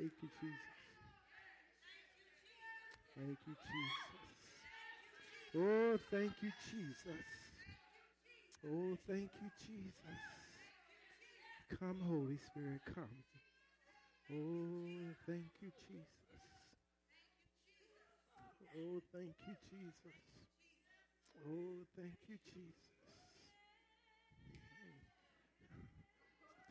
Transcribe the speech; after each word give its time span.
Thank 0.00 0.12
you, 0.22 0.30
Jesus. 0.40 0.60
Thank 3.16 3.38
you, 3.46 3.56
Jesus. 3.68 4.08
Oh, 5.56 5.98
thank 6.10 6.32
you, 6.42 6.52
Jesus. 6.70 7.26
Oh, 8.66 8.96
thank 9.06 9.30
you, 9.42 9.50
Jesus. 9.60 10.20
Come, 11.78 12.00
Holy 12.08 12.38
Spirit, 12.38 12.80
come. 12.94 13.24
Oh, 14.32 15.14
thank 15.26 15.50
you, 15.60 15.70
Jesus. 15.88 16.08
Oh, 18.78 19.02
thank 19.12 19.34
you, 19.46 19.56
Jesus. 19.70 20.20
Oh, 21.46 21.84
thank 21.96 22.16
you, 22.28 22.38
Jesus. 22.48 22.74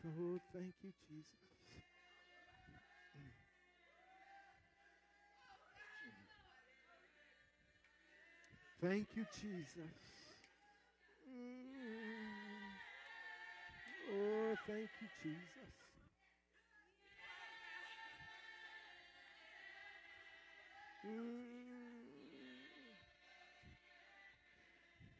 Oh, 0.05 0.39
thank 0.53 0.73
you, 0.83 0.91
Jesus. 1.09 1.48
Thank 8.81 9.07
you, 9.15 9.25
Jesus. 9.41 9.91
Mm. 11.29 11.69
Oh, 14.09 14.55
thank 14.65 14.89
you, 15.01 15.07
Jesus. 15.21 15.73
Mm. 21.05 21.39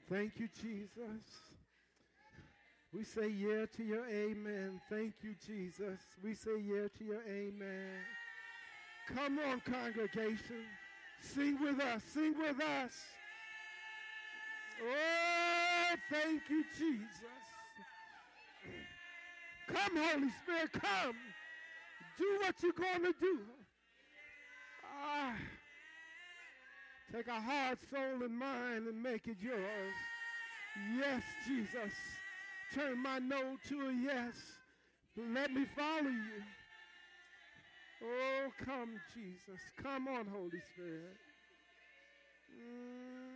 Thank 0.10 0.40
you, 0.40 0.48
Jesus. 0.62 1.24
We 2.94 3.04
say 3.04 3.28
yeah 3.28 3.66
to 3.76 3.84
your 3.84 4.06
amen. 4.08 4.80
Thank 4.90 5.16
you, 5.22 5.36
Jesus. 5.46 6.00
We 6.24 6.34
say 6.34 6.60
yeah 6.66 6.88
to 6.98 7.04
your 7.04 7.22
amen. 7.30 8.06
Come 9.14 9.40
on, 9.40 9.60
congregation. 9.60 10.66
Sing 11.20 11.60
with 11.62 11.80
us. 11.82 12.02
Sing 12.14 12.34
with 12.40 12.60
us. 12.62 12.94
Oh, 14.82 15.96
thank 16.10 16.42
you, 16.50 16.64
Jesus. 16.78 17.10
Come, 19.68 19.98
Holy 19.98 20.30
Spirit, 20.44 20.72
come. 20.74 21.16
Do 22.18 22.40
what 22.42 22.56
you're 22.62 22.72
going 22.74 23.04
to 23.04 23.20
do. 23.20 23.40
Ah, 24.84 25.36
take 27.14 27.28
a 27.28 27.40
heart, 27.40 27.80
soul, 27.92 28.24
and 28.24 28.38
mind 28.38 28.88
and 28.88 29.02
make 29.02 29.28
it 29.28 29.38
yours. 29.42 29.94
Yes, 30.98 31.24
Jesus. 31.48 31.94
Turn 32.74 33.02
my 33.02 33.20
no 33.20 33.58
to 33.68 33.82
a 33.88 33.94
yes. 33.94 34.36
Let 35.18 35.52
me 35.52 35.66
follow 35.76 36.10
you. 36.10 36.44
Oh, 38.04 38.52
come, 38.64 39.00
Jesus. 39.14 39.62
Come 39.82 40.08
on, 40.08 40.26
Holy 40.28 40.62
Spirit. 40.74 41.18
Mm. 42.56 43.29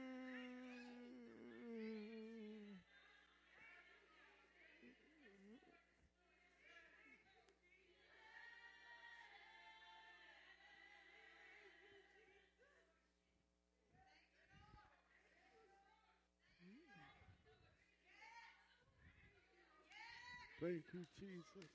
Thank 20.63 20.83
you, 20.93 21.05
Jesus. 21.19 21.71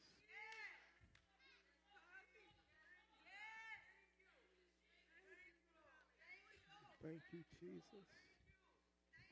Thank 7.02 7.20
you, 7.34 7.40
Jesus. 7.60 8.08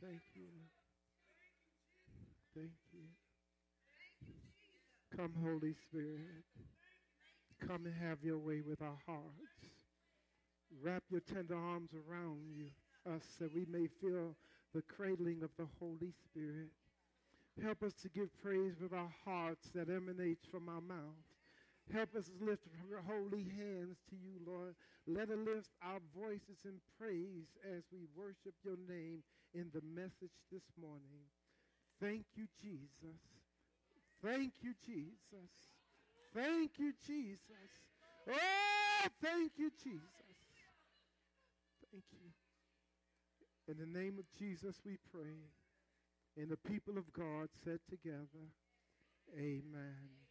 Thank 0.02 0.20
you. 0.34 0.48
Thank 2.54 2.70
you. 2.92 3.00
Come, 5.16 5.32
Holy 5.42 5.72
Spirit. 5.88 6.20
Come 7.66 7.86
and 7.86 7.94
have 7.94 8.18
your 8.22 8.38
way 8.38 8.60
with 8.60 8.82
our 8.82 8.98
hearts. 9.06 9.56
Wrap 10.82 11.02
your 11.08 11.20
tender 11.20 11.56
arms 11.56 11.92
around 11.94 12.40
you, 12.54 12.66
us, 13.10 13.22
that 13.40 13.54
we 13.54 13.64
may 13.70 13.86
feel 14.02 14.36
the 14.74 14.82
cradling 14.82 15.42
of 15.42 15.50
the 15.56 15.66
Holy 15.80 16.12
Spirit. 16.28 16.68
Help 17.62 17.82
us 17.82 17.94
to 18.02 18.08
give 18.08 18.28
praise 18.42 18.74
with 18.80 18.92
our 18.92 19.12
hearts 19.24 19.70
that 19.74 19.88
emanates 19.88 20.44
from 20.46 20.68
our 20.68 20.80
mouth. 20.80 21.24
Help 21.92 22.14
us 22.16 22.30
lift 22.40 22.66
our 22.92 23.00
holy 23.00 23.44
hands 23.44 23.96
to 24.10 24.16
you, 24.16 24.34
Lord. 24.44 24.74
Let 25.06 25.30
us 25.30 25.38
lift 25.46 25.68
our 25.82 26.00
voices 26.14 26.58
in 26.64 26.80
praise 26.98 27.46
as 27.64 27.84
we 27.92 28.00
worship 28.14 28.54
your 28.64 28.76
name 28.88 29.22
in 29.54 29.70
the 29.72 29.80
message 29.94 30.34
this 30.52 30.64
morning. 30.80 31.24
Thank 32.00 32.26
you, 32.34 32.46
Jesus. 32.60 33.20
Thank 34.22 34.52
you, 34.62 34.74
Jesus. 34.84 35.50
Thank 36.34 36.72
you, 36.78 36.92
Jesus. 37.06 37.70
Oh, 38.28 39.08
thank 39.22 39.52
you, 39.56 39.70
Jesus. 39.82 40.02
Thank 41.92 42.04
you. 42.12 42.28
In 43.68 43.78
the 43.78 43.98
name 43.98 44.18
of 44.18 44.26
Jesus, 44.38 44.76
we 44.84 44.98
pray. 45.10 45.48
And 46.36 46.50
the 46.50 46.58
people 46.68 46.98
of 46.98 47.12
God 47.12 47.48
said 47.64 47.80
together, 47.88 48.52
Amen. 49.38 50.25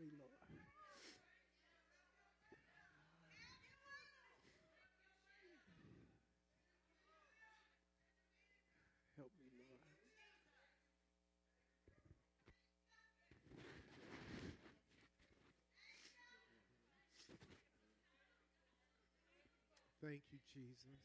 Me, 0.00 0.08
Lord. 0.16 0.32
Help 9.16 9.32
me, 9.36 9.52
Lord. 9.60 9.84
Thank 20.00 20.22
you, 20.32 20.40
Jesus. 20.48 20.96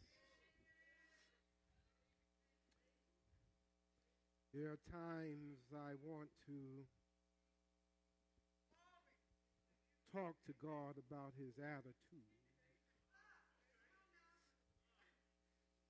There 4.53 4.71
are 4.71 4.80
times 4.88 5.68
I 5.75 6.00
want 6.00 6.30
to 6.47 6.88
talk 10.16 10.40
to 10.48 10.56
God 10.64 10.96
about 10.96 11.36
his 11.36 11.60
attitude. 11.60 12.32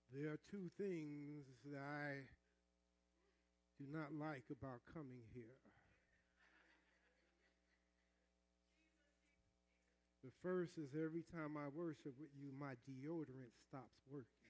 There 0.10 0.34
are 0.34 0.42
two 0.50 0.74
things 0.82 1.46
that 1.70 1.78
I 1.78 2.26
do 3.78 3.86
not 3.94 4.18
like 4.18 4.50
about 4.50 4.82
coming 4.90 5.22
here. 5.38 5.62
The 10.26 10.34
first 10.42 10.74
is 10.82 10.90
every 10.98 11.22
time 11.30 11.54
I 11.54 11.70
worship 11.70 12.18
with 12.18 12.34
you, 12.34 12.50
my 12.58 12.74
deodorant 12.90 13.54
stops 13.70 14.02
working. 14.10 14.45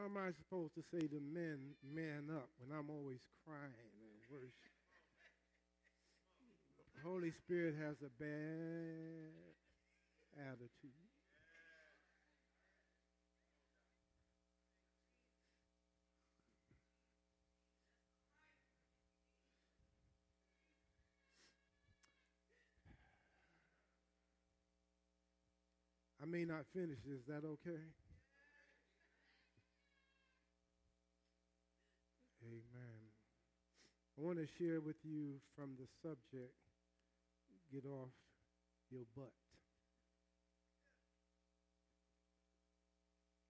How 0.00 0.06
am 0.06 0.16
I 0.16 0.32
supposed 0.32 0.72
to 0.76 0.82
say 0.90 1.06
to 1.08 1.20
men, 1.20 1.58
man 1.84 2.30
up, 2.34 2.48
when 2.56 2.72
I'm 2.72 2.88
always 2.88 3.20
crying 3.44 3.68
and 3.68 4.32
worship? 4.32 4.72
Holy 7.04 7.30
Spirit 7.44 7.74
has 7.76 7.96
a 8.00 8.08
bad 8.18 9.28
attitude. 10.40 10.96
I 26.22 26.24
may 26.24 26.46
not 26.46 26.64
finish. 26.72 27.00
Is 27.06 27.26
that 27.28 27.44
okay? 27.44 27.84
Amen. 32.42 33.00
I 34.20 34.22
want 34.22 34.36
to 34.36 34.46
share 34.58 34.80
with 34.80 35.00
you 35.02 35.40
from 35.56 35.70
the 35.80 35.88
subject 36.02 36.52
get 37.72 37.86
off 37.86 38.12
your 38.90 39.06
butt. 39.16 39.32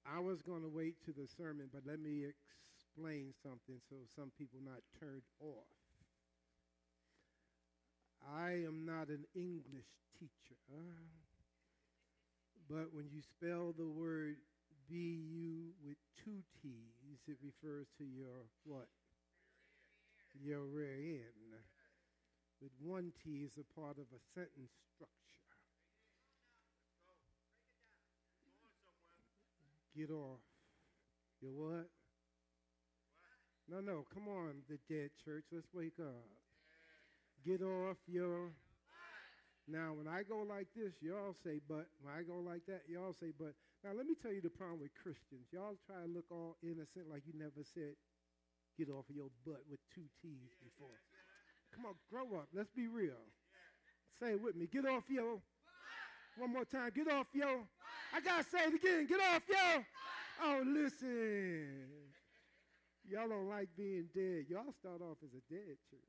I 0.07 0.21
was 0.21 0.43
going 0.43 0.63
to 0.63 0.69
wait 0.69 0.95
to 1.07 1.13
the 1.13 1.27
sermon, 1.37 1.71
but 1.73 1.83
let 1.87 1.99
me 1.99 2.23
explain 2.23 3.33
something 3.43 3.81
so 3.89 3.97
some 4.15 4.31
people 4.39 4.61
not 4.63 4.79
turned 5.01 5.27
off. 5.41 5.67
I 8.23 8.63
am 8.63 8.85
not 8.85 9.09
an 9.09 9.25
English 9.35 9.91
teacher, 10.21 10.61
uh, 10.71 11.03
but 12.69 12.95
when 12.95 13.09
you 13.11 13.23
spell 13.23 13.75
the 13.77 13.89
word 13.89 14.37
B-U 14.89 15.73
with 15.85 15.97
two 16.23 16.43
T's, 16.63 17.19
it 17.27 17.39
refers 17.43 17.87
to 17.99 18.05
your 18.05 18.47
what? 18.65 18.87
Your 20.39 20.65
rear 20.67 20.95
end. 20.95 21.55
Uh, 21.55 21.59
with 22.61 22.73
one 22.83 23.13
T 23.23 23.43
is 23.45 23.53
a 23.59 23.81
part 23.81 23.97
of 23.99 24.05
a 24.13 24.21
sentence 24.35 24.73
structure. 24.95 25.11
Get 29.97 30.11
off. 30.11 30.41
Your 31.41 31.53
what? 31.53 31.89
No, 33.69 33.81
no, 33.81 34.05
come 34.13 34.29
on, 34.29 34.63
the 34.69 34.79
dead 34.93 35.11
church. 35.25 35.45
Let's 35.53 35.69
wake 35.73 35.99
up. 36.01 36.27
Get 37.45 37.63
off 37.63 37.97
your 38.07 38.51
now, 39.71 39.95
when 39.95 40.11
I 40.11 40.27
go 40.27 40.43
like 40.43 40.67
this, 40.75 40.99
y'all 40.99 41.39
say 41.47 41.63
but. 41.71 41.87
When 42.03 42.11
I 42.11 42.27
go 42.27 42.43
like 42.43 42.67
that, 42.67 42.83
y'all 42.91 43.15
say 43.15 43.31
but. 43.31 43.55
Now, 43.87 43.95
let 43.95 44.05
me 44.05 44.19
tell 44.19 44.35
you 44.35 44.43
the 44.43 44.51
problem 44.51 44.83
with 44.83 44.91
Christians. 44.99 45.47
Y'all 45.55 45.79
try 45.87 46.03
to 46.03 46.11
look 46.11 46.27
all 46.31 46.59
innocent 46.59 47.07
like 47.07 47.23
you 47.23 47.39
never 47.39 47.63
said 47.63 47.95
get 48.79 48.89
off 48.89 49.09
of 49.09 49.17
your 49.17 49.31
butt 49.47 49.63
with 49.71 49.81
two 49.95 50.07
T's 50.23 50.55
before. 50.63 50.97
Come 51.75 51.87
on, 51.87 51.95
grow 52.11 52.39
up. 52.39 52.49
Let's 52.55 52.71
be 52.71 52.89
real. 52.89 53.21
Say 54.21 54.33
it 54.33 54.43
with 54.43 54.57
me. 54.57 54.67
Get 54.67 54.87
off 54.87 55.05
your. 55.09 55.41
One 56.37 56.53
more 56.53 56.65
time. 56.65 56.91
Get 56.95 57.11
off 57.11 57.27
your. 57.33 57.65
I 58.15 58.21
got 58.21 58.45
to 58.45 58.51
say 58.51 58.59
it 58.67 58.75
again. 58.75 59.07
Get 59.07 59.21
off 59.21 59.43
your. 59.49 59.87
Oh, 60.43 60.63
listen. 60.65 61.87
Y'all 63.09 63.29
don't 63.29 63.49
like 63.49 63.69
being 63.77 64.07
dead. 64.15 64.47
Y'all 64.49 64.73
start 64.79 65.01
off 65.03 65.19
as 65.25 65.31
a 65.35 65.53
dead 65.53 65.77
church. 65.91 66.01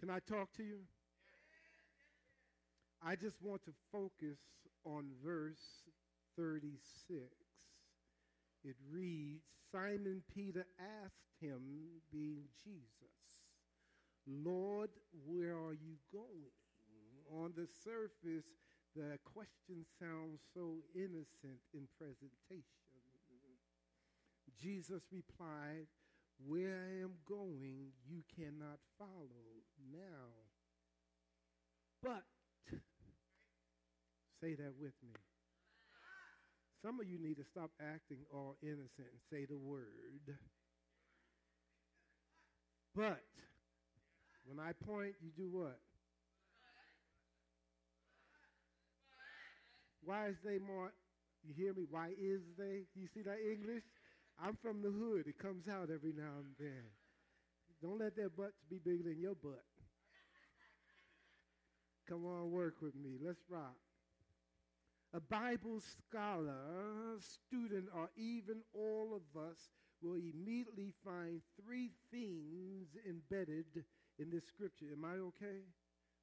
Can 0.00 0.10
I 0.10 0.18
talk 0.20 0.52
to 0.56 0.62
you? 0.62 0.78
I 3.04 3.16
just 3.16 3.36
want 3.42 3.64
to 3.64 3.72
focus 3.92 4.38
on 4.84 5.10
verse 5.24 5.84
36. 6.36 7.22
It 8.64 8.76
reads 8.90 9.44
Simon 9.72 10.22
Peter 10.34 10.66
asked 10.78 11.36
him, 11.40 11.60
being 12.10 12.44
Jesus, 12.64 13.44
Lord, 14.26 14.90
where 15.26 15.54
are 15.54 15.74
you 15.74 15.96
going? 16.12 16.52
On 17.30 17.52
the 17.54 17.66
surface, 17.84 18.46
the 18.96 19.18
question 19.24 19.84
sounds 20.00 20.40
so 20.54 20.76
innocent 20.94 21.60
in 21.74 21.86
presentation. 21.98 22.64
Jesus 24.60 25.02
replied, 25.12 25.86
where 26.46 26.86
I 26.88 27.02
am 27.02 27.12
going, 27.28 27.92
you 28.08 28.22
cannot 28.34 28.78
follow 28.98 29.62
now. 29.92 30.32
But, 32.02 32.24
say 34.40 34.54
that 34.54 34.72
with 34.80 34.94
me. 35.02 35.14
Some 36.82 37.00
of 37.00 37.08
you 37.08 37.18
need 37.18 37.36
to 37.36 37.44
stop 37.50 37.70
acting 37.80 38.18
all 38.32 38.56
innocent 38.62 39.10
and 39.10 39.20
say 39.30 39.44
the 39.44 39.56
word. 39.56 40.38
But, 42.94 43.22
when 44.46 44.58
I 44.58 44.72
point, 44.86 45.14
you 45.20 45.30
do 45.36 45.48
what? 45.50 45.78
Why 50.04 50.28
is 50.28 50.36
they 50.44 50.58
more, 50.58 50.92
you 51.44 51.52
hear 51.54 51.74
me? 51.74 51.84
Why 51.90 52.08
is 52.16 52.40
they? 52.56 52.86
You 52.94 53.08
see 53.12 53.22
that 53.22 53.38
English? 53.44 53.82
I'm 54.42 54.56
from 54.62 54.80
the 54.80 54.90
hood. 54.90 55.26
It 55.26 55.38
comes 55.38 55.68
out 55.68 55.90
every 55.92 56.12
now 56.16 56.38
and 56.38 56.54
then. 56.58 56.84
Don't 57.82 57.98
let 57.98 58.16
their 58.16 58.30
butts 58.30 58.62
be 58.70 58.78
bigger 58.78 59.02
than 59.02 59.20
your 59.20 59.34
butt. 59.34 59.64
Come 62.08 62.24
on, 62.24 62.50
work 62.50 62.76
with 62.80 62.94
me. 62.94 63.18
Let's 63.22 63.38
rock. 63.50 63.76
A 65.14 65.20
Bible 65.20 65.80
scholar, 65.80 67.18
student, 67.20 67.88
or 67.94 68.10
even 68.16 68.60
all 68.74 69.16
of 69.16 69.40
us 69.40 69.70
will 70.02 70.14
immediately 70.16 70.92
find 71.04 71.40
three 71.64 71.90
things 72.10 72.88
embedded 73.08 73.84
in 74.18 74.30
this 74.30 74.46
scripture. 74.46 74.86
Am 74.92 75.04
I 75.04 75.14
okay? 75.14 75.64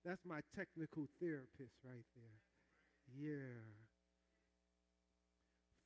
That's 0.06 0.24
my 0.24 0.42
technical 0.56 1.08
therapist 1.20 1.74
right 1.84 2.06
there. 2.15 2.38
Yeah. 3.18 3.63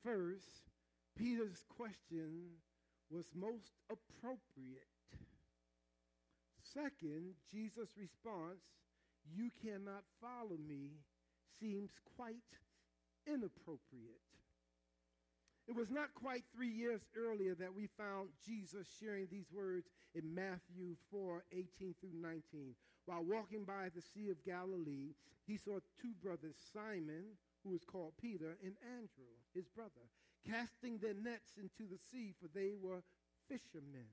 First, 0.04 0.70
Peter's 1.16 1.64
question 1.74 2.60
was 3.10 3.26
most 3.34 3.72
appropriate. 3.90 4.86
Second, 6.62 7.34
Jesus' 7.50 7.96
response, 7.98 8.60
You 9.34 9.50
cannot 9.62 10.04
follow 10.20 10.56
me, 10.68 11.00
seems 11.58 11.90
quite 12.16 12.36
inappropriate. 13.26 14.20
It 15.68 15.76
was 15.76 15.90
not 15.90 16.14
quite 16.14 16.44
three 16.54 16.70
years 16.70 17.02
earlier 17.16 17.54
that 17.54 17.74
we 17.74 17.86
found 17.86 18.30
Jesus 18.44 18.88
sharing 18.98 19.28
these 19.30 19.52
words 19.52 19.88
in 20.14 20.34
Matthew 20.34 20.96
4 21.10 21.44
18 21.52 21.94
through 22.00 22.18
19. 22.20 22.74
While 23.06 23.24
walking 23.24 23.64
by 23.64 23.88
the 23.94 24.02
Sea 24.02 24.30
of 24.30 24.44
Galilee, 24.44 25.14
he 25.46 25.56
saw 25.56 25.78
two 26.00 26.12
brothers, 26.22 26.56
Simon, 26.72 27.38
who 27.62 27.70
was 27.70 27.84
called 27.84 28.12
Peter, 28.20 28.56
and 28.64 28.74
Andrew, 28.82 29.30
his 29.54 29.68
brother 29.68 30.10
casting 30.48 30.98
their 30.98 31.14
nets 31.14 31.52
into 31.60 31.90
the 31.90 31.98
sea, 31.98 32.34
for 32.40 32.48
they 32.48 32.72
were 32.80 33.02
fishermen. 33.48 34.08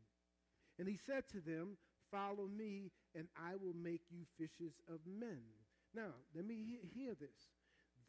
And 0.80 0.88
he 0.88 0.98
said 0.98 1.28
to 1.32 1.40
them, 1.40 1.78
Follow 2.12 2.48
me, 2.48 2.92
and 3.16 3.28
I 3.36 3.56
will 3.56 3.76
make 3.76 4.04
you 4.10 4.24
fishers 4.38 4.80
of 4.88 5.00
men. 5.06 5.42
Now, 5.94 6.14
let 6.36 6.46
me 6.46 6.56
he- 6.56 7.00
hear 7.00 7.16
this. 7.16 7.57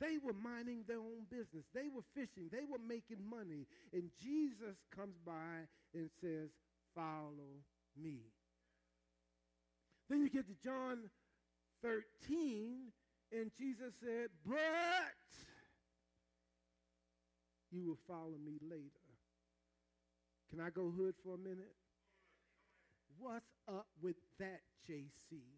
They 0.01 0.19
were 0.23 0.33
minding 0.33 0.85
their 0.87 0.99
own 0.99 1.27
business. 1.31 1.65
They 1.75 1.89
were 1.93 2.07
fishing. 2.15 2.49
They 2.53 2.65
were 2.71 2.79
making 2.79 3.19
money. 3.29 3.67
And 3.93 4.11
Jesus 4.23 4.77
comes 4.95 5.17
by 5.27 5.67
and 5.95 6.09
says, 6.21 6.51
Follow 6.95 7.63
me. 8.01 8.19
Then 10.09 10.23
you 10.23 10.31
get 10.31 10.47
to 10.47 10.55
John 10.65 11.11
13, 11.83 12.91
and 13.33 13.51
Jesus 13.59 13.93
said, 14.01 14.29
But 14.47 14.57
you 17.71 17.85
will 17.85 17.99
follow 18.07 18.39
me 18.43 18.59
later. 18.63 19.09
Can 20.51 20.61
I 20.61 20.71
go 20.71 20.91
hood 20.91 21.15
for 21.23 21.35
a 21.35 21.39
minute? 21.39 21.75
What's 23.19 23.53
up 23.69 23.89
with 24.01 24.17
that, 24.39 24.61
JC? 24.89 25.58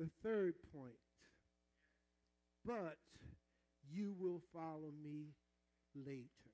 The 0.00 0.08
third 0.24 0.54
point. 0.72 0.96
But 2.64 2.96
you 3.92 4.16
will 4.16 4.40
follow 4.48 4.96
me 5.04 5.36
later. 5.92 6.48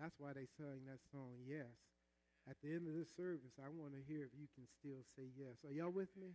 That's 0.00 0.16
why 0.16 0.32
they 0.32 0.48
sang 0.56 0.88
that 0.88 1.04
song, 1.12 1.44
Yes. 1.44 1.76
At 2.48 2.56
the 2.64 2.72
end 2.72 2.88
of 2.88 2.96
this 2.96 3.12
service, 3.12 3.60
I 3.60 3.68
want 3.68 3.92
to 3.92 4.00
hear 4.08 4.24
if 4.24 4.32
you 4.32 4.48
can 4.56 4.64
still 4.80 5.04
say 5.12 5.28
yes. 5.36 5.60
Are 5.68 5.74
y'all 5.74 5.92
with 5.92 6.08
me? 6.16 6.32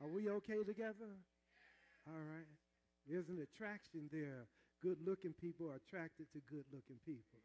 Are 0.00 0.08
we 0.08 0.30
okay 0.40 0.64
together? 0.64 1.12
All 2.08 2.24
right. 2.24 2.48
There's 3.04 3.28
an 3.28 3.44
attraction 3.44 4.08
there. 4.08 4.48
Good 4.80 5.04
looking 5.04 5.36
people 5.36 5.68
are 5.68 5.76
attracted 5.76 6.32
to 6.32 6.40
good 6.48 6.64
looking 6.72 6.96
people. 7.04 7.44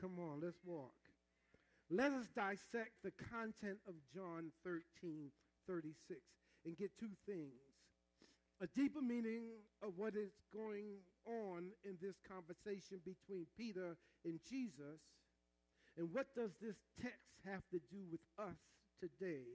Come 0.00 0.22
on, 0.22 0.38
let's 0.38 0.62
walk. 0.62 0.94
Let 1.90 2.12
us 2.12 2.30
dissect 2.30 3.02
the 3.02 3.10
content 3.34 3.82
of 3.88 3.98
John 4.14 4.54
13 4.62 5.34
36 5.68 6.18
and 6.64 6.76
get 6.76 6.90
two 6.98 7.12
things 7.26 7.68
a 8.60 8.66
deeper 8.74 9.00
meaning 9.00 9.54
of 9.82 9.92
what 9.96 10.16
is 10.16 10.34
going 10.52 10.98
on 11.26 11.70
in 11.84 11.94
this 12.02 12.18
conversation 12.26 12.98
between 13.06 13.46
Peter 13.56 13.94
and 14.24 14.40
Jesus. 14.50 14.98
And 15.96 16.10
what 16.12 16.26
does 16.34 16.50
this 16.60 16.74
text 17.00 17.38
have 17.46 17.62
to 17.70 17.78
do 17.90 18.02
with 18.10 18.22
us 18.38 18.58
today? 18.98 19.46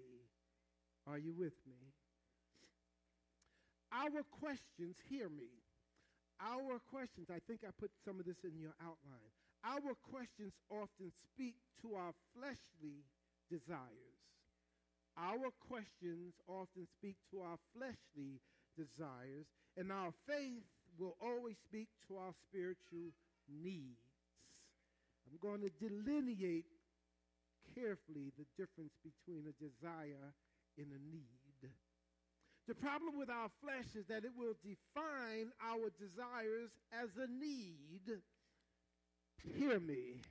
Are 1.07 1.17
you 1.17 1.33
with 1.35 1.55
me? 1.67 1.91
Our 3.91 4.23
questions, 4.39 4.95
hear 5.09 5.27
me. 5.27 5.51
Our 6.39 6.79
questions, 6.89 7.27
I 7.29 7.39
think 7.45 7.61
I 7.67 7.71
put 7.79 7.91
some 8.05 8.19
of 8.19 8.25
this 8.25 8.39
in 8.43 8.57
your 8.59 8.73
outline. 8.79 9.31
Our 9.63 9.95
questions 10.11 10.53
often 10.71 11.11
speak 11.11 11.55
to 11.81 11.95
our 11.95 12.11
fleshly 12.35 13.03
desires. 13.51 14.12
Our 15.17 15.53
questions 15.69 16.33
often 16.47 16.87
speak 16.97 17.15
to 17.31 17.41
our 17.41 17.57
fleshly 17.75 18.41
desires, 18.75 19.45
and 19.77 19.91
our 19.91 20.11
faith 20.27 20.65
will 20.97 21.15
always 21.21 21.55
speak 21.69 21.87
to 22.07 22.17
our 22.17 22.33
spiritual 22.49 23.13
needs. 23.49 24.01
I'm 25.29 25.37
going 25.41 25.61
to 25.61 25.71
delineate 25.77 26.65
carefully 27.75 28.33
the 28.37 28.45
difference 28.57 28.93
between 29.01 29.45
a 29.45 29.55
desire 29.61 30.33
and 30.77 30.87
a 30.89 31.01
need. 31.13 31.71
The 32.67 32.75
problem 32.75 33.19
with 33.19 33.29
our 33.29 33.51
flesh 33.61 33.91
is 33.93 34.07
that 34.07 34.23
it 34.23 34.31
will 34.37 34.55
define 34.63 35.51
our 35.59 35.91
desires 35.99 36.71
as 36.93 37.09
a 37.19 37.27
need 37.27 38.23
Hear 39.43 39.79
me. 39.79 40.21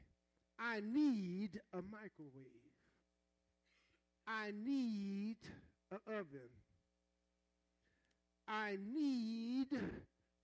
I 0.58 0.80
need 0.80 1.60
a 1.72 1.82
microwave. 1.82 2.62
I 4.26 4.52
need 4.52 5.37
an 5.91 5.99
oven. 6.07 6.50
I 8.49 8.76
need 8.93 9.69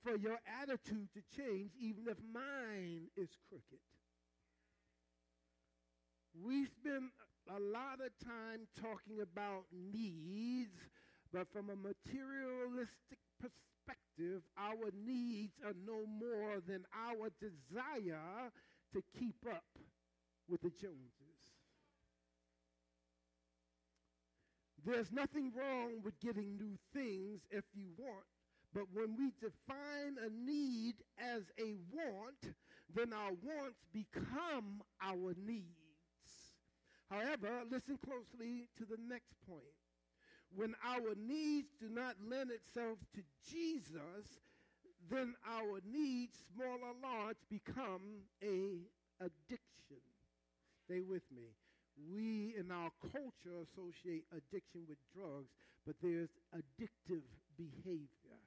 for 0.03 0.17
your 0.17 0.39
attitude 0.63 1.09
to 1.15 1.23
change, 1.37 1.73
even 1.81 2.09
if 2.09 2.17
mine 2.33 3.09
is 3.17 3.29
crooked. 3.49 3.83
We 6.45 6.67
spend 6.67 7.11
a 7.49 7.59
lot 7.61 8.01
of 8.05 8.13
time 8.25 8.69
talking 8.81 9.21
about 9.23 9.65
needs, 9.73 10.79
but 11.33 11.49
from 11.53 11.71
a 11.71 11.77
materialistic 11.77 13.19
perspective, 13.41 14.43
our 14.57 14.91
needs 15.05 15.55
are 15.65 15.75
no 15.87 16.07
more 16.07 16.61
than 16.67 16.85
our 16.95 17.31
desire 17.41 18.53
to 18.93 19.03
keep 19.19 19.37
up 19.51 19.65
with 20.49 20.61
the 20.63 20.71
Joneses. 20.81 21.28
There's 24.89 25.13
nothing 25.13 25.53
wrong 25.55 26.01
with 26.03 26.19
getting 26.19 26.57
new 26.57 26.79
things 26.95 27.43
if 27.51 27.65
you 27.75 27.89
want, 27.99 28.25
but 28.73 28.85
when 28.95 29.17
we 29.19 29.33
define 29.39 30.17
a 30.17 30.31
need 30.31 30.95
as 31.19 31.43
a 31.61 31.75
want, 31.93 32.55
then 32.95 33.13
our 33.13 33.33
wants 33.43 33.85
become 33.93 34.81
our 35.03 35.35
needs. 35.45 36.57
However, 37.11 37.51
listen 37.71 37.99
closely 38.03 38.69
to 38.79 38.87
the 38.87 38.97
next 39.07 39.35
point 39.47 39.77
when 40.57 40.75
our 40.83 41.15
needs 41.19 41.69
do 41.79 41.91
not 41.91 42.15
lend 42.27 42.51
itself 42.51 42.97
to 43.15 43.21
Jesus, 43.51 44.41
then 45.11 45.35
our 45.47 45.81
needs, 45.85 46.39
small 46.55 46.79
or 46.83 46.95
large, 47.03 47.37
become 47.51 48.25
a 48.43 48.81
addiction. 49.21 50.01
Stay 50.87 51.03
with 51.03 51.23
me. 51.31 51.53
We 52.07 52.55
in 52.59 52.71
our 52.71 52.91
culture 53.01 53.59
associate 53.67 54.25
addiction 54.31 54.87
with 54.89 54.99
drugs, 55.15 55.51
but 55.87 55.97
there's 56.03 56.31
addictive 56.55 57.27
behavior. 57.57 58.39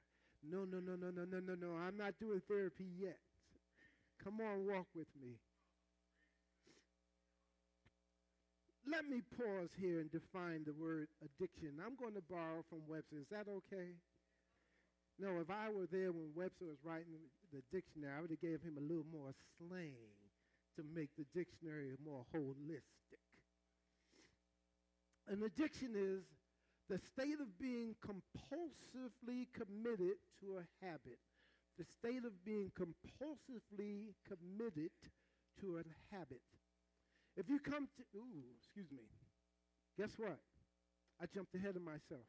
No, 0.42 0.64
no, 0.64 0.80
no, 0.80 0.96
no, 0.96 1.10
no, 1.10 1.24
no, 1.24 1.38
no, 1.38 1.54
no. 1.54 1.76
I'm 1.76 1.96
not 1.96 2.14
doing 2.18 2.40
therapy 2.48 2.88
yet. 2.98 3.18
Come 4.24 4.40
on, 4.40 4.66
walk 4.66 4.86
with 4.94 5.08
me. 5.20 5.36
let 8.92 9.08
me 9.08 9.22
pause 9.38 9.70
here 9.80 10.04
and 10.04 10.10
define 10.10 10.68
the 10.68 10.76
word 10.76 11.08
addiction. 11.24 11.80
I'm 11.80 11.96
going 11.96 12.12
to 12.12 12.24
borrow 12.28 12.60
from 12.68 12.84
Webster. 12.84 13.24
Is 13.24 13.30
that 13.30 13.46
okay? 13.48 13.96
No, 15.16 15.40
if 15.40 15.48
I 15.48 15.70
were 15.70 15.86
there 15.86 16.10
when 16.10 16.34
Webster 16.34 16.66
was 16.66 16.82
writing 16.84 17.16
the 17.54 17.62
dictionary, 17.72 18.12
I 18.12 18.20
would 18.20 18.30
have 18.30 18.44
gave 18.44 18.60
him 18.60 18.76
a 18.76 18.84
little 18.84 19.08
more 19.08 19.32
slang 19.56 20.12
to 20.76 20.82
make 20.92 21.08
the 21.16 21.24
dictionary 21.32 21.96
more 22.04 22.24
holistic. 22.34 23.21
An 25.28 25.42
addiction 25.42 25.94
is 25.96 26.24
the 26.88 26.98
state 26.98 27.40
of 27.40 27.58
being 27.58 27.94
compulsively 28.04 29.46
committed 29.54 30.18
to 30.40 30.58
a 30.58 30.84
habit. 30.84 31.18
The 31.78 31.84
state 31.84 32.24
of 32.24 32.44
being 32.44 32.70
compulsively 32.78 34.14
committed 34.26 34.90
to 35.60 35.78
a 35.78 36.14
habit. 36.14 36.42
If 37.36 37.48
you 37.48 37.58
come 37.60 37.88
to, 37.96 38.02
ooh, 38.18 38.44
excuse 38.58 38.90
me. 38.90 39.08
Guess 39.98 40.18
what? 40.18 40.38
I 41.20 41.26
jumped 41.32 41.54
ahead 41.54 41.76
of 41.76 41.82
myself. 41.82 42.26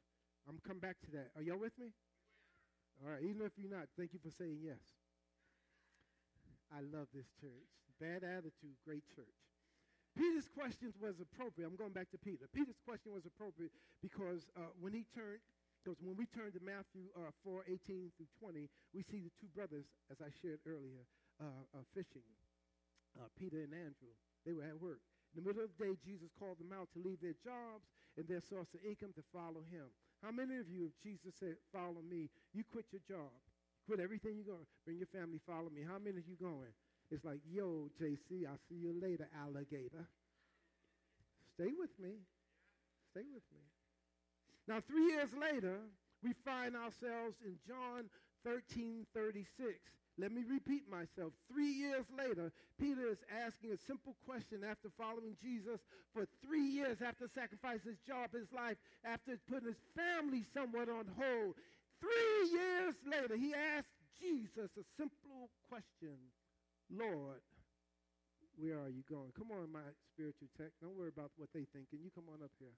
I'm 0.48 0.60
come 0.68 0.80
back 0.80 1.00
to 1.06 1.12
that. 1.12 1.32
Are 1.36 1.42
y'all 1.42 1.60
with 1.60 1.78
me? 1.80 1.92
All 3.04 3.12
right, 3.12 3.24
even 3.24 3.42
if 3.42 3.52
you're 3.58 3.72
not, 3.72 3.88
thank 3.98 4.14
you 4.14 4.20
for 4.20 4.32
saying 4.32 4.60
yes. 4.64 4.80
I 6.72 6.82
love 6.82 7.08
this 7.14 7.28
church. 7.42 7.68
Bad 8.00 8.24
attitude, 8.24 8.78
great 8.86 9.04
church. 9.16 9.53
Peter's 10.14 10.50
question 10.54 10.94
was 11.02 11.18
appropriate. 11.18 11.66
I'm 11.66 11.76
going 11.76 11.94
back 11.94 12.14
to 12.14 12.22
Peter. 12.22 12.46
Peter's 12.54 12.78
question 12.86 13.14
was 13.14 13.26
appropriate 13.26 13.74
because 14.02 14.46
uh, 14.54 14.70
when 14.78 14.94
he 14.94 15.10
turned, 15.10 15.42
because 15.82 15.98
when 16.00 16.16
we 16.16 16.30
turn 16.30 16.54
to 16.54 16.62
Matthew 16.62 17.10
uh, 17.18 17.34
4, 17.44 17.66
18 17.66 18.14
through 18.16 18.32
20, 18.40 18.70
we 18.94 19.02
see 19.04 19.20
the 19.26 19.34
two 19.42 19.50
brothers, 19.52 19.90
as 20.14 20.22
I 20.22 20.30
shared 20.40 20.62
earlier, 20.70 21.04
uh, 21.42 21.66
uh 21.74 21.84
fishing, 21.98 22.24
uh, 23.18 23.28
Peter 23.36 23.66
and 23.66 23.74
Andrew. 23.74 24.14
They 24.46 24.54
were 24.54 24.64
at 24.70 24.78
work. 24.78 25.02
In 25.34 25.42
the 25.42 25.50
middle 25.50 25.66
of 25.66 25.74
the 25.74 25.82
day, 25.82 25.98
Jesus 26.06 26.30
called 26.38 26.62
them 26.62 26.70
out 26.70 26.94
to 26.94 27.02
leave 27.02 27.18
their 27.18 27.36
jobs 27.42 27.90
and 28.14 28.30
their 28.30 28.42
source 28.42 28.70
of 28.78 28.86
income 28.86 29.18
to 29.18 29.26
follow 29.34 29.66
him. 29.66 29.90
How 30.22 30.30
many 30.30 30.62
of 30.62 30.70
you, 30.70 30.94
if 30.94 30.96
Jesus 31.02 31.34
said, 31.42 31.58
follow 31.74 32.06
me, 32.06 32.30
you 32.54 32.62
quit 32.70 32.86
your 32.94 33.02
job, 33.04 33.34
quit 33.90 34.00
everything 34.00 34.38
you're 34.38 34.54
going, 34.54 34.70
bring 34.86 35.02
your 35.02 35.10
family, 35.10 35.42
follow 35.44 35.74
me. 35.74 35.82
How 35.82 35.98
many 35.98 36.22
of 36.22 36.28
you 36.30 36.38
going? 36.38 36.72
It's 37.14 37.24
like, 37.24 37.46
yo, 37.46 37.92
JC, 38.02 38.48
I'll 38.50 38.58
see 38.68 38.82
you 38.82 38.98
later, 39.00 39.30
alligator. 39.38 40.10
Stay 41.54 41.70
with 41.78 41.94
me. 42.02 42.18
Stay 43.12 43.22
with 43.32 43.46
me. 43.54 43.62
Now, 44.68 44.82
three 44.82 45.14
years 45.14 45.30
later, 45.40 45.78
we 46.24 46.34
find 46.44 46.76
ourselves 46.76 47.38
in 47.46 47.54
John 47.68 48.10
13 48.44 49.06
36. 49.14 49.46
Let 50.18 50.32
me 50.32 50.42
repeat 50.50 50.90
myself. 50.90 51.34
Three 51.52 51.70
years 51.70 52.06
later, 52.18 52.52
Peter 52.80 53.06
is 53.06 53.22
asking 53.46 53.74
a 53.74 53.78
simple 53.86 54.16
question 54.26 54.66
after 54.66 54.90
following 54.98 55.38
Jesus 55.42 55.82
for 56.14 56.26
three 56.42 56.66
years, 56.66 56.98
after 57.06 57.30
sacrificing 57.34 57.94
his 57.94 58.02
job, 58.08 58.34
his 58.34 58.52
life, 58.52 58.78
after 59.06 59.38
putting 59.50 59.70
his 59.70 59.82
family 59.94 60.46
somewhat 60.54 60.90
on 60.90 61.06
hold. 61.18 61.54
Three 62.02 62.50
years 62.50 62.96
later, 63.06 63.38
he 63.38 63.54
asked 63.54 63.94
Jesus 64.18 64.70
a 64.78 64.86
simple 64.98 65.50
question 65.70 66.18
Lord, 66.94 67.42
where 68.58 68.78
are 68.78 68.94
you 68.94 69.02
going? 69.10 69.34
Come 69.34 69.50
on, 69.50 69.74
my 69.74 69.86
spiritual 70.14 70.48
tech. 70.54 70.70
Don't 70.78 70.94
worry 70.94 71.10
about 71.10 71.34
what 71.42 71.50
they 71.54 71.66
think. 71.74 71.90
Can 71.90 72.06
you 72.06 72.14
come 72.14 72.30
on 72.30 72.46
up 72.46 72.54
here? 72.62 72.78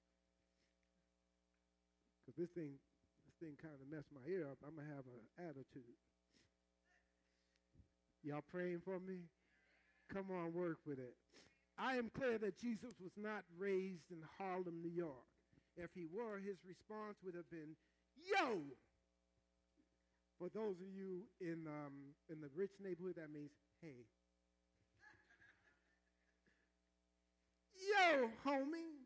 Because 2.24 2.40
this 2.40 2.52
thing, 2.56 2.80
this 3.28 3.36
thing 3.44 3.60
kind 3.60 3.76
of 3.76 3.92
messed 3.92 4.10
my 4.16 4.24
ear 4.24 4.48
up. 4.48 4.58
I'm 4.64 4.80
going 4.80 4.88
to 4.88 4.96
have 4.96 5.06
an 5.06 5.28
attitude. 5.38 6.00
Y'all 8.24 8.46
praying 8.50 8.82
for 8.82 8.98
me? 9.04 9.28
Come 10.10 10.32
on, 10.32 10.54
work 10.54 10.80
with 10.88 10.98
it. 10.98 11.14
I 11.78 12.00
am 12.00 12.10
clear 12.10 12.40
that 12.40 12.58
Jesus 12.58 12.96
was 13.04 13.12
not 13.20 13.44
raised 13.60 14.10
in 14.10 14.24
Harlem, 14.40 14.80
New 14.82 14.90
York. 14.96 15.28
If 15.76 15.92
he 15.94 16.08
were, 16.08 16.40
his 16.40 16.56
response 16.64 17.20
would 17.24 17.36
have 17.36 17.50
been, 17.52 17.76
Yo! 18.16 18.64
For 20.40 20.50
those 20.50 20.80
of 20.80 20.90
you 20.92 21.28
in, 21.40 21.68
um, 21.68 22.16
in 22.32 22.40
the 22.42 22.50
rich 22.56 22.72
neighborhood, 22.84 23.16
that 23.16 23.32
means, 23.32 23.52
hey. 23.82 24.06
Yo, 27.76 28.30
homie, 28.46 29.06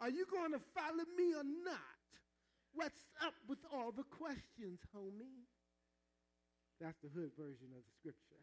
are 0.00 0.10
you 0.10 0.26
going 0.30 0.52
to 0.52 0.60
follow 0.74 1.04
me 1.16 1.34
or 1.34 1.44
not? 1.64 1.78
What's 2.74 3.04
up 3.24 3.34
with 3.48 3.58
all 3.72 3.92
the 3.92 4.04
questions, 4.04 4.80
homie? 4.96 5.44
That's 6.80 6.98
the 7.02 7.08
hood 7.08 7.30
version 7.38 7.68
of 7.76 7.84
the 7.84 7.92
scripture. 8.00 8.42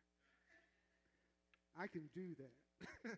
I 1.77 1.88
can 1.88 2.10
do 2.13 2.36
that. 2.39 3.17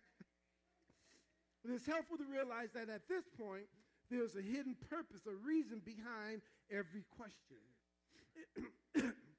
but 1.62 1.72
it's 1.72 1.86
helpful 1.86 2.16
to 2.16 2.24
realize 2.24 2.70
that 2.74 2.88
at 2.88 3.08
this 3.08 3.24
point, 3.38 3.66
there's 4.10 4.36
a 4.36 4.42
hidden 4.42 4.76
purpose, 4.90 5.22
a 5.26 5.46
reason 5.46 5.80
behind 5.84 6.42
every 6.70 7.04
question. 7.16 7.62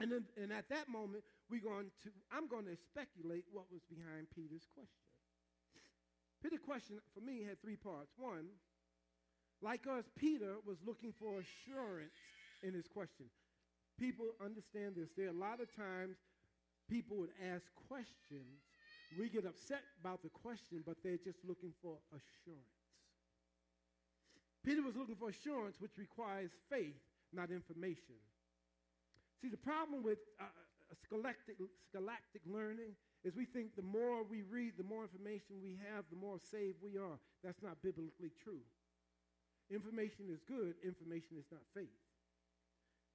And, 0.00 0.12
then, 0.12 0.24
and 0.40 0.52
at 0.52 0.68
that 0.70 0.88
moment, 0.88 1.24
we're 1.50 1.64
going 1.64 1.90
to, 2.04 2.10
I'm 2.30 2.46
going 2.46 2.66
to 2.66 2.76
speculate 2.76 3.44
what 3.52 3.66
was 3.72 3.82
behind 3.90 4.30
Peter's 4.34 4.66
question. 4.74 5.08
Peter's 6.42 6.62
question, 6.62 7.00
for 7.14 7.20
me, 7.20 7.42
had 7.42 7.60
three 7.60 7.76
parts. 7.76 8.12
One, 8.16 8.46
like 9.60 9.86
us, 9.90 10.04
Peter 10.16 10.54
was 10.64 10.78
looking 10.86 11.12
for 11.12 11.42
assurance 11.42 12.14
in 12.62 12.74
his 12.74 12.86
question. 12.86 13.26
People 13.98 14.26
understand 14.44 14.94
this. 14.94 15.10
There 15.16 15.26
are 15.26 15.34
a 15.34 15.42
lot 15.42 15.60
of 15.60 15.74
times 15.74 16.16
people 16.88 17.16
would 17.18 17.34
ask 17.42 17.66
questions. 17.88 18.62
We 19.18 19.28
get 19.28 19.46
upset 19.46 19.82
about 20.00 20.22
the 20.22 20.28
question, 20.28 20.84
but 20.86 20.96
they're 21.02 21.18
just 21.18 21.42
looking 21.42 21.72
for 21.82 21.98
assurance. 22.14 22.78
Peter 24.64 24.82
was 24.82 24.94
looking 24.94 25.16
for 25.16 25.30
assurance, 25.30 25.80
which 25.80 25.98
requires 25.98 26.50
faith, 26.70 27.00
not 27.32 27.50
information. 27.50 28.14
See, 29.40 29.48
the 29.48 29.56
problem 29.56 30.02
with 30.02 30.18
uh, 30.40 30.44
uh, 30.44 30.94
scholastic, 31.06 31.56
scholastic 31.90 32.42
learning 32.46 32.98
is 33.24 33.36
we 33.36 33.44
think 33.44 33.76
the 33.76 33.82
more 33.86 34.24
we 34.24 34.42
read, 34.42 34.74
the 34.76 34.84
more 34.84 35.02
information 35.02 35.62
we 35.62 35.78
have, 35.90 36.04
the 36.10 36.18
more 36.18 36.38
saved 36.50 36.78
we 36.82 36.98
are. 36.98 37.18
That's 37.44 37.62
not 37.62 37.82
biblically 37.82 38.30
true. 38.42 38.62
Information 39.70 40.26
is 40.32 40.40
good, 40.48 40.74
information 40.82 41.36
is 41.38 41.46
not 41.52 41.60
faith. 41.74 41.92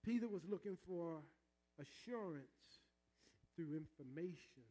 Peter 0.06 0.28
was 0.28 0.44
looking 0.48 0.78
for 0.88 1.20
assurance 1.80 2.84
through 3.56 3.74
information, 3.76 4.64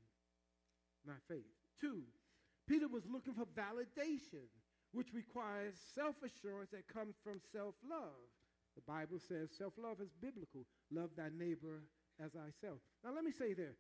not 1.07 1.17
faith. 1.29 1.49
Two, 1.81 2.03
Peter 2.69 2.87
was 2.89 3.03
looking 3.11 3.35
for 3.35 3.47
validation, 3.59 4.47
which 4.93 5.13
requires 5.13 5.75
self 5.95 6.15
assurance 6.23 6.71
that 6.71 6.87
comes 6.87 7.17
from 7.25 7.41
self 7.53 7.75
love. 7.89 8.31
The 8.75 8.85
Bible 8.89 9.21
says 9.21 9.53
self 9.57 9.75
love 9.77 10.01
is 10.01 10.11
biblical. 10.21 10.65
Love 10.91 11.11
thy 11.17 11.29
neighbor 11.29 11.85
as 12.21 12.33
thyself. 12.33 12.81
Now, 13.05 13.13
let 13.15 13.25
me 13.25 13.33
say 13.33 13.53
there. 13.53 13.77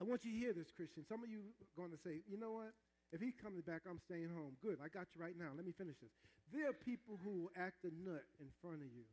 I 0.00 0.04
want 0.04 0.24
you 0.24 0.32
to 0.32 0.38
hear 0.38 0.52
this, 0.52 0.74
Christian. 0.74 1.06
Some 1.06 1.22
of 1.22 1.30
you 1.30 1.54
are 1.62 1.72
going 1.78 1.94
to 1.94 2.00
say, 2.02 2.20
you 2.26 2.36
know 2.36 2.58
what? 2.58 2.74
If 3.14 3.22
he 3.22 3.30
comes 3.30 3.62
back, 3.62 3.86
I'm 3.86 4.02
staying 4.02 4.34
home. 4.34 4.58
Good. 4.58 4.82
I 4.82 4.90
got 4.90 5.06
you 5.14 5.22
right 5.22 5.38
now. 5.38 5.54
Let 5.54 5.62
me 5.64 5.70
finish 5.70 5.94
this. 6.02 6.10
There 6.50 6.66
are 6.66 6.74
people 6.74 7.14
who 7.22 7.46
will 7.46 7.54
act 7.54 7.86
a 7.86 7.92
nut 7.94 8.26
in 8.42 8.50
front 8.60 8.82
of 8.82 8.90
you, 8.90 9.06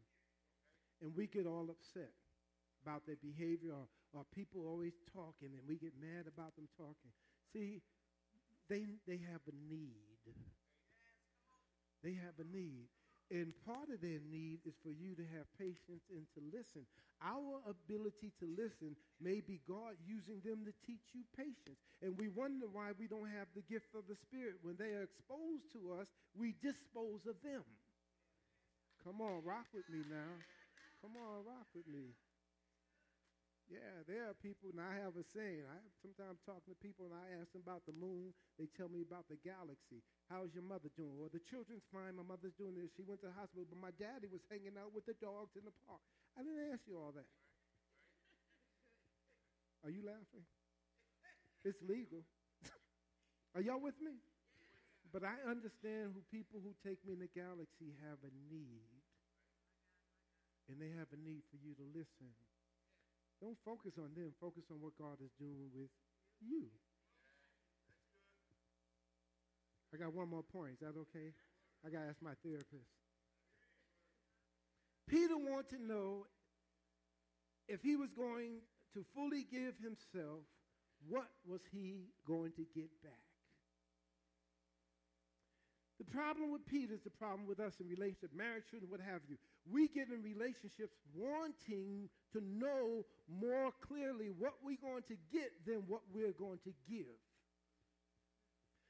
and 1.06 1.14
we 1.14 1.30
get 1.30 1.46
all 1.46 1.70
upset 1.70 2.12
about 2.82 3.06
their 3.06 3.22
behavior, 3.22 3.78
or, 3.78 3.86
or 4.18 4.26
people 4.34 4.66
always 4.66 4.98
talking, 5.14 5.54
and 5.54 5.64
we 5.70 5.78
get 5.78 5.94
mad 6.02 6.26
about 6.26 6.58
them 6.58 6.66
talking. 6.74 7.14
See, 7.54 7.86
they, 8.70 8.98
they 9.06 9.22
have 9.30 9.46
a 9.46 9.56
need. 9.70 10.02
They 12.02 12.18
have 12.18 12.42
a 12.42 12.48
need. 12.50 12.90
And 13.32 13.56
part 13.64 13.88
of 13.88 14.04
their 14.04 14.20
need 14.28 14.60
is 14.68 14.76
for 14.84 14.92
you 14.92 15.16
to 15.16 15.24
have 15.32 15.48
patience 15.56 16.04
and 16.12 16.28
to 16.36 16.44
listen. 16.52 16.84
Our 17.24 17.64
ability 17.64 18.36
to 18.44 18.46
listen 18.60 19.00
may 19.24 19.40
be 19.40 19.64
God 19.64 19.96
using 20.04 20.44
them 20.44 20.68
to 20.68 20.74
teach 20.84 21.16
you 21.16 21.24
patience. 21.32 21.80
And 22.04 22.20
we 22.20 22.28
wonder 22.28 22.68
why 22.68 22.92
we 23.00 23.08
don't 23.08 23.32
have 23.32 23.48
the 23.56 23.64
gift 23.72 23.96
of 23.96 24.04
the 24.12 24.20
Spirit. 24.28 24.60
When 24.68 24.76
they 24.76 24.92
are 25.00 25.08
exposed 25.08 25.72
to 25.80 25.96
us, 25.96 26.12
we 26.36 26.60
dispose 26.60 27.24
of 27.24 27.40
them. 27.40 27.64
Come 29.08 29.24
on, 29.24 29.40
rock 29.48 29.72
with 29.72 29.88
me 29.88 30.04
now. 30.12 30.36
Come 31.00 31.16
on, 31.16 31.48
rock 31.48 31.72
with 31.72 31.88
me. 31.88 32.12
Yeah, 33.72 34.04
there 34.04 34.28
are 34.28 34.36
people, 34.36 34.68
and 34.76 34.84
I 34.84 35.00
have 35.00 35.16
a 35.16 35.24
saying. 35.24 35.64
I 35.64 35.80
sometimes 36.04 36.44
talking 36.44 36.76
to 36.76 36.80
people, 36.84 37.08
and 37.08 37.16
I 37.16 37.40
ask 37.40 37.56
them 37.56 37.64
about 37.64 37.88
the 37.88 37.96
moon. 37.96 38.36
They 38.60 38.68
tell 38.68 38.92
me 38.92 39.00
about 39.00 39.32
the 39.32 39.40
galaxy. 39.40 40.04
How's 40.28 40.52
your 40.52 40.68
mother 40.68 40.92
doing? 41.00 41.16
Well, 41.16 41.32
the 41.32 41.40
children's 41.48 41.88
fine. 41.88 42.20
My 42.20 42.28
mother's 42.28 42.52
doing 42.60 42.76
this. 42.76 42.92
She 43.00 43.08
went 43.08 43.24
to 43.24 43.32
the 43.32 43.38
hospital, 43.40 43.64
but 43.64 43.80
my 43.80 43.96
daddy 43.96 44.28
was 44.28 44.44
hanging 44.52 44.76
out 44.76 44.92
with 44.92 45.08
the 45.08 45.16
dogs 45.24 45.56
in 45.56 45.64
the 45.64 45.72
park. 45.88 46.04
I 46.36 46.44
didn't 46.44 46.68
ask 46.76 46.84
you 46.84 47.00
all 47.00 47.16
that. 47.16 47.32
Are 49.88 49.90
you 49.90 50.04
laughing? 50.04 50.44
It's 51.64 51.80
legal. 51.88 52.28
are 53.56 53.64
y'all 53.64 53.80
with 53.80 53.96
me? 54.04 54.20
But 55.16 55.24
I 55.24 55.40
understand 55.48 56.12
who 56.12 56.24
people 56.28 56.60
who 56.60 56.76
take 56.84 57.00
me 57.08 57.14
in 57.16 57.24
the 57.24 57.32
galaxy 57.32 57.96
have 58.04 58.20
a 58.24 58.32
need. 58.52 58.92
And 60.68 60.80
they 60.80 60.92
have 61.00 61.12
a 61.12 61.20
need 61.20 61.44
for 61.52 61.60
you 61.60 61.76
to 61.76 61.86
listen. 61.96 62.32
Don't 63.42 63.58
focus 63.66 63.98
on 63.98 64.14
them. 64.16 64.32
Focus 64.40 64.64
on 64.70 64.78
what 64.80 64.94
God 65.02 65.18
is 65.20 65.34
doing 65.40 65.74
with 65.74 65.90
you. 66.40 66.70
I 69.94 69.98
got 69.98 70.14
one 70.14 70.30
more 70.30 70.44
point. 70.44 70.74
Is 70.74 70.80
that 70.80 70.96
okay? 71.10 71.34
I 71.86 71.90
got 71.90 72.06
to 72.06 72.10
ask 72.14 72.22
my 72.22 72.38
therapist. 72.46 72.88
Peter 75.10 75.36
wanted 75.36 75.76
to 75.76 75.82
know 75.84 76.28
if 77.68 77.82
he 77.82 77.96
was 77.96 78.10
going 78.16 78.62
to 78.94 79.04
fully 79.16 79.44
give 79.52 79.76
himself, 79.84 80.46
what 81.10 81.28
was 81.44 81.60
he 81.74 82.08
going 82.28 82.52
to 82.56 82.64
get 82.76 82.88
back? 83.04 83.26
The 85.98 86.06
problem 86.06 86.52
with 86.52 86.66
Peter 86.66 86.94
is 86.94 87.04
the 87.04 87.14
problem 87.14 87.46
with 87.46 87.60
us 87.60 87.74
in 87.80 87.88
relationship, 87.88 88.32
marriage, 88.34 88.64
children, 88.72 88.90
what 88.90 89.02
have 89.02 89.22
you. 89.28 89.38
We 89.70 89.88
get 89.88 90.10
in 90.10 90.24
relationships 90.24 90.96
wanting 91.14 92.10
to 92.34 92.42
know 92.42 93.06
more 93.28 93.72
clearly 93.88 94.30
what 94.38 94.54
we're 94.64 94.82
going 94.82 95.04
to 95.08 95.16
get 95.32 95.52
than 95.66 95.84
what 95.88 96.02
we're 96.14 96.34
going 96.34 96.60
to 96.64 96.74
give. 96.90 97.20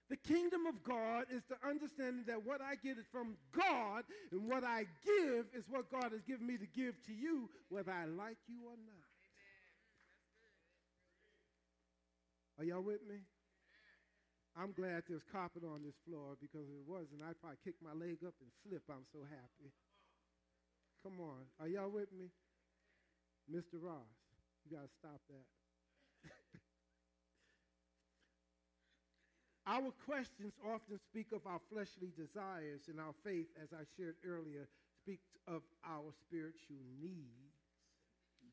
The 0.10 0.18
kingdom 0.18 0.68
of 0.68 0.84
God 0.84 1.26
is 1.32 1.42
the 1.48 1.56
understanding 1.64 2.26
that 2.28 2.46
what 2.46 2.60
I 2.60 2.76
get 2.76 2.98
is 2.98 3.08
from 3.12 3.38
God, 3.56 4.04
and 4.32 4.44
what 4.44 4.64
I 4.64 4.84
give 5.06 5.46
is 5.56 5.64
what 5.70 5.90
God 5.90 6.12
has 6.12 6.20
given 6.28 6.46
me 6.46 6.58
to 6.58 6.68
give 6.68 7.00
to 7.08 7.14
you, 7.14 7.48
whether 7.70 7.92
I 7.92 8.06
like 8.06 8.36
you 8.48 8.60
or 8.68 8.76
not. 8.76 9.08
Are 12.60 12.66
y'all 12.66 12.84
with 12.84 13.00
me? 13.08 13.24
I'm 14.60 14.76
glad 14.76 15.04
there's 15.08 15.24
carpet 15.32 15.64
on 15.64 15.80
this 15.80 15.96
floor 16.04 16.36
because 16.44 16.68
if 16.68 16.76
it 16.76 16.88
wasn't, 16.92 17.24
I'd 17.24 17.40
probably 17.40 17.64
kick 17.64 17.80
my 17.80 17.96
leg 17.96 18.20
up 18.28 18.36
and 18.44 18.52
slip. 18.68 18.84
I'm 18.92 19.08
so 19.16 19.24
happy. 19.24 19.72
Come 21.04 21.24
on. 21.24 21.48
Are 21.60 21.72
y'all 21.72 21.90
with 21.90 22.12
me? 22.12 22.28
Mr. 23.50 23.80
Ross, 23.82 24.12
you 24.66 24.76
got 24.76 24.84
to 24.84 24.94
stop 25.00 25.22
that. 25.30 25.46
our 29.68 29.92
questions 30.06 30.54
often 30.62 31.00
speak 31.10 31.32
of 31.34 31.46
our 31.46 31.60
fleshly 31.72 32.12
desires, 32.18 32.88
and 32.88 33.00
our 33.00 33.14
faith, 33.24 33.48
as 33.62 33.70
I 33.74 33.84
shared 33.98 34.16
earlier, 34.26 34.68
speaks 35.02 35.32
of 35.48 35.62
our 35.88 36.14
spiritual 36.28 36.84
needs. 37.02 37.58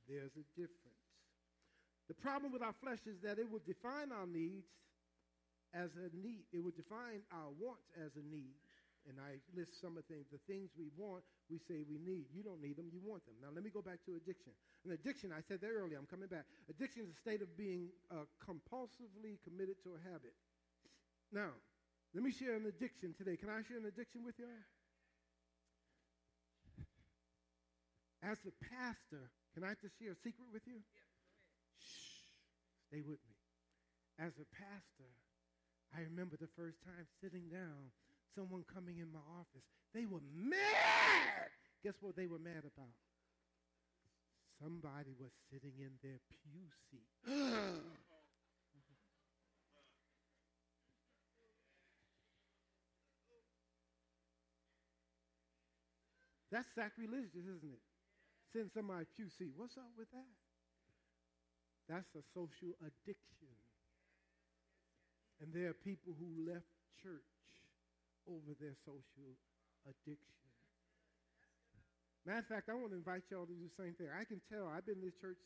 There's 0.09 0.33
a 0.37 0.47
difference. 0.57 1.05
The 2.09 2.15
problem 2.15 2.53
with 2.53 2.63
our 2.63 2.73
flesh 2.81 3.05
is 3.05 3.21
that 3.21 3.39
it 3.39 3.51
will 3.51 3.61
define 3.67 4.13
our 4.13 4.27
needs 4.27 4.73
as 5.75 5.91
a 6.01 6.09
need. 6.17 6.49
It 6.53 6.65
will 6.65 6.73
define 6.73 7.21
our 7.31 7.53
wants 7.61 7.85
as 8.01 8.17
a 8.17 8.25
need. 8.25 8.57
And 9.07 9.17
I 9.23 9.39
list 9.55 9.79
some 9.81 9.95
of 9.97 10.05
the 10.05 10.09
things. 10.11 10.27
The 10.33 10.43
things 10.51 10.75
we 10.75 10.91
want, 10.99 11.23
we 11.47 11.63
say 11.71 11.87
we 11.87 11.97
need. 12.03 12.29
You 12.35 12.43
don't 12.43 12.61
need 12.61 12.77
them, 12.77 12.91
you 12.91 13.01
want 13.01 13.25
them. 13.25 13.39
Now, 13.41 13.55
let 13.55 13.63
me 13.63 13.71
go 13.71 13.81
back 13.81 14.03
to 14.11 14.19
addiction. 14.19 14.53
An 14.85 14.93
addiction, 14.93 15.31
I 15.33 15.41
said 15.47 15.63
that 15.63 15.71
earlier, 15.71 15.97
I'm 15.97 16.11
coming 16.11 16.29
back. 16.29 16.45
Addiction 16.69 17.07
is 17.07 17.15
a 17.15 17.21
state 17.23 17.41
of 17.41 17.49
being 17.57 17.89
uh, 18.11 18.27
compulsively 18.43 19.39
committed 19.47 19.79
to 19.87 19.97
a 19.97 20.01
habit. 20.03 20.35
Now, 21.33 21.55
let 22.17 22.25
me 22.25 22.33
share 22.33 22.57
an 22.57 22.67
addiction 22.67 23.15
today. 23.17 23.37
Can 23.37 23.49
I 23.49 23.61
share 23.69 23.77
an 23.77 23.87
addiction 23.87 24.25
with 24.25 24.37
y'all? 24.41 24.65
As 28.25 28.39
a 28.45 28.53
pastor, 28.75 29.31
can 29.55 29.63
I 29.63 29.79
just 29.79 29.95
share 29.97 30.13
a 30.13 30.21
secret 30.27 30.51
with 30.53 30.67
you? 30.67 30.83
Shh, 31.79 32.35
stay 32.91 33.01
with 33.01 33.23
me. 33.25 33.37
As 34.19 34.35
a 34.43 34.49
pastor, 34.51 35.11
I 35.95 36.03
remember 36.11 36.35
the 36.35 36.51
first 36.59 36.83
time 36.83 37.07
sitting 37.23 37.47
down, 37.47 37.95
someone 38.39 38.63
coming 38.73 39.03
in 39.03 39.11
my 39.11 39.19
office. 39.35 39.67
They 39.91 40.07
were 40.07 40.23
mad. 40.31 41.51
Guess 41.83 41.99
what 42.01 42.15
they 42.15 42.31
were 42.31 42.39
mad 42.39 42.63
about? 42.63 42.95
Somebody 44.63 45.11
was 45.19 45.35
sitting 45.51 45.75
in 45.79 45.91
their 46.03 46.23
pew 46.31 46.71
seat. 46.87 47.11
That's 56.51 56.69
sacrilegious, 56.75 57.35
isn't 57.35 57.75
it? 57.75 57.83
Sitting 58.53 58.71
somebody 58.73 59.05
pew 59.17 59.29
seat. 59.29 59.53
What's 59.57 59.77
up 59.77 59.91
with 59.99 60.11
that? 60.13 60.33
That's 61.89 62.15
a 62.15 62.23
social 62.35 62.73
addiction. 62.81 63.51
And 65.41 65.53
there 65.53 65.71
are 65.71 65.75
people 65.75 66.15
who 66.19 66.51
left 66.51 66.67
church 67.03 67.38
over 68.29 68.53
their 68.61 68.77
social 68.85 69.33
addiction. 69.89 70.37
Matter 72.29 72.45
of 72.45 72.51
fact, 72.53 72.69
I 72.69 72.77
want 72.77 72.93
to 72.93 73.01
invite 73.01 73.25
y'all 73.33 73.49
to 73.49 73.57
do 73.57 73.65
the 73.65 73.73
same 73.81 73.97
thing. 73.97 74.13
I 74.13 74.29
can 74.29 74.45
tell, 74.53 74.69
I've 74.69 74.85
been 74.85 75.01
in 75.01 75.09
this 75.09 75.17
church 75.17 75.41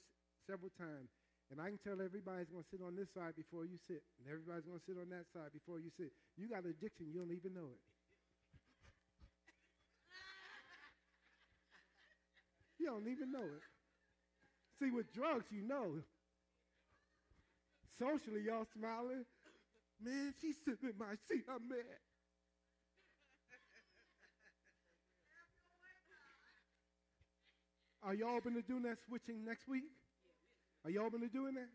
several 0.50 0.74
times, 0.74 1.14
and 1.54 1.62
I 1.62 1.70
can 1.70 1.78
tell 1.78 2.02
everybody's 2.02 2.50
going 2.50 2.66
to 2.66 2.70
sit 2.74 2.82
on 2.82 2.98
this 2.98 3.06
side 3.14 3.38
before 3.38 3.62
you 3.62 3.78
sit, 3.86 4.02
and 4.18 4.26
everybody's 4.26 4.66
going 4.66 4.82
to 4.82 4.86
sit 4.90 4.98
on 4.98 5.06
that 5.14 5.30
side 5.30 5.54
before 5.54 5.78
you 5.78 5.94
sit. 5.94 6.10
You 6.34 6.50
got 6.50 6.66
an 6.66 6.74
addiction, 6.74 7.06
you 7.06 7.22
don't 7.22 7.30
even 7.30 7.54
know 7.54 7.70
it. 7.70 7.82
You 12.82 12.90
don't 12.90 13.06
even 13.06 13.30
know 13.30 13.46
it. 13.46 13.62
See, 14.82 14.90
with 14.90 15.06
drugs, 15.14 15.46
you 15.54 15.62
know. 15.62 16.02
Socially, 17.94 18.42
y'all 18.42 18.66
smiling. 18.74 19.22
Man, 20.02 20.34
she's 20.42 20.58
sitting 20.66 20.90
in 20.90 20.98
my 20.98 21.14
seat. 21.30 21.46
I'm 21.46 21.62
mad. 21.70 22.02
Are 28.02 28.14
y'all 28.14 28.36
open 28.36 28.54
to 28.54 28.62
doing 28.62 28.82
that 28.82 28.98
switching 29.06 29.44
next 29.44 29.68
week? 29.68 29.86
Are 30.84 30.90
y'all 30.90 31.06
open 31.06 31.20
to 31.20 31.30
doing 31.30 31.54
that? 31.54 31.70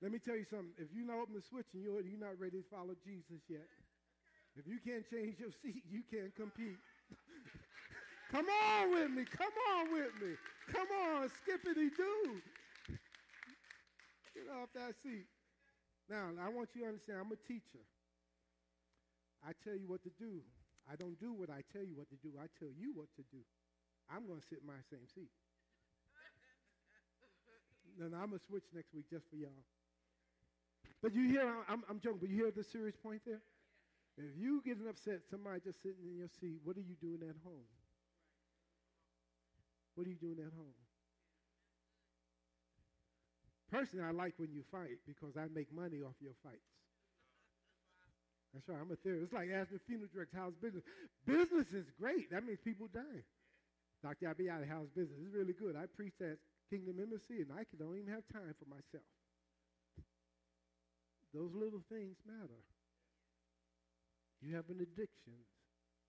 Let 0.00 0.10
me 0.10 0.18
tell 0.18 0.34
you 0.34 0.48
something. 0.48 0.72
If 0.80 0.88
you're 0.96 1.06
not 1.06 1.20
open 1.20 1.36
to 1.36 1.44
switching, 1.44 1.84
you're, 1.84 2.00
you're 2.00 2.18
not 2.18 2.40
ready 2.40 2.58
to 2.58 2.66
follow 2.72 2.96
Jesus 3.04 3.44
yet. 3.46 3.68
If 4.56 4.66
you 4.66 4.80
can't 4.80 5.04
change 5.08 5.38
your 5.38 5.52
seat, 5.60 5.84
you 5.88 6.02
can't 6.08 6.34
compete. 6.34 6.80
Come 8.32 8.48
on 8.48 8.90
with 8.90 9.10
me. 9.12 9.24
Come 9.28 9.52
on 9.76 9.92
with 9.92 10.12
me. 10.16 10.32
Come 10.72 10.88
on, 10.88 11.28
skippity 11.44 11.92
doo. 11.92 12.40
Get 14.32 14.48
off 14.56 14.72
that 14.74 14.96
seat. 15.04 15.28
Now, 16.08 16.32
I 16.40 16.48
want 16.48 16.72
you 16.74 16.82
to 16.82 16.88
understand 16.88 17.20
I'm 17.20 17.32
a 17.32 17.40
teacher. 17.44 17.84
I 19.44 19.52
tell 19.64 19.76
you 19.76 19.84
what 19.86 20.02
to 20.04 20.12
do. 20.18 20.40
I 20.90 20.96
don't 20.96 21.18
do 21.20 21.32
what 21.32 21.50
I 21.50 21.60
tell 21.72 21.84
you 21.84 21.94
what 21.94 22.08
to 22.10 22.18
do. 22.24 22.32
I 22.40 22.48
tell 22.58 22.72
you 22.72 22.92
what 22.96 23.12
to 23.16 23.22
do. 23.30 23.44
I'm 24.10 24.26
going 24.26 24.40
to 24.40 24.46
sit 24.46 24.60
in 24.60 24.66
my 24.66 24.80
same 24.90 25.06
seat. 25.14 25.30
Then 27.98 28.14
I'm 28.14 28.30
going 28.30 28.40
to 28.40 28.46
switch 28.46 28.64
next 28.74 28.94
week 28.94 29.04
just 29.10 29.28
for 29.30 29.36
y'all. 29.36 29.64
But 31.02 31.14
you 31.14 31.28
hear, 31.28 31.42
I'm, 31.68 31.82
I'm 31.90 31.98
joking, 31.98 32.18
but 32.20 32.28
you 32.30 32.36
hear 32.36 32.50
the 32.50 32.64
serious 32.64 32.96
point 32.96 33.22
there? 33.26 33.42
If 34.16 34.36
you 34.36 34.62
getting 34.64 34.86
upset, 34.88 35.20
somebody 35.30 35.60
just 35.64 35.82
sitting 35.82 36.04
in 36.04 36.16
your 36.18 36.28
seat, 36.40 36.60
what 36.64 36.76
are 36.76 36.84
you 36.84 36.94
doing 37.00 37.20
at 37.28 37.36
home? 37.42 37.66
What 39.94 40.06
are 40.06 40.10
you 40.10 40.20
doing 40.20 40.38
at 40.38 40.52
home? 40.52 40.76
Personally, 43.70 44.04
I 44.04 44.12
like 44.12 44.34
when 44.36 44.52
you 44.52 44.62
fight 44.70 45.00
because 45.06 45.36
I 45.36 45.48
make 45.52 45.72
money 45.72 46.04
off 46.04 46.14
your 46.20 46.36
fights. 46.44 46.72
That's 48.52 48.68
right. 48.68 48.78
I'm 48.80 48.92
a 48.92 48.96
theorist. 48.96 49.24
It's 49.24 49.32
like 49.32 49.48
asking 49.48 49.80
funeral 49.86 50.12
director, 50.12 50.36
how's 50.36 50.54
business? 50.60 50.84
Business 51.24 51.72
is 51.72 51.88
great. 51.98 52.30
That 52.30 52.44
means 52.44 52.60
people 52.60 52.88
dying. 52.92 53.24
Dr. 54.04 54.28
Abiyadi, 54.28 54.68
how's 54.68 54.90
business? 54.92 55.16
It's 55.24 55.32
really 55.32 55.54
good. 55.54 55.74
I 55.74 55.86
preach 55.86 56.20
at 56.20 56.36
Kingdom 56.72 56.96
Embassy, 57.04 57.44
and 57.44 57.52
I 57.52 57.68
don't 57.76 58.00
even 58.00 58.08
have 58.08 58.24
time 58.32 58.56
for 58.56 58.64
myself. 58.64 59.04
Those 61.36 61.52
little 61.52 61.84
things 61.92 62.16
matter. 62.24 62.64
You 64.40 64.56
have 64.56 64.64
an 64.72 64.80
addiction. 64.80 65.36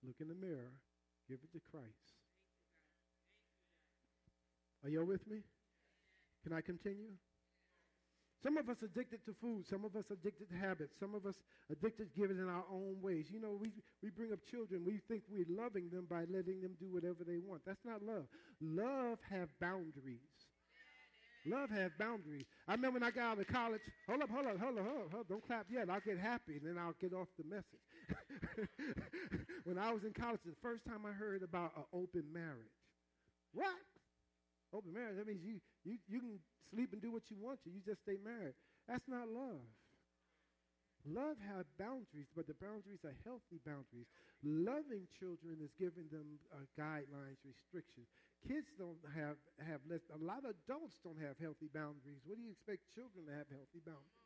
Look 0.07 0.15
in 0.23 0.29
the 0.29 0.39
mirror. 0.39 0.71
Give 1.27 1.39
it 1.43 1.51
to 1.51 1.59
Christ. 1.69 2.15
Are 4.83 4.89
y'all 4.89 5.05
with 5.05 5.27
me? 5.27 5.43
Can 6.43 6.53
I 6.53 6.61
continue? 6.61 7.11
Some 8.41 8.57
of 8.57 8.67
us 8.67 8.77
addicted 8.83 9.23
to 9.25 9.33
food. 9.39 9.65
Some 9.69 9.85
of 9.85 9.95
us 9.95 10.11
addicted 10.11 10.49
to 10.49 10.55
habits. 10.55 10.95
Some 10.99 11.15
of 11.15 11.25
us 11.25 11.35
addicted 11.71 12.11
to 12.11 12.19
giving 12.19 12.37
in 12.37 12.49
our 12.49 12.65
own 12.69 12.99
ways. 13.01 13.27
You 13.31 13.39
know, 13.39 13.55
we, 13.59 13.71
we 14.01 14.09
bring 14.09 14.33
up 14.33 14.39
children. 14.51 14.83
We 14.83 14.99
think 15.07 15.23
we're 15.31 15.45
loving 15.47 15.89
them 15.89 16.07
by 16.09 16.25
letting 16.27 16.59
them 16.59 16.75
do 16.79 16.91
whatever 16.91 17.23
they 17.25 17.37
want. 17.37 17.61
That's 17.65 17.85
not 17.85 18.03
love. 18.03 18.27
Love 18.59 19.19
have 19.29 19.47
boundaries. 19.61 20.32
Love 21.45 21.69
have 21.71 21.91
boundaries. 21.97 22.45
I 22.67 22.73
remember 22.73 22.99
when 22.99 23.03
I 23.03 23.11
got 23.11 23.35
out 23.35 23.39
of 23.39 23.47
college. 23.47 23.81
Hold 24.07 24.21
up, 24.23 24.29
hold 24.29 24.47
up, 24.47 24.59
hold 24.59 24.77
up, 24.77 24.85
hold 24.85 24.99
up. 25.03 25.11
Hold 25.11 25.21
up. 25.21 25.27
Don't 25.27 25.45
clap 25.45 25.67
yet. 25.69 25.89
I'll 25.89 25.99
get 25.99 26.17
happy, 26.17 26.55
and 26.55 26.65
then 26.65 26.77
I'll 26.77 26.95
get 27.01 27.13
off 27.13 27.27
the 27.37 27.43
message. 27.43 27.83
when 29.65 29.77
I 29.77 29.91
was 29.91 30.03
in 30.03 30.13
college, 30.13 30.39
the 30.45 30.55
first 30.61 30.85
time 30.85 31.05
I 31.05 31.11
heard 31.11 31.43
about 31.43 31.73
an 31.75 31.83
open 31.91 32.23
marriage. 32.31 32.79
What? 33.53 33.75
Open 34.73 34.93
marriage, 34.93 35.17
that 35.17 35.27
means 35.27 35.43
you, 35.43 35.59
you, 35.83 35.97
you 36.07 36.19
can 36.19 36.39
sleep 36.71 36.93
and 36.93 37.01
do 37.01 37.11
what 37.11 37.23
you 37.29 37.37
want 37.39 37.61
to. 37.63 37.69
You 37.69 37.81
just 37.85 38.01
stay 38.01 38.17
married. 38.23 38.55
That's 38.87 39.05
not 39.07 39.27
love. 39.27 39.67
Love 41.03 41.35
has 41.51 41.67
boundaries, 41.75 42.31
but 42.31 42.47
the 42.47 42.55
boundaries 42.63 43.03
are 43.03 43.13
healthy 43.27 43.59
boundaries. 43.67 44.07
Loving 44.41 45.03
children 45.19 45.59
is 45.59 45.75
giving 45.75 46.07
them 46.09 46.39
uh, 46.55 46.63
guidelines, 46.79 47.43
restrictions. 47.43 48.07
Kids 48.43 48.67
don't 48.77 48.99
have, 49.15 49.39
have 49.63 49.79
less, 49.87 50.03
a 50.11 50.19
lot 50.19 50.43
of 50.43 50.51
adults 50.67 50.99
don't 51.03 51.19
have 51.19 51.39
healthy 51.39 51.71
boundaries. 51.71 52.19
What 52.27 52.35
do 52.37 52.43
you 52.43 52.51
expect 52.51 52.83
children 52.91 53.25
to 53.27 53.33
have 53.33 53.47
healthy 53.47 53.79
boundaries? 53.79 54.19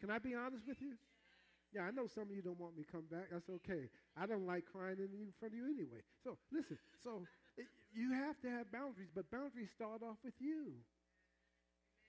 Can 0.00 0.10
I 0.10 0.18
be 0.18 0.34
honest 0.34 0.66
with 0.66 0.82
you? 0.82 0.98
Yeah, 1.74 1.88
I 1.88 1.92
know 1.92 2.06
some 2.06 2.30
of 2.30 2.34
you 2.36 2.42
don't 2.42 2.60
want 2.60 2.76
me 2.76 2.84
to 2.84 2.92
come 2.92 3.06
back. 3.10 3.30
That's 3.32 3.48
okay. 3.62 3.88
I 4.16 4.26
don't 4.26 4.46
like 4.46 4.66
crying 4.70 4.98
in 5.00 5.32
front 5.40 5.54
of 5.54 5.58
you 5.58 5.66
anyway. 5.66 6.02
So 6.24 6.38
listen, 6.52 6.78
so 7.02 7.24
eh, 7.58 7.64
you 7.94 8.12
have 8.12 8.40
to 8.42 8.50
have 8.50 8.72
boundaries, 8.72 9.10
but 9.14 9.30
boundaries 9.30 9.70
start 9.74 10.02
off 10.02 10.18
with 10.24 10.34
you. 10.40 10.74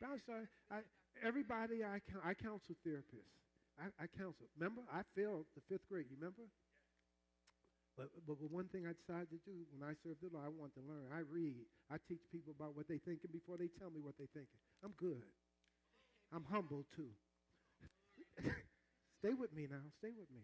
Boundaries 0.02 0.24
start, 0.24 0.48
I, 0.72 0.80
everybody, 1.26 1.84
I, 1.84 2.02
I 2.24 2.34
counsel 2.34 2.76
therapists. 2.86 3.34
I, 3.80 3.90
I 4.04 4.08
counsel. 4.08 4.46
Remember, 4.58 4.82
I 4.92 5.02
failed 5.16 5.46
the 5.56 5.62
fifth 5.70 5.88
grade. 5.90 6.06
You 6.10 6.18
remember? 6.20 6.44
But, 7.98 8.10
but 8.26 8.42
but 8.42 8.50
one 8.50 8.66
thing 8.74 8.90
I 8.90 8.98
decided 8.98 9.30
to 9.30 9.42
do 9.46 9.54
when 9.70 9.86
I 9.86 9.94
served 10.02 10.26
the 10.26 10.34
Lord, 10.34 10.46
I 10.46 10.50
want 10.50 10.74
to 10.76 10.84
learn. 10.86 11.14
I 11.14 11.22
read. 11.30 11.70
I 11.94 12.02
teach 12.10 12.26
people 12.34 12.54
about 12.58 12.74
what 12.76 12.90
they're 12.90 13.04
thinking 13.06 13.30
before 13.30 13.58
they 13.58 13.70
tell 13.78 13.94
me 13.94 14.02
what 14.02 14.18
they're 14.18 14.32
thinking. 14.34 14.58
I'm 14.82 14.98
good. 14.98 15.22
I'm 16.34 16.46
humble 16.50 16.86
too. 16.98 17.14
Stay 19.22 19.34
with 19.38 19.54
me 19.54 19.68
now. 19.70 19.86
Stay 20.00 20.10
with 20.18 20.30
me. 20.34 20.42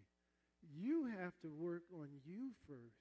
You 0.74 1.06
have 1.20 1.34
to 1.42 1.48
work 1.50 1.82
on 1.94 2.08
you 2.26 2.54
first 2.68 3.00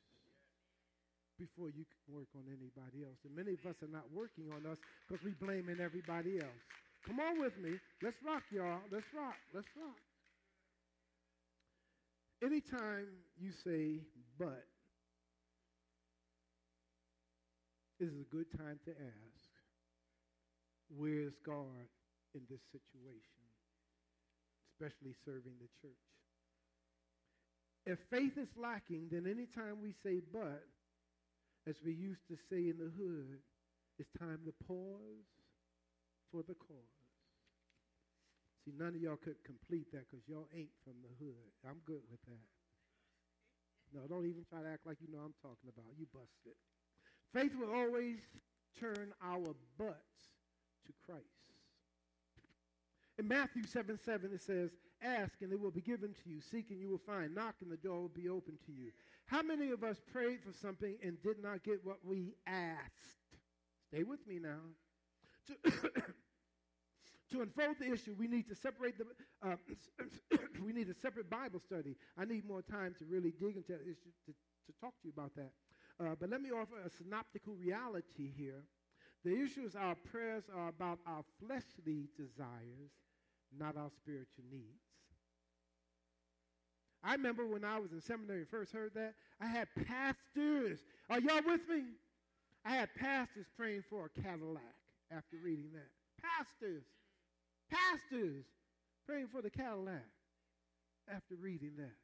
before 1.39 1.69
you 1.69 1.85
can 1.87 2.15
work 2.15 2.27
on 2.35 2.43
anybody 2.49 3.05
else. 3.05 3.17
And 3.25 3.35
many 3.35 3.53
of 3.53 3.63
us 3.65 3.77
are 3.81 3.91
not 3.91 4.05
working 4.13 4.51
on 4.51 4.65
us 4.69 4.77
because 5.07 5.23
we're 5.23 5.39
blaming 5.39 5.79
everybody 5.79 6.39
else. 6.41 6.61
Come 7.05 7.19
on 7.19 7.39
with 7.39 7.57
me. 7.57 7.79
Let's 8.03 8.17
rock, 8.25 8.43
y'all. 8.51 8.81
Let's 8.91 9.07
rock. 9.15 9.37
Let's 9.53 9.69
rock. 9.77 9.97
Anytime 12.43 13.07
you 13.39 13.51
say 13.51 14.01
but, 14.39 14.63
this 17.99 18.07
is 18.07 18.21
a 18.21 18.31
good 18.31 18.47
time 18.57 18.79
to 18.85 18.91
ask, 18.91 19.49
where's 20.95 21.35
God 21.45 21.85
in 22.33 22.41
this 22.49 22.63
situation, 22.71 23.43
especially 24.71 25.13
serving 25.25 25.59
the 25.59 25.67
church? 25.83 26.07
If 27.85 27.99
faith 28.09 28.37
is 28.37 28.49
lacking, 28.55 29.09
then 29.11 29.27
anytime 29.27 29.81
we 29.81 29.93
say 30.03 30.21
but, 30.31 30.63
as 31.67 31.75
we 31.83 31.91
used 31.91 32.23
to 32.29 32.37
say 32.49 32.69
in 32.69 32.77
the 32.79 32.91
hood, 32.95 33.43
it's 33.99 34.09
time 34.17 34.39
to 34.45 34.53
pause 34.65 35.27
for 36.31 36.41
the 36.47 36.55
cause. 36.55 37.03
See, 38.63 38.73
none 38.77 38.95
of 38.95 39.01
y'all 39.01 39.19
could 39.19 39.43
complete 39.43 39.91
that 39.91 40.05
because 40.09 40.23
y'all 40.27 40.47
ain't 40.55 40.71
from 40.83 40.95
the 41.03 41.11
hood. 41.19 41.51
I'm 41.67 41.81
good 41.85 42.01
with 42.09 42.21
that. 42.27 42.58
No, 43.93 44.01
don't 44.07 44.25
even 44.25 44.45
try 44.49 44.61
to 44.61 44.69
act 44.69 44.85
like 44.85 44.97
you 45.01 45.07
know 45.11 45.23
I'm 45.23 45.33
talking 45.41 45.69
about. 45.69 45.85
You 45.97 46.05
busted. 46.13 46.57
Faith 47.33 47.53
will 47.59 47.73
always 47.73 48.19
turn 48.79 49.13
our 49.23 49.55
butts 49.77 50.33
to 50.85 50.93
Christ. 51.05 51.25
In 53.17 53.27
Matthew 53.27 53.65
7 53.65 53.99
7, 54.03 54.31
it 54.33 54.41
says, 54.41 54.71
Ask 55.01 55.41
and 55.41 55.51
it 55.51 55.59
will 55.59 55.71
be 55.71 55.81
given 55.81 56.13
to 56.23 56.29
you. 56.29 56.41
Seek 56.41 56.69
and 56.71 56.79
you 56.79 56.89
will 56.89 57.01
find. 57.05 57.33
Knock 57.33 57.55
and 57.61 57.71
the 57.71 57.77
door 57.77 58.01
will 58.01 58.09
be 58.09 58.29
open 58.29 58.57
to 58.65 58.71
you. 58.71 58.91
How 59.25 59.41
many 59.41 59.69
of 59.71 59.83
us 59.83 59.97
prayed 60.11 60.39
for 60.43 60.51
something 60.51 60.95
and 61.03 61.21
did 61.21 61.41
not 61.41 61.63
get 61.63 61.85
what 61.85 61.99
we 62.03 62.33
asked? 62.47 63.37
Stay 63.87 64.03
with 64.03 64.25
me 64.27 64.39
now. 64.39 64.59
To, 67.31 67.41
unfold 67.41 67.75
the 67.79 67.91
issue, 67.91 68.15
we 68.17 68.27
need 68.27 68.47
to 68.49 68.55
separate 68.55 68.95
the. 68.97 69.05
Uh, 69.45 69.55
we 70.65 70.73
need 70.73 70.89
a 70.89 70.95
separate 70.95 71.29
Bible 71.29 71.59
study. 71.59 71.95
I 72.17 72.25
need 72.25 72.47
more 72.47 72.61
time 72.61 72.95
to 72.99 73.05
really 73.05 73.31
dig 73.39 73.55
into 73.55 73.71
that 73.71 73.81
issue 73.83 74.11
to, 74.25 74.31
to 74.31 74.79
talk 74.81 74.93
to 75.01 75.07
you 75.07 75.13
about 75.15 75.35
that. 75.35 75.51
Uh, 75.99 76.15
but 76.19 76.29
let 76.29 76.41
me 76.41 76.49
offer 76.51 76.75
a 76.85 76.89
synoptical 76.89 77.53
reality 77.53 78.31
here. 78.35 78.63
The 79.25 79.37
issue 79.37 79.65
is 79.65 79.75
our 79.75 79.95
prayers 80.11 80.43
are 80.55 80.69
about 80.69 80.99
our 81.05 81.23
fleshly 81.39 82.07
desires, 82.17 82.91
not 83.57 83.75
our 83.75 83.91
spiritual 84.01 84.45
needs. 84.49 84.79
I 87.03 87.13
remember 87.13 87.45
when 87.45 87.63
I 87.63 87.79
was 87.79 87.91
in 87.91 88.01
seminary 88.01 88.39
and 88.39 88.49
first 88.49 88.71
heard 88.71 88.93
that, 88.95 89.13
I 89.41 89.47
had 89.47 89.67
pastors. 89.85 90.79
Are 91.09 91.19
y'all 91.19 91.41
with 91.45 91.61
me? 91.69 91.83
I 92.65 92.75
had 92.75 92.89
pastors 92.95 93.45
praying 93.57 93.83
for 93.89 94.05
a 94.05 94.21
Cadillac 94.21 94.63
after 95.11 95.37
reading 95.43 95.71
that. 95.73 95.87
Pastors. 96.21 96.83
Pastors 97.69 98.45
praying 99.05 99.27
for 99.27 99.41
the 99.41 99.49
Cadillac 99.49 100.09
after 101.07 101.35
reading 101.35 101.73
that. 101.77 101.97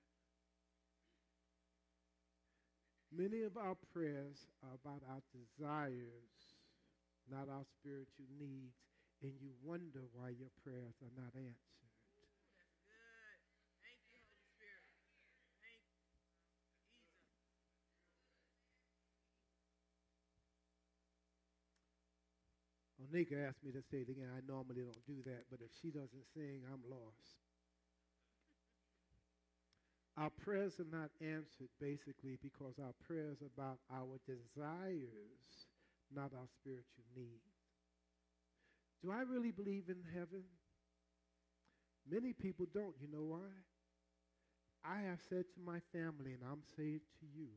Many 3.16 3.44
of 3.44 3.58
our 3.58 3.76
prayers 3.94 4.48
are 4.64 4.76
about 4.76 5.02
our 5.10 5.22
desires, 5.32 6.36
not 7.32 7.48
our 7.50 7.64
spiritual 7.80 8.26
needs, 8.38 8.76
and 9.22 9.32
you 9.40 9.52
wonder 9.64 10.02
why 10.14 10.30
your 10.30 10.52
prayers 10.64 10.96
are 11.02 11.14
not 11.16 11.34
answered. 11.36 11.85
Monica 23.12 23.36
asked 23.48 23.64
me 23.64 23.72
to 23.72 23.82
say 23.92 24.06
it 24.06 24.10
again. 24.10 24.30
I 24.32 24.42
normally 24.48 24.82
don't 24.82 25.06
do 25.06 25.22
that, 25.26 25.46
but 25.50 25.60
if 25.62 25.72
she 25.82 25.90
doesn't 25.90 26.26
sing, 26.34 26.62
I'm 26.72 26.82
lost. 26.90 27.38
Our 30.18 30.30
prayers 30.30 30.80
are 30.80 30.88
not 30.90 31.12
answered 31.20 31.68
basically 31.80 32.38
because 32.42 32.80
our 32.80 32.94
prayers 33.06 33.38
are 33.42 33.52
about 33.52 33.80
our 33.92 34.18
desires, 34.26 35.52
not 36.14 36.32
our 36.34 36.48
spiritual 36.62 37.04
needs. 37.16 37.52
Do 39.04 39.12
I 39.12 39.22
really 39.22 39.52
believe 39.52 39.90
in 39.90 40.02
heaven? 40.14 40.44
Many 42.10 42.34
people 42.34 42.66
don't. 42.74 42.96
You 43.02 43.08
know 43.12 43.24
why? 43.24 43.52
I 44.86 45.02
have 45.10 45.20
said 45.30 45.46
to 45.54 45.60
my 45.66 45.80
family, 45.92 46.34
and 46.34 46.44
I'm 46.50 46.62
saying 46.78 47.02
to 47.20 47.26
you, 47.36 47.48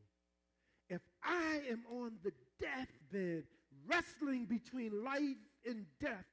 if 0.89 1.01
I 1.23 1.61
am 1.69 1.83
on 1.91 2.13
the 2.23 2.31
deathbed 2.59 3.43
wrestling 3.87 4.45
between 4.45 5.03
life 5.03 5.37
and 5.65 5.85
death, 5.99 6.25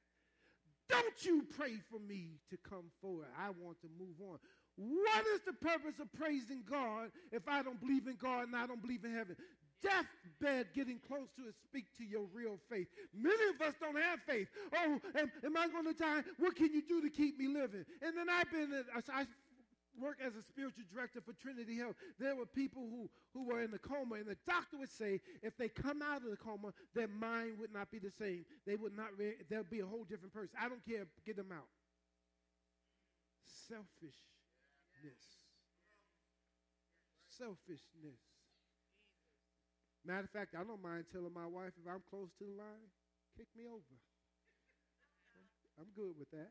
don't 0.89 1.25
you 1.25 1.45
pray 1.57 1.75
for 1.91 1.99
me 1.99 2.39
to 2.49 2.57
come 2.57 2.85
forward. 3.01 3.27
I 3.37 3.49
want 3.49 3.81
to 3.81 3.87
move 3.99 4.15
on. 4.21 4.39
What 4.77 5.25
is 5.35 5.41
the 5.45 5.53
purpose 5.53 5.99
of 5.99 6.11
praising 6.13 6.63
God 6.69 7.11
if 7.31 7.47
I 7.47 7.63
don't 7.63 7.79
believe 7.79 8.07
in 8.07 8.15
God 8.15 8.47
and 8.47 8.55
I 8.55 8.67
don't 8.67 8.81
believe 8.81 9.03
in 9.03 9.13
heaven? 9.13 9.35
Deathbed 9.81 10.67
getting 10.73 10.99
close 11.07 11.27
to 11.37 11.47
it 11.47 11.55
speak 11.63 11.85
to 11.97 12.03
your 12.03 12.25
real 12.33 12.57
faith. 12.69 12.87
Many 13.13 13.49
of 13.53 13.61
us 13.61 13.73
don't 13.79 13.97
have 13.97 14.19
faith. 14.27 14.47
Oh, 14.73 14.99
am, 15.15 15.31
am 15.43 15.57
I 15.57 15.67
going 15.67 15.85
to 15.85 15.93
die? 15.93 16.23
What 16.39 16.55
can 16.55 16.73
you 16.73 16.81
do 16.81 17.01
to 17.01 17.09
keep 17.09 17.37
me 17.37 17.47
living? 17.47 17.85
And 18.01 18.17
then 18.17 18.29
I've 18.29 18.51
been, 18.51 18.71
I 19.13 19.25
work 19.99 20.17
as 20.25 20.35
a 20.35 20.43
spiritual 20.43 20.83
director 20.93 21.21
for 21.21 21.33
Trinity 21.33 21.77
Health. 21.77 21.95
There 22.19 22.35
were 22.35 22.45
people 22.45 22.87
who, 22.89 23.09
who 23.33 23.47
were 23.47 23.61
in 23.61 23.71
the 23.71 23.79
coma, 23.79 24.15
and 24.15 24.27
the 24.27 24.37
doctor 24.47 24.77
would 24.77 24.91
say 24.91 25.21
if 25.41 25.57
they 25.57 25.69
come 25.69 26.01
out 26.01 26.23
of 26.23 26.29
the 26.29 26.37
coma, 26.37 26.73
their 26.95 27.07
mind 27.07 27.59
would 27.59 27.73
not 27.73 27.91
be 27.91 27.99
the 27.99 28.11
same. 28.11 28.45
They 28.65 28.75
would 28.75 28.95
not, 28.95 29.09
re- 29.17 29.41
they'll 29.49 29.63
be 29.63 29.81
a 29.81 29.85
whole 29.85 30.03
different 30.03 30.33
person. 30.33 30.55
I 30.59 30.69
don't 30.69 30.85
care, 30.85 31.05
get 31.25 31.35
them 31.35 31.51
out. 31.51 31.67
Selfishness. 33.67 34.17
selfishness. 37.37 38.17
Matter 40.05 40.25
of 40.25 40.31
fact, 40.31 40.55
I 40.57 40.63
don't 40.63 40.81
mind 40.81 41.05
telling 41.11 41.33
my 41.33 41.45
wife 41.45 41.75
if 41.77 41.85
I'm 41.85 42.01
close 42.09 42.31
to 42.39 42.45
the 42.47 42.55
line, 42.57 42.89
kick 43.37 43.47
me 43.53 43.67
over. 43.69 43.97
I'm 45.77 45.91
good 45.93 46.17
with 46.17 46.31
that. 46.31 46.49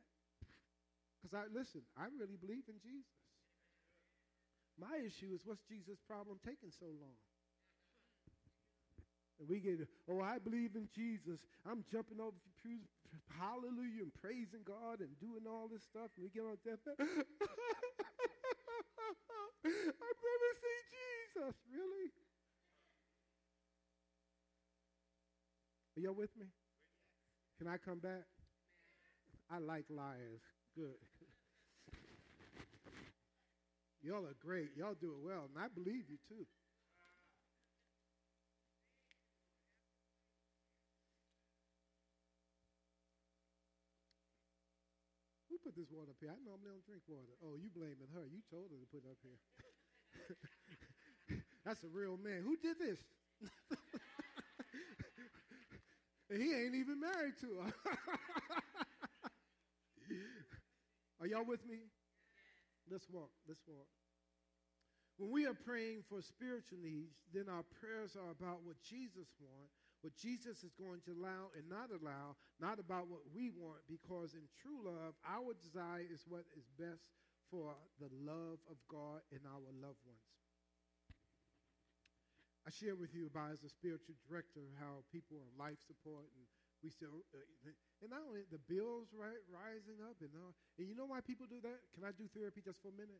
Because 1.19 1.35
I 1.35 1.51
listen, 1.51 1.83
I 1.99 2.07
really 2.15 2.39
believe 2.39 2.71
in 2.71 2.79
Jesus. 2.79 3.26
My 4.77 5.01
issue 5.01 5.33
is 5.33 5.41
what's 5.45 5.65
Jesus' 5.65 5.99
problem 6.07 6.39
taking 6.45 6.71
so 6.71 6.87
long? 6.87 7.17
And 9.41 9.49
we 9.49 9.61
get, 9.61 9.81
oh, 10.09 10.21
I 10.21 10.39
believe 10.39 10.77
in 10.77 10.89
Jesus. 10.95 11.41
I'm 11.65 11.85
jumping 11.93 12.21
over 12.21 12.37
pews, 12.63 12.89
hallelujah, 13.37 14.05
and 14.05 14.15
praising 14.21 14.65
God 14.65 15.01
and 15.01 15.13
doing 15.21 15.45
all 15.49 15.69
this 15.69 15.83
stuff. 15.85 16.09
And 16.17 16.25
we 16.25 16.31
get 16.31 16.45
on 16.45 16.57
deathbed. 16.65 16.97
I'm 17.01 17.07
going 20.21 20.43
to 20.45 20.53
see 20.61 20.81
Jesus. 20.93 21.55
Really? 21.73 22.13
Are 25.97 26.01
y'all 26.01 26.15
with 26.15 26.37
me? 26.37 26.47
Can 27.59 27.69
I 27.69 27.77
come 27.77 27.99
back? 27.99 28.25
I 29.51 29.59
like 29.59 29.85
liars. 29.89 30.45
Good. 30.75 31.01
Y'all 34.07 34.23
are 34.23 34.39
great. 34.39 34.71
Y'all 34.79 34.95
do 34.95 35.19
it 35.19 35.23
well, 35.27 35.51
and 35.51 35.59
I 35.59 35.67
believe 35.67 36.07
you 36.07 36.15
too. 36.31 36.47
Who 45.51 45.59
put 45.59 45.75
this 45.75 45.91
water 45.91 46.15
up 46.15 46.23
here? 46.23 46.31
I 46.31 46.39
normally 46.47 46.71
don't 46.71 46.87
drink 46.87 47.03
water. 47.11 47.35
Oh, 47.43 47.59
you 47.59 47.67
blaming 47.75 48.07
her. 48.15 48.23
You 48.31 48.47
told 48.47 48.71
her 48.71 48.79
to 48.79 48.87
put 48.95 49.03
it 49.03 49.11
up 49.11 49.19
here. 49.27 49.43
That's 51.67 51.83
a 51.83 51.91
real 51.91 52.15
man. 52.17 52.47
Who 52.47 52.55
did 52.63 52.79
this? 52.79 53.03
and 56.31 56.41
he 56.41 56.55
ain't 56.55 56.77
even 56.79 57.01
married 57.01 57.35
to 57.43 57.59
her. 57.59 57.75
are 61.21 61.27
y'all 61.27 61.45
with 61.45 61.67
me? 61.67 61.91
Let's 62.91 63.09
walk. 63.11 63.31
Let's 63.47 63.63
walk. 63.67 63.87
When 65.19 65.31
we 65.31 65.47
are 65.47 65.57
praying 65.57 66.05
for 66.09 66.21
spiritual 66.21 66.79
needs, 66.83 67.17
then 67.33 67.49
our 67.49 67.65
prayers 67.81 68.17
are 68.17 68.31
about 68.31 68.63
what 68.65 68.77
Jesus 68.85 69.29
wants 69.41 69.73
what 70.07 70.15
Jesus 70.15 70.63
is 70.63 70.71
going 70.79 71.03
to 71.03 71.19
allow 71.19 71.51
and 71.59 71.67
not 71.67 71.91
allow, 71.91 72.39
not 72.63 72.79
about 72.79 73.11
what 73.11 73.27
we 73.35 73.51
want, 73.51 73.83
because 73.91 74.39
in 74.39 74.47
true 74.63 74.79
love, 74.87 75.19
our 75.27 75.51
desire 75.59 76.07
is 76.07 76.23
what 76.31 76.47
is 76.55 76.71
best 76.79 77.11
for 77.51 77.75
the 77.99 78.07
love 78.23 78.63
of 78.71 78.79
God 78.87 79.27
and 79.35 79.43
our 79.51 79.67
loved 79.83 79.99
ones. 80.07 80.31
I 82.63 82.71
share 82.71 82.95
with 82.95 83.19
you 83.19 83.27
about 83.27 83.55
as 83.59 83.67
a 83.67 83.71
spiritual 83.71 84.15
director 84.31 84.63
how 84.79 85.03
people 85.11 85.43
on 85.43 85.51
life 85.59 85.83
support 85.83 86.31
and 86.39 86.47
we 86.87 86.95
still 86.95 87.27
uh, 87.35 87.43
and 87.67 88.15
not 88.15 88.23
only 88.23 88.47
the 88.47 88.63
bills 88.71 89.11
right 89.11 89.43
rising 89.51 89.99
up 90.07 90.23
and 90.23 90.31
all, 90.39 90.55
and 90.79 90.87
you 90.87 90.95
know 90.95 91.11
why 91.11 91.19
people 91.19 91.51
do 91.51 91.59
that? 91.67 91.83
Can 91.91 92.07
I 92.07 92.15
do 92.15 92.31
therapy 92.31 92.63
just 92.63 92.79
for 92.79 92.95
a 92.95 92.99
minute? 92.99 93.19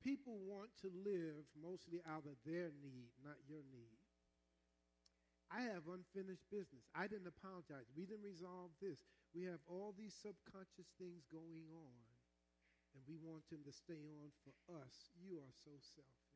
People 0.00 0.40
want 0.48 0.72
to 0.80 0.88
live 0.88 1.44
mostly 1.52 2.00
out 2.08 2.24
of 2.24 2.40
their 2.48 2.72
need, 2.80 3.12
not 3.20 3.36
your 3.44 3.60
need. 3.68 4.00
I 5.52 5.68
have 5.68 5.84
unfinished 5.92 6.48
business. 6.48 6.88
I 6.96 7.04
didn't 7.08 7.28
apologize. 7.28 7.88
We 7.92 8.08
didn't 8.08 8.24
resolve 8.24 8.72
this. 8.80 9.04
We 9.36 9.44
have 9.48 9.60
all 9.68 9.92
these 9.92 10.16
subconscious 10.16 10.88
things 10.96 11.28
going 11.28 11.68
on, 11.68 12.00
and 12.96 13.04
we 13.04 13.20
want 13.20 13.44
them 13.52 13.60
to 13.68 13.72
stay 13.76 14.00
on 14.08 14.32
for 14.40 14.56
us. 14.72 15.12
You 15.20 15.36
are 15.44 15.52
so 15.52 15.76
selfish. 15.76 16.27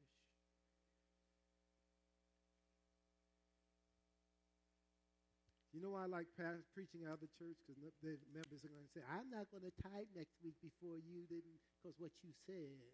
You 5.73 5.81
know 5.81 5.97
why 5.97 6.05
I 6.05 6.11
like 6.13 6.29
preaching 6.77 7.09
out 7.09 7.17
of 7.17 7.25
the 7.25 7.33
church? 7.41 7.57
Because 7.65 7.81
the 7.97 8.21
members 8.29 8.61
are 8.61 8.69
going 8.69 8.85
to 8.85 8.93
say, 8.93 9.01
I'm 9.09 9.33
not 9.33 9.49
going 9.49 9.65
to 9.65 9.73
tithe 9.81 10.13
next 10.13 10.37
week 10.45 10.61
before 10.61 11.01
you 11.01 11.25
didn't, 11.33 11.61
because 11.81 11.97
what 11.97 12.13
you 12.21 12.37
said. 12.45 12.93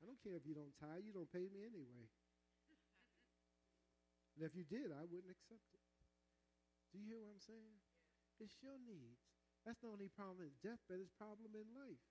I 0.00 0.08
don't 0.08 0.20
care 0.24 0.36
if 0.36 0.48
you 0.48 0.56
don't 0.56 0.72
tithe. 0.80 1.04
You 1.04 1.12
don't 1.12 1.28
pay 1.28 1.44
me 1.52 1.68
anyway. 1.68 2.08
And 4.34 4.42
if 4.42 4.56
you 4.56 4.64
did, 4.64 4.88
I 4.88 5.04
wouldn't 5.04 5.30
accept 5.30 5.68
it. 5.76 5.84
Do 6.90 6.98
you 6.98 7.06
hear 7.12 7.20
what 7.20 7.30
I'm 7.36 7.44
saying? 7.44 7.76
It's 8.40 8.56
your 8.64 8.80
needs. 8.82 9.20
That's 9.62 9.80
the 9.80 9.92
only 9.92 10.08
problem 10.12 10.44
in 10.44 10.52
death 10.60 10.80
deathbed, 10.88 11.00
it's 11.00 11.14
problem 11.16 11.52
in 11.56 11.64
life. 11.72 12.02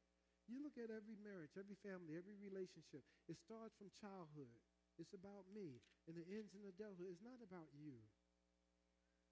You 0.49 0.59
look 0.59 0.75
at 0.75 0.89
every 0.91 1.15
marriage, 1.21 1.55
every 1.55 1.77
family, 1.85 2.17
every 2.17 2.35
relationship. 2.37 3.05
It 3.29 3.39
starts 3.39 3.77
from 3.79 3.93
childhood. 3.95 4.51
It's 4.99 5.15
about 5.15 5.47
me. 5.53 5.79
And 6.05 6.19
it 6.19 6.27
ends 6.27 6.51
in 6.51 6.67
adulthood. 6.67 7.07
It's 7.07 7.23
not 7.23 7.39
about 7.39 7.71
you. 7.77 7.95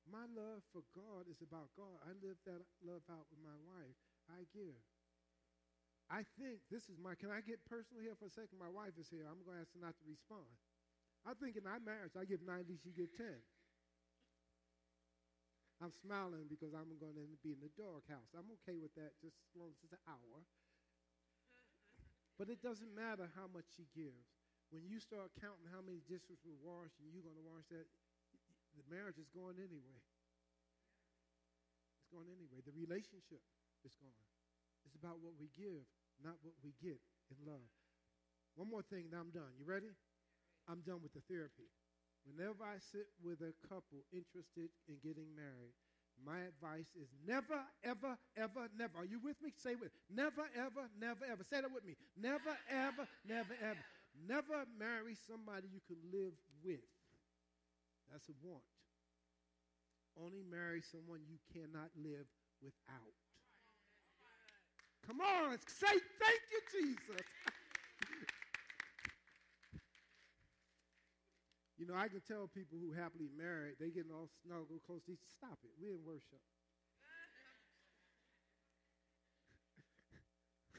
My 0.09 0.25
love 0.33 0.65
for 0.73 0.81
God 0.97 1.29
is 1.29 1.39
about 1.45 1.69
God. 1.77 2.01
I 2.01 2.13
live 2.19 2.39
that 2.49 2.61
love 2.81 3.05
out 3.09 3.29
with 3.29 3.41
my 3.41 3.57
wife. 3.61 3.97
I 4.29 4.47
give. 4.49 4.81
I 6.11 6.27
think 6.35 6.59
this 6.67 6.91
is 6.91 6.99
my, 6.99 7.15
can 7.15 7.31
I 7.31 7.39
get 7.39 7.63
personal 7.63 8.03
here 8.03 8.17
for 8.19 8.27
a 8.27 8.33
second? 8.33 8.59
My 8.59 8.71
wife 8.71 8.99
is 8.99 9.07
here. 9.07 9.23
I'm 9.29 9.39
going 9.47 9.55
to 9.55 9.63
ask 9.63 9.71
her 9.71 9.79
not 9.79 9.95
to 9.95 10.05
respond. 10.09 10.49
I 11.23 11.37
think 11.37 11.55
in 11.55 11.63
our 11.69 11.79
marriage, 11.79 12.17
I 12.17 12.27
give 12.27 12.43
90, 12.43 12.75
she 12.81 12.91
give 12.91 13.13
10. 13.15 13.29
I'm 15.81 15.93
smiling 15.93 16.45
because 16.45 16.77
I'm 16.77 16.93
going 17.01 17.17
to 17.17 17.25
be 17.41 17.57
in 17.57 17.61
the 17.63 17.73
doghouse. 17.73 18.29
I'm 18.37 18.49
okay 18.61 18.77
with 18.77 18.93
that 18.99 19.17
just 19.17 19.33
as 19.33 19.49
long 19.57 19.73
as 19.73 19.79
it's 19.81 19.97
an 19.97 20.03
hour. 20.05 20.45
But 22.37 22.53
it 22.53 22.61
doesn't 22.61 22.93
matter 22.93 23.31
how 23.33 23.49
much 23.49 23.65
she 23.73 23.89
gives. 23.93 24.29
When 24.69 24.85
you 24.85 25.01
start 25.01 25.33
counting 25.41 25.67
how 25.71 25.81
many 25.81 26.05
dishes 26.05 26.43
were 26.45 26.57
washed 26.61 26.99
and 27.01 27.09
you're 27.09 27.25
going 27.25 27.39
to 27.39 27.47
wash 27.49 27.65
that, 27.73 27.89
the 28.75 28.85
marriage 28.87 29.19
is 29.19 29.27
going 29.31 29.59
anyway. 29.59 29.99
It's 31.99 32.07
going 32.11 32.27
anyway. 32.31 32.63
The 32.63 32.75
relationship 32.75 33.43
is 33.83 33.95
gone. 33.99 34.27
It's 34.85 34.95
about 34.97 35.21
what 35.21 35.37
we 35.37 35.51
give, 35.53 35.85
not 36.23 36.37
what 36.41 36.55
we 36.63 36.73
get 36.81 36.99
in 37.29 37.37
love. 37.45 37.67
One 38.55 38.69
more 38.69 38.83
thing, 38.83 39.11
I'm 39.15 39.31
done. 39.31 39.55
You 39.55 39.65
ready? 39.65 39.91
I'm 40.67 40.81
done 40.83 40.99
with 41.01 41.13
the 41.13 41.23
therapy. 41.25 41.69
Whenever 42.27 42.61
I 42.61 42.77
sit 42.77 43.09
with 43.23 43.41
a 43.41 43.53
couple 43.65 44.05
interested 44.13 44.69
in 44.85 45.01
getting 45.01 45.33
married, 45.33 45.73
my 46.21 46.37
advice 46.45 46.93
is 46.93 47.09
never, 47.25 47.65
ever, 47.83 48.13
ever, 48.37 48.69
never. 48.77 48.99
Are 48.99 49.09
you 49.09 49.17
with 49.23 49.41
me? 49.41 49.49
Say 49.57 49.73
with 49.73 49.89
me. 49.89 50.21
never, 50.21 50.45
ever, 50.53 50.85
never, 50.99 51.25
ever. 51.25 51.43
Say 51.49 51.61
that 51.61 51.73
with 51.73 51.85
me. 51.85 51.95
Never, 52.13 52.53
ever, 52.69 53.07
never, 53.25 53.55
ever. 53.57 53.83
Never 54.13 54.65
marry 54.77 55.15
somebody 55.15 55.67
you 55.73 55.81
can 55.87 55.97
live 56.13 56.33
with. 56.63 56.85
That's 58.11 58.27
a 58.27 58.35
want. 58.43 58.67
Only 60.19 60.43
marry 60.43 60.83
someone 60.83 61.23
you 61.23 61.39
cannot 61.55 61.95
live 61.95 62.27
without. 62.59 63.15
Come 65.07 65.23
on, 65.23 65.55
say 65.65 65.95
thank 66.19 66.43
you, 66.51 66.59
Jesus. 66.69 67.15
you 71.79 71.87
know, 71.87 71.95
I 71.95 72.11
can 72.11 72.19
tell 72.27 72.51
people 72.51 72.77
who 72.77 72.91
happily 72.91 73.31
married, 73.31 73.79
they 73.79 73.89
getting 73.89 74.11
all 74.11 74.27
snuggled 74.43 74.83
close 74.85 75.01
to 75.07 75.15
each 75.15 75.23
Stop 75.31 75.63
it. 75.63 75.71
We're 75.79 75.95
in 75.95 76.03
worship. 76.05 76.43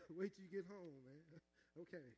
Wait 0.12 0.36
till 0.36 0.44
you 0.44 0.52
get 0.52 0.68
home, 0.68 1.00
man. 1.08 1.24
Okay. 1.88 2.12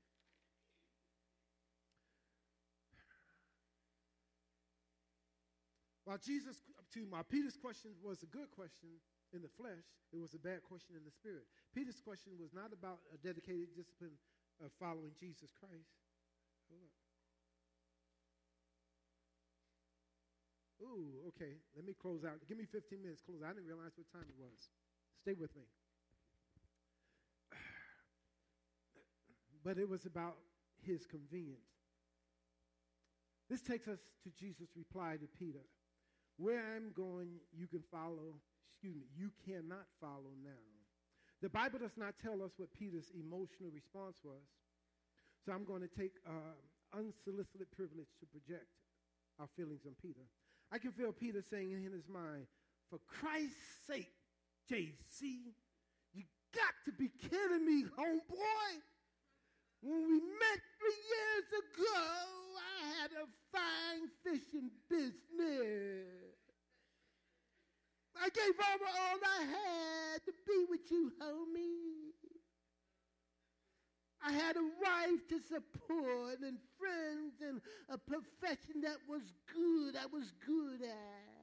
While 6.04 6.20
Jesus, 6.20 6.60
to 6.92 7.06
my 7.08 7.24
Peter's 7.24 7.56
question 7.56 7.96
was 8.04 8.22
a 8.22 8.28
good 8.28 8.52
question 8.52 9.00
in 9.32 9.40
the 9.40 9.48
flesh, 9.48 9.88
it 10.12 10.20
was 10.20 10.36
a 10.36 10.38
bad 10.38 10.60
question 10.62 10.92
in 10.96 11.04
the 11.04 11.10
spirit. 11.10 11.48
Peter's 11.72 11.98
question 11.98 12.36
was 12.36 12.52
not 12.52 12.76
about 12.76 13.00
a 13.08 13.16
dedicated 13.16 13.72
discipline 13.72 14.14
of 14.60 14.70
following 14.78 15.16
Jesus 15.16 15.48
Christ. 15.56 15.96
Hold 16.68 16.84
up. 16.84 16.92
Ooh, 20.84 21.32
okay. 21.32 21.56
Let 21.74 21.86
me 21.88 21.94
close 21.96 22.24
out. 22.24 22.36
Give 22.46 22.58
me 22.58 22.68
15 22.68 23.00
minutes. 23.00 23.22
Close. 23.24 23.40
I 23.40 23.56
didn't 23.56 23.66
realize 23.66 23.96
what 23.96 24.04
time 24.12 24.28
it 24.28 24.36
was. 24.36 24.68
Stay 25.24 25.32
with 25.32 25.56
me. 25.56 25.64
But 29.64 29.78
it 29.78 29.88
was 29.88 30.04
about 30.04 30.36
his 30.84 31.06
convenience. 31.06 31.72
This 33.48 33.62
takes 33.62 33.88
us 33.88 34.00
to 34.24 34.30
Jesus' 34.38 34.68
reply 34.76 35.16
to 35.16 35.26
Peter. 35.38 35.64
Where 36.36 36.62
I'm 36.74 36.90
going, 36.96 37.38
you 37.54 37.66
can 37.66 37.82
follow, 37.90 38.34
excuse 38.70 38.94
me, 38.94 39.06
you 39.16 39.30
cannot 39.46 39.86
follow 40.00 40.34
now. 40.42 40.64
The 41.42 41.48
Bible 41.48 41.78
does 41.78 41.96
not 41.96 42.14
tell 42.22 42.42
us 42.42 42.52
what 42.56 42.72
Peter's 42.72 43.10
emotional 43.14 43.70
response 43.70 44.16
was. 44.24 44.42
So 45.44 45.52
I'm 45.52 45.64
going 45.64 45.82
to 45.82 45.92
take 45.92 46.16
uh, 46.26 46.56
unsolicited 46.96 47.70
privilege 47.76 48.08
to 48.20 48.26
project 48.26 48.66
our 49.38 49.46
feelings 49.56 49.82
on 49.86 49.92
Peter. 50.00 50.24
I 50.72 50.78
can 50.78 50.92
feel 50.92 51.12
Peter 51.12 51.42
saying 51.42 51.72
in 51.72 51.92
his 51.92 52.08
mind, 52.08 52.46
For 52.88 52.98
Christ's 53.06 53.86
sake, 53.86 54.10
JC, 54.70 55.52
you 56.14 56.24
got 56.54 56.74
to 56.86 56.92
be 56.92 57.10
kidding 57.28 57.66
me, 57.66 57.84
homeboy. 57.98 58.70
When 59.82 60.08
we 60.08 60.16
met 60.16 60.60
three 60.80 61.00
years 61.12 61.48
ago, 61.60 62.00
a 63.12 63.26
fine 63.52 64.08
fishing 64.24 64.70
business. 64.88 66.34
I 68.16 68.28
gave 68.30 68.54
over 68.54 68.84
all 68.84 69.18
I 69.22 69.44
had 69.44 70.24
to 70.24 70.32
be 70.46 70.64
with 70.70 70.90
you, 70.90 71.12
homie. 71.20 72.14
I 74.26 74.32
had 74.32 74.56
a 74.56 74.62
wife 74.62 75.28
to 75.28 75.38
support 75.40 76.40
and 76.40 76.56
friends 76.78 77.34
and 77.42 77.60
a 77.90 77.98
profession 77.98 78.80
that 78.82 78.96
was 79.06 79.22
good, 79.52 79.96
I 79.96 80.06
was 80.06 80.32
good 80.46 80.80
at. 80.82 81.34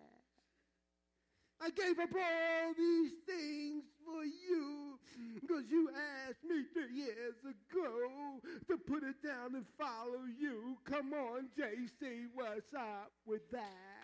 I 1.64 1.70
gave 1.70 2.00
up 2.00 2.10
all 2.16 2.74
these 2.76 3.12
things 3.28 3.84
for 4.06 4.24
you 4.24 5.00
because 5.36 5.64
you 5.70 5.90
asked 6.28 6.44
me 6.44 6.64
three 6.74 6.94
years 6.96 7.36
ago 7.44 8.40
to 8.68 8.78
put 8.78 9.04
it 9.04 9.22
down 9.24 9.56
and 9.56 9.66
follow 9.78 10.26
you. 10.40 10.78
Come 10.86 11.14
on, 11.14 11.50
JC, 11.58 12.28
what's 12.34 12.74
up 12.76 13.12
with 13.26 13.50
that? 13.52 14.02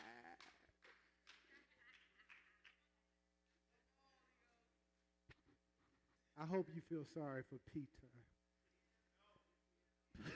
I 6.39 6.45
hope 6.45 6.67
you 6.75 6.81
feel 6.88 7.05
sorry 7.15 7.41
for 7.49 7.57
Peter. 7.73 7.88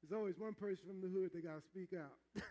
There's 0.00 0.16
always 0.16 0.38
one 0.38 0.54
person 0.54 0.84
from 0.88 1.02
the 1.02 1.08
hood 1.08 1.32
that 1.34 1.44
got 1.44 1.60
to 1.60 1.64
speak 1.68 1.92
out. 1.92 2.16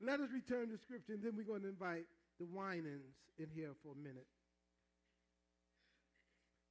Let 0.00 0.20
us 0.20 0.28
return 0.32 0.68
to 0.68 0.76
scripture, 0.76 1.14
and 1.14 1.22
then 1.22 1.32
we're 1.36 1.48
going 1.48 1.62
to 1.62 1.68
invite 1.68 2.04
the 2.38 2.46
Winans 2.46 3.14
in 3.38 3.48
here 3.54 3.72
for 3.82 3.92
a 3.92 3.96
minute. 3.96 4.26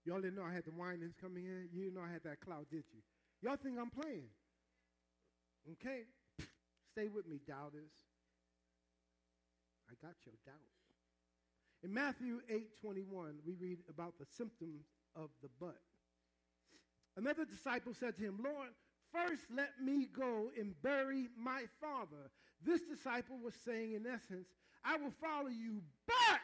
Y'all 0.05 0.21
didn't 0.21 0.35
know 0.35 0.43
I 0.43 0.53
had 0.53 0.63
the 0.63 0.71
Winans 0.71 1.15
coming 1.19 1.45
in? 1.45 1.67
You 1.73 1.83
didn't 1.83 1.95
know 1.95 2.07
I 2.07 2.11
had 2.11 2.23
that 2.23 2.39
cloud, 2.39 2.65
did 2.71 2.83
you? 2.93 3.01
Y'all 3.41 3.57
think 3.57 3.77
I'm 3.79 3.91
playing. 3.91 4.31
Okay? 5.73 6.07
Stay 6.91 7.09
with 7.13 7.27
me, 7.27 7.39
doubters. 7.45 7.91
I 9.89 9.93
got 10.01 10.15
your 10.25 10.35
doubt. 10.45 10.55
In 11.83 11.93
Matthew 11.93 12.39
8 12.49 12.79
21, 12.81 13.35
we 13.45 13.53
read 13.53 13.77
about 13.89 14.17
the 14.19 14.25
symptoms 14.37 14.85
of 15.15 15.29
the 15.41 15.49
butt. 15.59 15.77
Another 17.15 17.45
disciple 17.45 17.93
said 17.93 18.15
to 18.17 18.23
him, 18.23 18.39
Lord, 18.43 18.69
first 19.11 19.43
let 19.53 19.71
me 19.83 20.07
go 20.15 20.49
and 20.57 20.73
bury 20.81 21.27
my 21.37 21.63
father. 21.81 22.31
This 22.63 22.81
disciple 22.81 23.37
was 23.43 23.53
saying, 23.65 23.93
in 23.93 24.05
essence, 24.07 24.47
I 24.87 24.95
will 24.95 25.11
follow 25.19 25.49
you, 25.49 25.81
but 26.07 26.39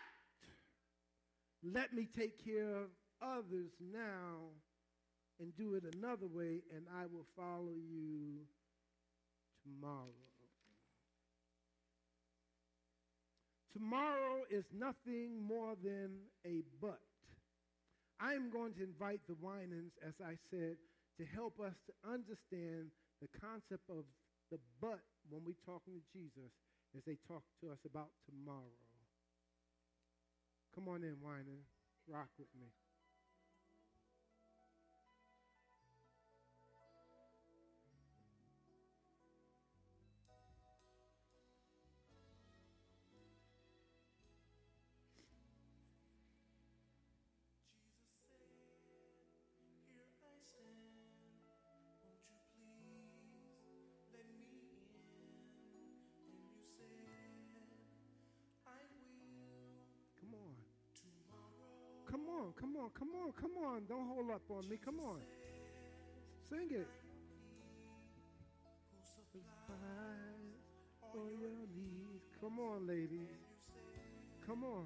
let 1.64 1.94
me 1.94 2.10
take 2.14 2.44
care 2.44 2.76
of 2.76 2.90
others 3.22 3.72
now 3.80 4.52
and 5.40 5.56
do 5.56 5.76
it 5.76 5.84
another 5.96 6.28
way, 6.28 6.60
and 6.76 6.86
I 7.00 7.06
will 7.06 7.26
follow 7.38 7.72
you 7.72 8.44
tomorrow. 9.64 10.12
Tomorrow 13.72 14.44
is 14.52 14.66
nothing 14.78 15.42
more 15.42 15.76
than 15.82 16.12
a 16.46 16.64
but. 16.82 17.00
I'm 18.20 18.52
going 18.52 18.74
to 18.74 18.84
invite 18.84 19.22
the 19.28 19.36
Winans, 19.42 19.94
as 20.06 20.14
I 20.24 20.36
said, 20.52 20.76
to 21.18 21.26
help 21.34 21.60
us 21.62 21.74
to 21.88 22.12
understand 22.12 22.92
the 23.22 23.30
concept 23.40 23.90
of 23.90 24.04
the 24.52 24.60
but 24.82 25.00
when 25.30 25.42
we're 25.46 25.66
talking 25.66 25.94
to 25.96 26.04
Jesus 26.12 26.52
as 26.96 27.04
they 27.06 27.18
talk 27.28 27.44
to 27.62 27.72
us 27.72 27.80
about 27.86 28.10
tomorrow. 28.26 28.78
Come 30.76 30.88
on 30.90 31.04
in, 31.04 31.16
Winan. 31.24 31.66
Rock 32.08 32.30
with 32.38 32.50
me. 32.60 32.68
On, 62.84 62.89
come 62.98 63.10
on, 63.24 63.32
come 63.39 63.52
on. 63.65 63.82
Don't 63.88 64.08
hold 64.08 64.32
up 64.32 64.41
on 64.50 64.67
me. 64.69 64.78
Come 64.84 65.00
on. 65.00 65.19
Sing 66.50 66.67
it. 66.72 66.88
For 71.12 71.30
your 71.39 71.67
needs. 71.76 72.26
Come 72.41 72.60
on, 72.60 72.88
ladies. 72.88 73.30
Come 74.46 74.63
on. 74.63 74.86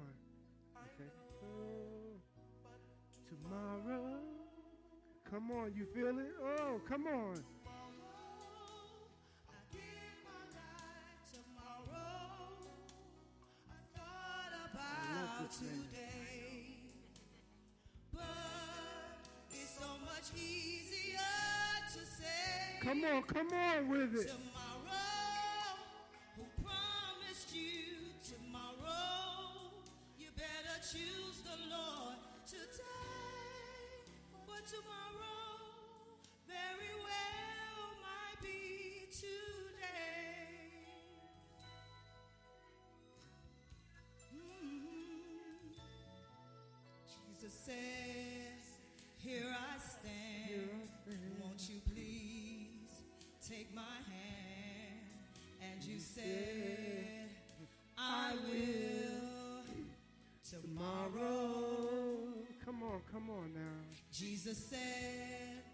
Okay. 0.76 1.10
Oh, 1.42 2.20
tomorrow. 3.28 4.20
Come 5.30 5.50
on, 5.50 5.72
you 5.76 5.86
feel 5.94 6.18
it? 6.18 6.32
Oh, 6.42 6.80
come 6.88 7.06
on. 7.06 7.44
today. 15.50 16.07
Come 22.88 23.04
on, 23.04 23.22
come 23.24 23.48
on 23.52 23.88
with 23.90 24.14
it. 24.14 24.28
Tomorrow, 24.28 24.96
who 26.36 26.44
promised 26.64 27.54
you 27.54 28.14
tomorrow? 28.26 29.74
You 30.18 30.28
better 30.34 30.80
choose 30.80 31.42
the 31.44 31.68
Lord 31.68 32.16
today. 32.46 34.08
For 34.46 34.60
tomorrow, 34.66 35.68
very 36.46 36.94
well 37.04 37.92
might 38.00 38.40
be 38.40 39.06
today. 39.12 40.48
Mm-hmm. 44.32 45.76
Jesus 47.36 47.52
says, 47.52 48.27
you 55.98 56.04
said, 56.04 57.28
I 57.98 58.32
will 58.46 59.64
tomorrow. 60.48 62.18
Come 62.64 62.84
on, 62.84 63.00
come 63.12 63.28
on 63.30 63.52
now. 63.52 63.80
Jesus 64.12 64.56
said, 64.58 65.64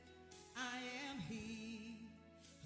I 0.57 0.79
am 1.11 1.19
he 1.29 1.99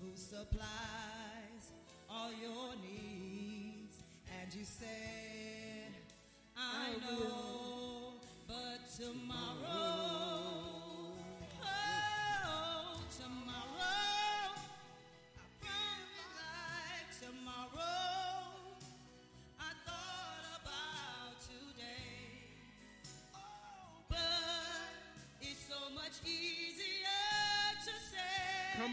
who 0.01 0.11
supplies 0.15 1.73
all 2.09 2.31
your 2.31 2.75
needs. 2.81 3.97
And 4.41 4.55
you 4.55 4.65
said, 4.65 5.91
I 6.57 6.93
know, 7.01 8.13
but 8.47 8.89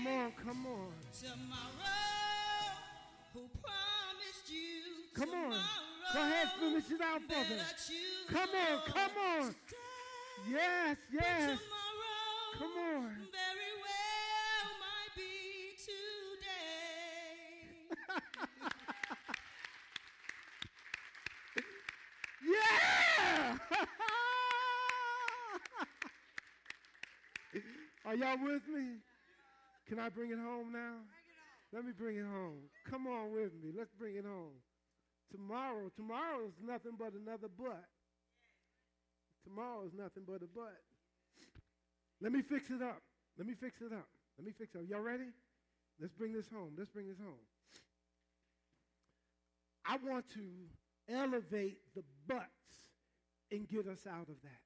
Come 0.05 0.13
on, 0.13 0.31
come 0.45 0.65
on. 0.67 0.91
Tomorrow, 1.19 2.77
who 3.33 3.39
promised 3.59 4.51
you 4.51 4.83
Come 5.15 5.29
on. 5.29 5.33
tomorrow 5.33 5.59
Go 6.13 6.19
ahead, 6.21 6.47
finish 6.59 6.91
it 6.91 7.01
out 7.01 7.21
for 7.23 7.27
better 7.27 7.55
me. 7.55 7.61
choose 7.75 8.27
Come 8.29 8.49
on, 8.49 8.79
come 8.85 9.17
on. 9.17 9.47
today. 9.47 10.51
Yes, 10.51 10.97
yes. 11.11 11.57
tomorrow 11.57 12.53
Come 12.59 12.77
on. 12.77 13.15
very 13.31 13.73
well 13.81 14.67
might 14.79 15.15
be 15.15 15.75
today. 15.81 17.65
Yeah! 22.45 23.57
Are 28.05 28.15
y'all 28.15 28.37
with 28.43 28.67
me? 28.67 28.97
Can 29.88 29.99
I 29.99 30.09
bring 30.09 30.31
it 30.31 30.39
home 30.39 30.71
now? 30.71 30.95
Let 31.73 31.86
me 31.86 31.91
bring 31.91 32.17
it 32.17 32.25
home. 32.25 32.69
Come 32.89 33.07
on 33.07 33.33
with 33.33 33.53
me. 33.61 33.71
Let's 33.75 33.91
bring 33.97 34.15
it 34.15 34.25
home. 34.25 34.57
Tomorrow, 35.31 35.91
tomorrow 35.95 36.45
is 36.47 36.53
nothing 36.63 36.93
but 36.97 37.13
another 37.13 37.47
but. 37.57 37.86
Tomorrow 39.43 39.86
is 39.86 39.93
nothing 39.93 40.23
but 40.25 40.41
a 40.41 40.47
but. 40.53 40.81
Let 42.21 42.31
me 42.31 42.41
fix 42.41 42.69
it 42.69 42.81
up. 42.81 43.01
Let 43.38 43.47
me 43.47 43.53
fix 43.53 43.81
it 43.81 43.91
up. 43.91 44.07
Let 44.38 44.45
me 44.45 44.53
fix 44.57 44.73
it 44.73 44.79
up. 44.79 44.83
Y'all 44.89 45.01
ready? 45.01 45.29
Let's 45.99 46.13
bring 46.13 46.33
this 46.33 46.49
home. 46.49 46.73
Let's 46.77 46.89
bring 46.89 47.07
this 47.07 47.19
home. 47.19 47.45
I 49.86 49.97
want 49.97 50.25
to 50.33 51.13
elevate 51.13 51.77
the 51.95 52.03
buts 52.27 52.41
and 53.51 53.67
get 53.67 53.88
us 53.88 54.07
out 54.07 54.29
of 54.29 54.41
that. 54.43 54.63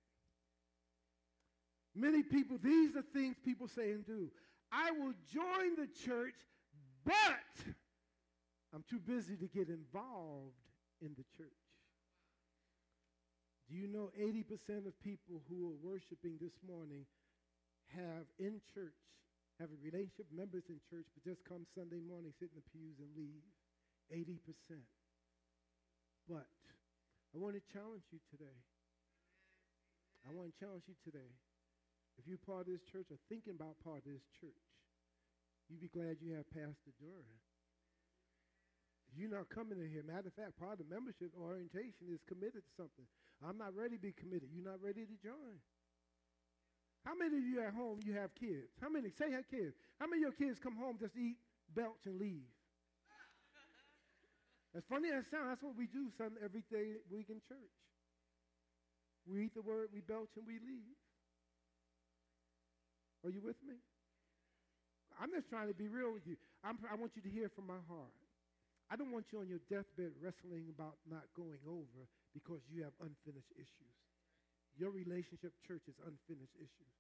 Many 1.96 2.24
people, 2.24 2.58
these 2.64 2.96
are 2.96 3.04
things 3.14 3.36
people 3.44 3.68
say 3.68 3.92
and 3.92 4.06
do. 4.06 4.30
I 4.72 4.92
will 4.92 5.14
join 5.34 5.76
the 5.76 5.88
church, 6.06 6.36
but 7.06 7.74
I'm 8.74 8.84
too 8.90 9.00
busy 9.00 9.36
to 9.38 9.48
get 9.48 9.70
involved 9.70 10.54
in 11.02 11.16
the 11.18 11.26
church. 11.38 11.58
Do 13.70 13.76
you 13.78 13.88
know 13.88 14.10
80% 14.18 14.86
of 14.86 14.98
people 15.02 15.42
who 15.50 15.70
are 15.70 15.78
worshiping 15.82 16.38
this 16.42 16.58
morning 16.66 17.06
have 17.94 18.26
in 18.38 18.62
church, 18.74 18.98
have 19.60 19.70
a 19.70 19.80
relationship, 19.82 20.26
members 20.34 20.66
in 20.70 20.82
church, 20.90 21.06
but 21.14 21.22
just 21.22 21.46
come 21.46 21.66
Sunday 21.78 22.02
morning, 22.02 22.34
sit 22.38 22.50
in 22.50 22.58
the 22.58 22.70
pews 22.74 22.98
and 22.98 23.10
leave? 23.14 23.46
80%. 24.10 24.42
But 26.28 26.50
I 27.34 27.38
want 27.38 27.54
to 27.58 27.64
challenge 27.74 28.06
you 28.10 28.18
today. 28.30 28.58
I 30.26 30.34
want 30.34 30.50
to 30.50 30.56
challenge 30.58 30.86
you 30.90 30.98
today. 31.06 31.30
If 32.20 32.28
you're 32.28 32.44
part 32.44 32.68
of 32.68 32.76
this 32.76 32.84
church 32.92 33.08
or 33.08 33.18
thinking 33.32 33.56
about 33.56 33.80
part 33.80 34.04
of 34.04 34.12
this 34.12 34.28
church, 34.44 34.68
you'd 35.72 35.80
be 35.80 35.88
glad 35.88 36.20
you 36.20 36.36
have 36.36 36.44
Pastor 36.52 36.92
Duran. 37.00 37.40
You're 39.16 39.32
not 39.32 39.48
coming 39.48 39.80
in 39.80 39.88
here. 39.88 40.04
Matter 40.04 40.28
of 40.28 40.36
fact, 40.36 40.60
part 40.60 40.78
of 40.78 40.84
the 40.84 40.92
membership 40.92 41.32
orientation 41.32 42.12
is 42.12 42.20
committed 42.28 42.68
to 42.68 42.72
something. 42.76 43.08
I'm 43.40 43.56
not 43.56 43.72
ready 43.72 43.96
to 43.96 44.04
be 44.04 44.12
committed. 44.12 44.52
You're 44.52 44.68
not 44.68 44.84
ready 44.84 45.08
to 45.08 45.16
join. 45.24 45.64
How 47.08 47.16
many 47.16 47.40
of 47.40 47.46
you 47.48 47.64
at 47.64 47.72
home 47.72 48.04
you 48.04 48.14
have 48.20 48.36
kids? 48.36 48.68
How 48.84 48.92
many? 48.92 49.10
Say 49.16 49.32
have 49.32 49.48
kids. 49.48 49.74
How 49.98 50.06
many 50.06 50.22
of 50.28 50.36
your 50.36 50.38
kids 50.38 50.60
come 50.60 50.76
home 50.76 51.00
just 51.00 51.16
eat, 51.16 51.40
belch, 51.72 52.04
and 52.04 52.20
leave? 52.20 52.52
As 54.76 54.84
funny 54.86 55.10
as 55.10 55.24
it 55.24 55.32
sounds, 55.32 55.50
that's 55.50 55.64
what 55.64 55.74
we 55.74 55.88
do 55.88 56.12
some 56.20 56.36
every 56.44 56.62
day 56.70 57.00
week 57.10 57.32
in 57.32 57.42
church. 57.48 57.74
We 59.26 59.48
eat 59.48 59.56
the 59.56 59.64
word, 59.64 59.90
we 59.90 60.04
belch, 60.04 60.30
and 60.36 60.46
we 60.46 60.60
leave. 60.60 61.00
Are 63.26 63.30
you 63.30 63.42
with 63.44 63.60
me? 63.66 63.76
I'm 65.20 65.32
just 65.36 65.52
trying 65.52 65.68
to 65.68 65.76
be 65.76 65.92
real 65.92 66.16
with 66.16 66.24
you. 66.24 66.40
I'm, 66.64 66.80
I 66.88 66.96
want 66.96 67.16
you 67.20 67.24
to 67.24 67.32
hear 67.32 67.52
from 67.52 67.68
my 67.68 67.82
heart. 67.92 68.16
I 68.90 68.96
don't 68.96 69.12
want 69.12 69.30
you 69.30 69.44
on 69.44 69.52
your 69.52 69.62
deathbed 69.70 70.16
wrestling 70.24 70.72
about 70.72 70.98
not 71.06 71.28
going 71.36 71.62
over 71.68 72.08
because 72.34 72.64
you 72.72 72.82
have 72.88 72.96
unfinished 73.04 73.52
issues. 73.54 73.96
Your 74.80 74.90
relationship 74.90 75.54
church 75.68 75.86
is 75.92 76.00
unfinished 76.02 76.56
issues. 76.58 76.96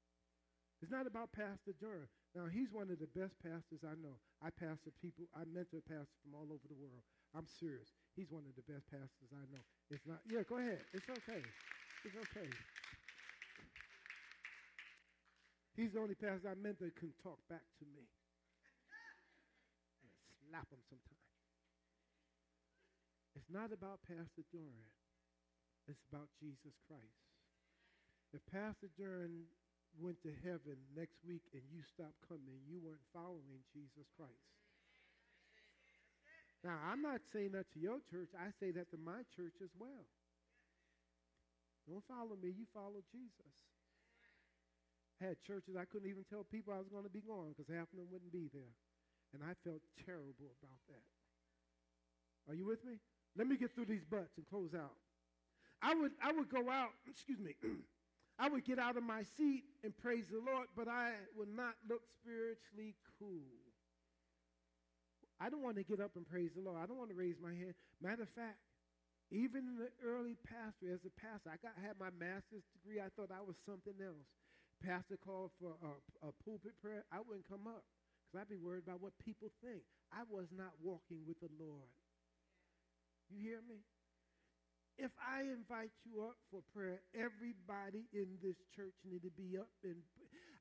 It's 0.83 0.91
not 0.91 1.07
about 1.07 1.31
Pastor 1.35 1.75
Durham. 1.79 2.07
Now, 2.35 2.47
he's 2.47 2.71
one 2.71 2.87
of 2.87 2.99
the 3.01 3.09
best 3.11 3.35
pastors 3.43 3.83
I 3.83 3.99
know. 3.99 4.15
I 4.39 4.53
pastor 4.53 4.95
people, 5.01 5.27
I 5.35 5.43
mentor 5.43 5.83
pastors 5.83 6.19
from 6.23 6.37
all 6.37 6.47
over 6.47 6.63
the 6.69 6.77
world. 6.77 7.03
I'm 7.35 7.47
serious. 7.59 7.89
He's 8.15 8.31
one 8.31 8.47
of 8.47 8.55
the 8.55 8.63
best 8.69 8.87
pastors 8.87 9.31
I 9.33 9.43
know. 9.51 9.63
It's 9.91 10.05
not, 10.07 10.23
yeah, 10.29 10.45
go 10.47 10.55
ahead. 10.61 10.87
It's 10.93 11.09
okay. 11.09 11.43
It's 12.05 12.15
okay. 12.15 12.55
He's 15.79 15.95
the 15.95 16.03
only 16.03 16.19
pastor 16.19 16.51
I 16.51 16.59
meant 16.59 16.83
that 16.83 16.91
can 16.99 17.15
talk 17.23 17.39
back 17.47 17.63
to 17.63 17.85
me. 17.87 18.03
And 20.03 20.11
slap 20.51 20.67
him 20.67 20.83
sometimes. 20.91 21.31
It's 23.39 23.47
not 23.47 23.71
about 23.71 24.03
Pastor 24.03 24.43
Duran. 24.51 24.91
It's 25.87 26.03
about 26.11 26.27
Jesus 26.35 26.75
Christ. 26.83 27.23
If 28.35 28.43
Pastor 28.51 28.91
Duran 28.99 29.47
went 29.95 30.19
to 30.27 30.35
heaven 30.43 30.75
next 30.91 31.23
week 31.23 31.47
and 31.55 31.63
you 31.71 31.79
stopped 31.87 32.19
coming, 32.27 32.59
you 32.67 32.83
weren't 32.83 33.07
following 33.15 33.63
Jesus 33.71 34.11
Christ. 34.19 34.51
Now, 36.59 36.75
I'm 36.91 36.99
not 36.99 37.23
saying 37.31 37.55
that 37.55 37.71
to 37.71 37.79
your 37.79 38.03
church. 38.11 38.35
I 38.35 38.51
say 38.59 38.75
that 38.75 38.91
to 38.91 38.99
my 38.99 39.23
church 39.31 39.55
as 39.63 39.71
well. 39.79 40.11
Don't 41.87 42.03
follow 42.03 42.35
me. 42.35 42.51
You 42.51 42.67
follow 42.75 42.99
Jesus. 43.15 43.55
I 45.21 45.35
had 45.35 45.43
churches 45.43 45.75
I 45.75 45.83
couldn't 45.83 46.09
even 46.09 46.23
tell 46.27 46.47
people 46.47 46.73
I 46.73 46.79
was 46.79 46.87
going 46.87 47.03
to 47.03 47.11
be 47.11 47.19
going 47.19 47.51
because 47.51 47.67
half 47.67 47.91
of 47.91 47.97
them 47.99 48.07
wouldn't 48.11 48.31
be 48.31 48.47
there. 48.51 48.73
And 49.35 49.43
I 49.43 49.53
felt 49.67 49.83
terrible 50.07 50.55
about 50.63 50.79
that. 50.89 51.05
Are 52.47 52.55
you 52.55 52.65
with 52.65 52.83
me? 52.83 52.97
Let 53.37 53.47
me 53.47 53.57
get 53.57 53.75
through 53.75 53.85
these 53.85 54.03
butts 54.03 54.37
and 54.37 54.47
close 54.47 54.73
out. 54.73 54.95
I 55.81 55.93
would, 55.93 56.11
I 56.23 56.31
would 56.31 56.49
go 56.49 56.69
out, 56.69 56.95
excuse 57.09 57.39
me, 57.39 57.55
I 58.39 58.49
would 58.49 58.63
get 58.63 58.79
out 58.79 58.97
of 58.97 59.03
my 59.03 59.23
seat 59.37 59.63
and 59.83 59.95
praise 59.97 60.25
the 60.31 60.39
Lord, 60.39 60.67
but 60.75 60.87
I 60.87 61.11
would 61.35 61.51
not 61.51 61.75
look 61.87 62.01
spiritually 62.23 62.95
cool. 63.19 63.59
I 65.39 65.49
don't 65.49 65.63
want 65.63 65.75
to 65.75 65.83
get 65.83 65.99
up 65.99 66.15
and 66.15 66.27
praise 66.27 66.51
the 66.55 66.63
Lord. 66.63 66.79
I 66.81 66.85
don't 66.87 66.97
want 66.97 67.11
to 67.11 67.19
raise 67.19 67.35
my 67.39 67.51
hand. 67.51 67.75
Matter 68.01 68.23
of 68.23 68.31
fact, 68.31 68.59
even 69.31 69.67
in 69.67 69.75
the 69.77 69.91
early 70.03 70.35
pastor, 70.43 70.91
as 70.91 71.03
a 71.05 71.13
pastor, 71.15 71.51
I 71.51 71.59
got 71.61 71.77
had 71.79 71.99
my 71.99 72.11
master's 72.15 72.65
degree. 72.75 72.99
I 72.99 73.07
thought 73.15 73.31
I 73.31 73.43
was 73.45 73.55
something 73.63 73.95
else. 74.01 74.27
Pastor 74.85 75.17
called 75.17 75.51
for 75.59 75.75
a, 75.83 76.27
a 76.27 76.31
pulpit 76.43 76.73
prayer. 76.81 77.03
I 77.11 77.19
wouldn't 77.19 77.47
come 77.47 77.67
up 77.67 77.83
because 78.25 78.41
I'd 78.41 78.49
be 78.49 78.59
worried 78.59 78.83
about 78.87 79.01
what 79.01 79.13
people 79.23 79.51
think. 79.63 79.83
I 80.11 80.23
was 80.29 80.47
not 80.55 80.73
walking 80.81 81.19
with 81.27 81.39
the 81.39 81.51
Lord. 81.59 81.89
You 83.29 83.37
hear 83.41 83.61
me? 83.67 83.83
If 84.97 85.11
I 85.19 85.47
invite 85.47 85.95
you 86.03 86.27
up 86.27 86.35
for 86.51 86.59
prayer, 86.75 86.99
everybody 87.15 88.03
in 88.11 88.27
this 88.43 88.57
church 88.75 88.95
need 89.07 89.23
to 89.23 89.31
be 89.31 89.57
up 89.57 89.71
and 89.83 89.95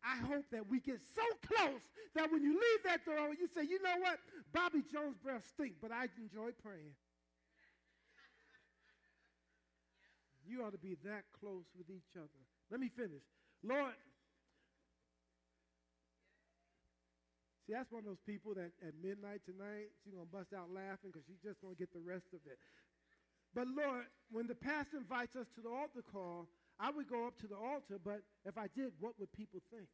I 0.05 0.17
hope 0.27 0.47
that 0.53 0.63
we 0.71 0.79
get 0.79 1.01
so 1.15 1.27
close 1.43 1.83
that 2.15 2.31
when 2.31 2.43
you 2.43 2.55
leave 2.55 2.83
that 2.85 3.05
door, 3.05 3.35
you 3.35 3.49
say, 3.51 3.67
you 3.67 3.83
know 3.83 3.99
what? 3.99 4.19
Bobby 4.53 4.83
Jones' 4.87 5.19
breath 5.19 5.43
stink, 5.55 5.75
but 5.83 5.91
I 5.91 6.07
enjoy 6.23 6.55
praying. 6.63 6.95
You 10.47 10.65
ought 10.65 10.73
to 10.73 10.79
be 10.79 10.97
that 11.05 11.25
close 11.39 11.67
with 11.77 11.91
each 11.91 12.17
other. 12.17 12.43
Let 12.71 12.81
me 12.81 12.89
finish. 12.89 13.23
Lord, 13.63 13.93
see, 17.69 17.77
that's 17.77 17.93
one 17.93 18.01
of 18.01 18.09
those 18.09 18.25
people 18.25 18.57
that 18.57 18.73
at 18.81 18.97
midnight 19.05 19.45
tonight, 19.45 19.93
she's 20.01 20.17
going 20.17 20.25
to 20.25 20.33
bust 20.33 20.57
out 20.57 20.73
laughing 20.73 21.13
because 21.13 21.29
she's 21.29 21.45
just 21.45 21.61
going 21.61 21.77
to 21.77 21.79
get 21.79 21.93
the 21.93 22.01
rest 22.01 22.33
of 22.33 22.41
it. 22.49 22.57
But 23.53 23.69
Lord, 23.69 24.09
when 24.33 24.49
the 24.49 24.57
pastor 24.57 24.97
invites 24.97 25.37
us 25.37 25.47
to 25.57 25.61
the 25.61 25.69
altar 25.69 26.01
call, 26.01 26.49
I 26.81 26.91
would 26.91 27.09
go 27.09 27.29
up 27.29 27.37
to 27.45 27.47
the 27.47 27.57
altar, 27.57 28.01
but 28.01 28.25
if 28.49 28.57
I 28.57 28.73
did, 28.73 28.97
what 29.01 29.13
would 29.21 29.33
people 29.33 29.61
think? 29.69 29.89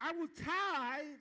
I 0.00 0.12
will 0.12 0.32
tithe, 0.32 1.20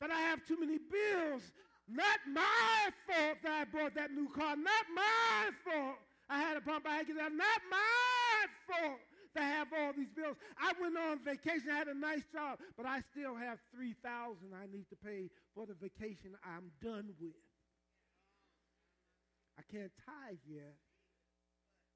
but 0.00 0.10
I 0.10 0.20
have 0.32 0.40
too 0.48 0.56
many 0.58 0.78
bills. 0.78 1.42
Not 1.88 2.20
my 2.32 2.88
fault 3.04 3.36
that 3.42 3.52
I 3.52 3.64
bought 3.64 3.94
that 3.94 4.12
new 4.12 4.28
car. 4.28 4.56
Not 4.56 4.84
my 4.94 5.50
fault 5.64 5.96
I 6.32 6.38
had 6.38 6.56
a 6.56 6.60
pump 6.60 6.86
I 6.88 6.96
had 6.96 7.06
to 7.06 7.12
get 7.12 7.22
out. 7.22 7.32
Not 7.32 7.60
my 7.68 8.40
fault 8.64 9.00
I 9.36 9.42
have 9.42 9.68
all 9.72 9.92
these 9.96 10.12
bills. 10.14 10.36
I 10.58 10.72
went 10.80 10.96
on 10.96 11.24
vacation, 11.24 11.70
I 11.72 11.78
had 11.78 11.88
a 11.88 11.94
nice 11.94 12.24
job, 12.32 12.58
but 12.76 12.86
I 12.86 13.00
still 13.12 13.34
have 13.34 13.58
3000 13.74 14.36
I 14.52 14.66
need 14.66 14.88
to 14.90 14.96
pay 14.96 15.30
for 15.54 15.66
the 15.66 15.74
vacation 15.74 16.36
I'm 16.44 16.70
done 16.82 17.14
with. 17.20 17.38
I 19.58 19.62
can't 19.70 19.92
tithe 20.04 20.42
yet. 20.48 20.76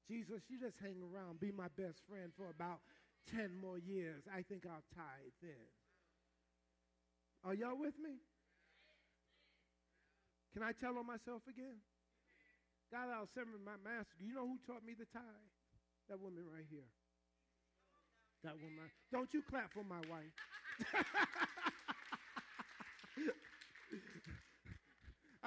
Jesus, 0.07 0.41
you 0.47 0.57
just 0.59 0.77
hang 0.81 1.03
around, 1.03 1.39
be 1.39 1.51
my 1.51 1.67
best 1.75 1.99
friend 2.07 2.31
for 2.37 2.49
about 2.49 2.79
10 3.35 3.59
more 3.59 3.77
years. 3.77 4.23
I 4.31 4.41
think 4.41 4.63
I'll 4.65 4.87
tithe 4.95 5.35
then. 5.41 5.67
Are 7.43 7.53
y'all 7.53 7.77
with 7.77 7.99
me? 7.99 8.23
Can 10.53 10.63
I 10.63 10.71
tell 10.71 10.97
on 10.97 11.05
myself 11.05 11.43
again? 11.45 11.83
God, 12.89 13.11
I'll 13.11 13.29
send 13.35 13.51
my 13.61 13.75
master. 13.83 14.15
Do 14.17 14.25
You 14.25 14.33
know 14.33 14.47
who 14.47 14.57
taught 14.63 14.81
me 14.81 14.95
the 14.97 15.05
tithe? 15.11 15.51
That 16.07 16.23
woman 16.23 16.47
right 16.47 16.65
here. 16.71 16.87
That 18.43 18.53
woman. 18.61 18.89
Don't 19.11 19.33
you 19.33 19.41
clap 19.41 19.73
for 19.73 19.83
my 19.83 20.01
wife. 20.09 20.33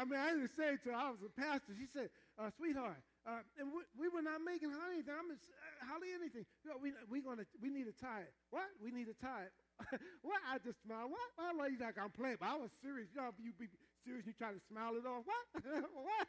I 0.00 0.04
mean, 0.08 0.16
I 0.16 0.32
didn't 0.32 0.56
say 0.56 0.80
it 0.80 0.82
to 0.88 0.96
her. 0.96 0.96
I 0.96 1.12
was 1.12 1.20
a 1.20 1.28
pastor. 1.28 1.76
She 1.76 1.84
said, 1.92 2.08
uh, 2.40 2.48
sweetheart, 2.56 2.96
uh, 3.28 3.44
and 3.60 3.68
we, 3.68 3.84
we, 4.00 4.08
were 4.08 4.24
not 4.24 4.40
making 4.40 4.72
hardly 4.72 5.04
anything. 5.04 5.12
I'm 5.12 5.28
uh, 5.28 5.36
hardly 5.84 6.08
anything. 6.16 6.48
You 6.64 6.72
know, 6.72 6.80
we, 6.80 6.96
we, 7.12 7.20
gonna, 7.20 7.44
we 7.60 7.68
need 7.68 7.84
a 7.84 7.92
tithe. 7.92 8.32
What? 8.48 8.64
We 8.80 8.88
need 8.96 9.12
a 9.12 9.18
tithe. 9.20 9.52
what? 10.24 10.40
I 10.48 10.56
just 10.56 10.80
smiled. 10.80 11.12
What? 11.12 11.28
Are 11.36 11.52
you 11.68 11.76
like 11.76 12.00
I'm 12.00 12.08
playing? 12.16 12.40
But 12.40 12.48
I 12.48 12.56
was 12.56 12.72
serious. 12.80 13.12
You 13.12 13.20
know, 13.20 13.36
you 13.36 13.52
be 13.60 13.68
serious, 14.08 14.24
you 14.24 14.32
try 14.32 14.56
to 14.56 14.62
smile 14.72 14.96
it 14.96 15.04
off. 15.04 15.28
What? 15.28 15.44
what? 15.92 16.26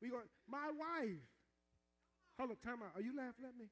we 0.00 0.08
going 0.08 0.32
my 0.48 0.72
wife. 0.72 1.20
Hold 2.40 2.56
on, 2.56 2.58
time 2.64 2.80
out. 2.80 2.96
Are 2.96 3.04
you 3.04 3.12
laughing 3.12 3.44
at 3.44 3.52
me? 3.52 3.68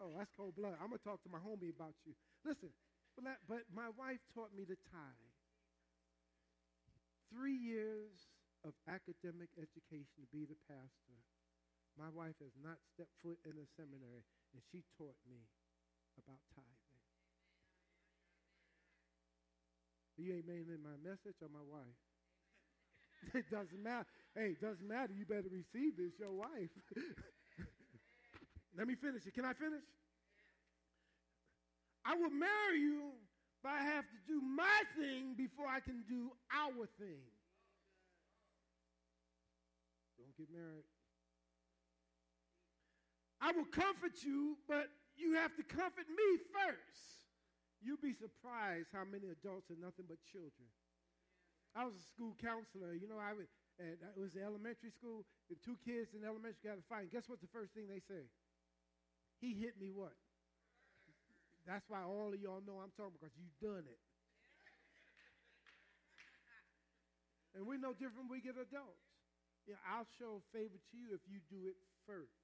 Oh, 0.00 0.16
that's 0.16 0.32
cold 0.32 0.56
blood. 0.56 0.80
I'm 0.80 0.88
gonna 0.88 1.04
talk 1.04 1.20
to 1.28 1.30
my 1.30 1.38
homie 1.44 1.68
about 1.76 1.92
you. 2.08 2.16
Listen, 2.44 2.72
but, 3.20 3.68
my 3.68 3.92
wife 4.00 4.24
taught 4.32 4.48
me 4.56 4.64
to 4.64 4.76
tithe. 4.88 5.36
Three 7.28 7.54
years 7.54 8.32
of 8.64 8.72
academic 8.88 9.52
education 9.60 10.24
to 10.24 10.26
be 10.32 10.48
the 10.48 10.56
pastor. 10.64 11.20
My 12.00 12.08
wife 12.08 12.40
has 12.40 12.56
not 12.64 12.80
stepped 12.96 13.12
foot 13.20 13.36
in 13.44 13.60
a 13.60 13.66
seminary, 13.76 14.24
and 14.56 14.64
she 14.72 14.80
taught 14.96 15.20
me 15.28 15.44
about 16.16 16.40
tithing. 16.56 17.00
You 20.16 20.36
ain't 20.36 20.48
in 20.48 20.80
my 20.80 20.96
message 21.04 21.36
or 21.44 21.48
my 21.52 21.64
wife. 21.64 22.00
it 23.34 23.48
doesn't 23.50 23.82
matter. 23.82 24.08
Hey, 24.34 24.56
it 24.56 24.60
doesn't 24.60 24.86
matter. 24.86 25.12
You 25.12 25.26
better 25.26 25.48
receive 25.52 25.96
this, 25.96 26.12
your 26.18 26.32
wife. 26.32 26.72
Let 28.76 28.86
me 28.86 28.94
finish 28.94 29.26
it. 29.26 29.34
Can 29.34 29.44
I 29.44 29.52
finish? 29.52 29.82
I 32.04 32.14
will 32.14 32.30
marry 32.30 32.80
you, 32.80 33.12
but 33.62 33.72
I 33.72 33.82
have 33.82 34.04
to 34.04 34.18
do 34.26 34.40
my 34.40 34.82
thing 34.96 35.34
before 35.36 35.66
I 35.66 35.80
can 35.80 36.02
do 36.08 36.30
our 36.54 36.86
thing. 36.98 37.22
Don't 40.16 40.36
get 40.36 40.48
married. 40.52 40.88
I 43.40 43.52
will 43.52 43.68
comfort 43.68 44.20
you, 44.24 44.56
but 44.68 44.88
you 45.16 45.34
have 45.34 45.56
to 45.56 45.64
comfort 45.64 46.08
me 46.08 46.28
first. 46.52 47.24
You'd 47.80 48.04
be 48.04 48.12
surprised 48.12 48.92
how 48.92 49.08
many 49.08 49.32
adults 49.32 49.72
are 49.72 49.80
nothing 49.80 50.04
but 50.04 50.20
children. 50.28 50.68
I 51.72 51.88
was 51.88 51.96
a 51.96 52.06
school 52.12 52.36
counselor. 52.36 52.92
You 52.92 53.08
know, 53.08 53.16
I 53.16 53.32
was, 53.32 53.48
and 53.80 53.96
it 53.96 54.20
was 54.20 54.36
elementary 54.36 54.92
school. 54.92 55.24
The 55.48 55.56
two 55.64 55.80
kids 55.80 56.12
in 56.12 56.20
elementary 56.24 56.60
got 56.60 56.76
to 56.76 56.84
fight. 56.84 57.08
And 57.08 57.12
guess 57.12 57.28
what 57.28 57.40
the 57.40 57.48
first 57.48 57.72
thing 57.72 57.88
they 57.88 58.04
say? 58.04 58.28
He 59.40 59.56
hit 59.56 59.80
me 59.80 59.88
what? 59.88 60.12
That's 61.64 61.84
why 61.88 62.04
all 62.04 62.32
of 62.32 62.40
y'all 62.40 62.60
know 62.64 62.84
I'm 62.84 62.92
talking 62.92 63.16
because 63.16 63.32
you've 63.36 63.56
done 63.60 63.88
it. 63.88 64.00
And 67.56 67.66
we're 67.66 67.80
no 67.80 67.96
different 67.96 68.30
we 68.30 68.44
get 68.44 68.60
adults. 68.60 69.08
Yeah, 69.64 69.80
I'll 69.84 70.08
show 70.20 70.44
favor 70.52 70.76
to 70.76 70.94
you 70.96 71.16
if 71.16 71.24
you 71.26 71.40
do 71.48 71.66
it 71.68 71.76
first. 72.06 72.36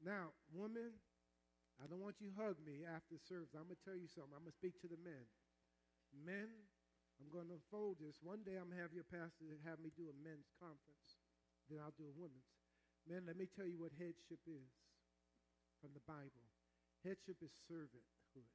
Now, 0.00 0.32
woman, 0.52 0.96
I 1.80 1.88
don't 1.88 2.00
want 2.00 2.20
you 2.20 2.32
hug 2.36 2.56
me 2.64 2.84
after 2.88 3.20
service. 3.28 3.52
I'm 3.52 3.68
going 3.68 3.76
to 3.76 3.84
tell 3.84 3.98
you 3.98 4.08
something. 4.08 4.32
I'm 4.32 4.44
going 4.44 4.54
to 4.54 4.60
speak 4.60 4.80
to 4.84 4.88
the 4.88 5.00
men. 5.00 5.24
Men, 6.12 6.48
I'm 7.20 7.28
going 7.28 7.48
to 7.52 7.60
unfold 7.60 8.00
this. 8.00 8.16
One 8.24 8.40
day 8.44 8.56
I'm 8.56 8.72
going 8.72 8.80
to 8.80 8.84
have 8.84 8.96
your 8.96 9.08
pastor 9.08 9.46
have 9.68 9.80
me 9.80 9.92
do 9.92 10.08
a 10.08 10.16
men's 10.24 10.48
conference. 10.56 11.20
Then 11.68 11.84
I'll 11.84 11.96
do 11.96 12.08
a 12.08 12.14
women's. 12.16 12.48
Men, 13.04 13.28
let 13.28 13.36
me 13.36 13.48
tell 13.48 13.68
you 13.68 13.76
what 13.80 13.92
headship 14.00 14.40
is 14.48 14.89
from 15.80 15.96
the 15.96 16.04
Bible. 16.04 16.44
Headship 17.00 17.40
is 17.40 17.50
servanthood. 17.64 18.52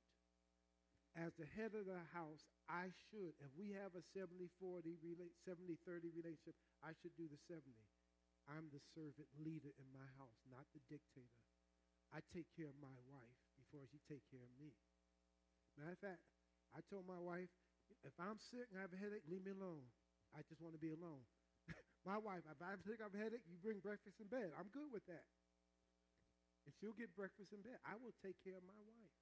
As 1.17 1.33
the 1.39 1.47
head 1.47 1.73
of 1.73 1.89
the 1.89 2.03
house, 2.13 2.43
I 2.69 2.91
should, 3.09 3.33
if 3.41 3.51
we 3.57 3.71
have 3.73 3.95
a 3.97 4.03
70-40, 4.13 4.99
70-30 5.47 6.11
relationship, 6.11 6.55
I 6.83 6.93
should 7.01 7.15
do 7.17 7.25
the 7.25 7.39
70. 7.49 7.65
I'm 8.45 8.69
the 8.69 8.83
servant 8.93 9.31
leader 9.41 9.73
in 9.81 9.87
my 9.89 10.05
house, 10.21 10.37
not 10.45 10.69
the 10.75 10.83
dictator. 10.85 11.41
I 12.13 12.21
take 12.29 12.45
care 12.53 12.69
of 12.69 12.77
my 12.77 12.93
wife 13.09 13.39
before 13.57 13.89
she 13.89 13.97
take 14.05 14.21
care 14.29 14.43
of 14.43 14.53
me. 14.61 14.75
Matter 15.79 15.97
of 15.97 16.03
fact, 16.03 16.23
I 16.75 16.83
told 16.91 17.09
my 17.09 17.17
wife, 17.17 17.49
if 18.05 18.13
I'm 18.21 18.37
sick 18.37 18.69
and 18.69 18.77
I 18.77 18.85
have 18.85 18.93
a 18.93 18.99
headache, 18.99 19.25
leave 19.25 19.41
me 19.47 19.55
alone. 19.55 19.87
I 20.35 20.43
just 20.45 20.61
want 20.61 20.75
to 20.75 20.81
be 20.83 20.93
alone. 20.93 21.23
my 22.09 22.19
wife, 22.19 22.45
if 22.45 22.59
I'm 22.59 22.83
sick, 22.85 23.01
I 23.01 23.07
have 23.09 23.15
a 23.15 23.21
headache, 23.23 23.47
you 23.47 23.57
bring 23.57 23.81
breakfast 23.81 24.19
in 24.21 24.27
bed. 24.29 24.51
I'm 24.59 24.69
good 24.69 24.91
with 24.91 25.07
that. 25.09 25.25
And 26.65 26.73
she'll 26.81 26.97
get 26.97 27.13
breakfast 27.13 27.53
in 27.53 27.61
bed. 27.61 27.77
I 27.85 27.93
will 27.97 28.13
take 28.25 28.37
care 28.41 28.57
of 28.57 28.65
my 28.65 28.81
wife. 28.89 29.13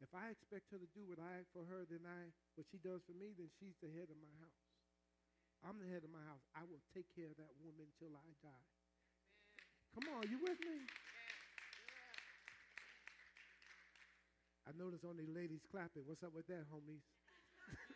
If 0.00 0.12
I 0.12 0.28
expect 0.32 0.68
her 0.72 0.80
to 0.80 0.88
do 0.92 1.08
what 1.08 1.20
I 1.20 1.44
for 1.56 1.64
her, 1.64 1.88
then 1.88 2.04
I 2.04 2.32
what 2.56 2.68
she 2.68 2.76
does 2.80 3.00
for 3.04 3.16
me, 3.16 3.32
then 3.36 3.48
she's 3.60 3.76
the 3.80 3.88
head 3.88 4.08
of 4.12 4.18
my 4.20 4.32
house. 4.40 4.64
I'm 5.64 5.80
the 5.80 5.88
head 5.88 6.04
of 6.04 6.12
my 6.12 6.20
house. 6.24 6.44
I 6.52 6.68
will 6.68 6.84
take 6.92 7.08
care 7.16 7.32
of 7.32 7.36
that 7.40 7.52
woman 7.64 7.88
till 7.96 8.12
I 8.12 8.28
die. 8.44 8.68
Amen. 8.76 9.08
Come 9.96 10.06
on, 10.12 10.28
you 10.28 10.36
with 10.40 10.60
me? 10.60 10.84
I 14.68 14.76
notice 14.76 15.00
only 15.06 15.24
ladies 15.24 15.64
clapping. 15.70 16.04
What's 16.04 16.22
up 16.22 16.34
with 16.34 16.46
that, 16.48 16.68
homies? 16.68 17.06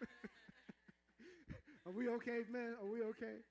Are 1.86 1.92
we 1.92 2.08
okay, 2.08 2.46
man? 2.48 2.76
Are 2.80 2.88
we 2.88 3.02
okay? 3.12 3.44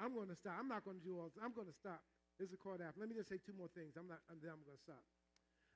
I'm 0.00 0.12
going 0.12 0.28
to 0.28 0.36
stop. 0.36 0.54
I'm 0.60 0.68
not 0.68 0.84
going 0.84 1.00
to 1.00 1.04
do 1.04 1.16
all 1.16 1.32
this. 1.32 1.40
I'm 1.40 1.52
going 1.56 1.68
to 1.68 1.76
stop. 1.76 2.02
This 2.36 2.52
is 2.52 2.56
court 2.60 2.84
after. 2.84 3.00
Let 3.00 3.08
me 3.08 3.16
just 3.16 3.32
say 3.32 3.40
two 3.40 3.56
more 3.56 3.72
things. 3.72 3.96
I'm 3.96 4.08
not, 4.08 4.20
and 4.28 4.36
then 4.44 4.52
I'm 4.52 4.60
going 4.68 4.76
to 4.76 4.84
stop. 4.84 5.00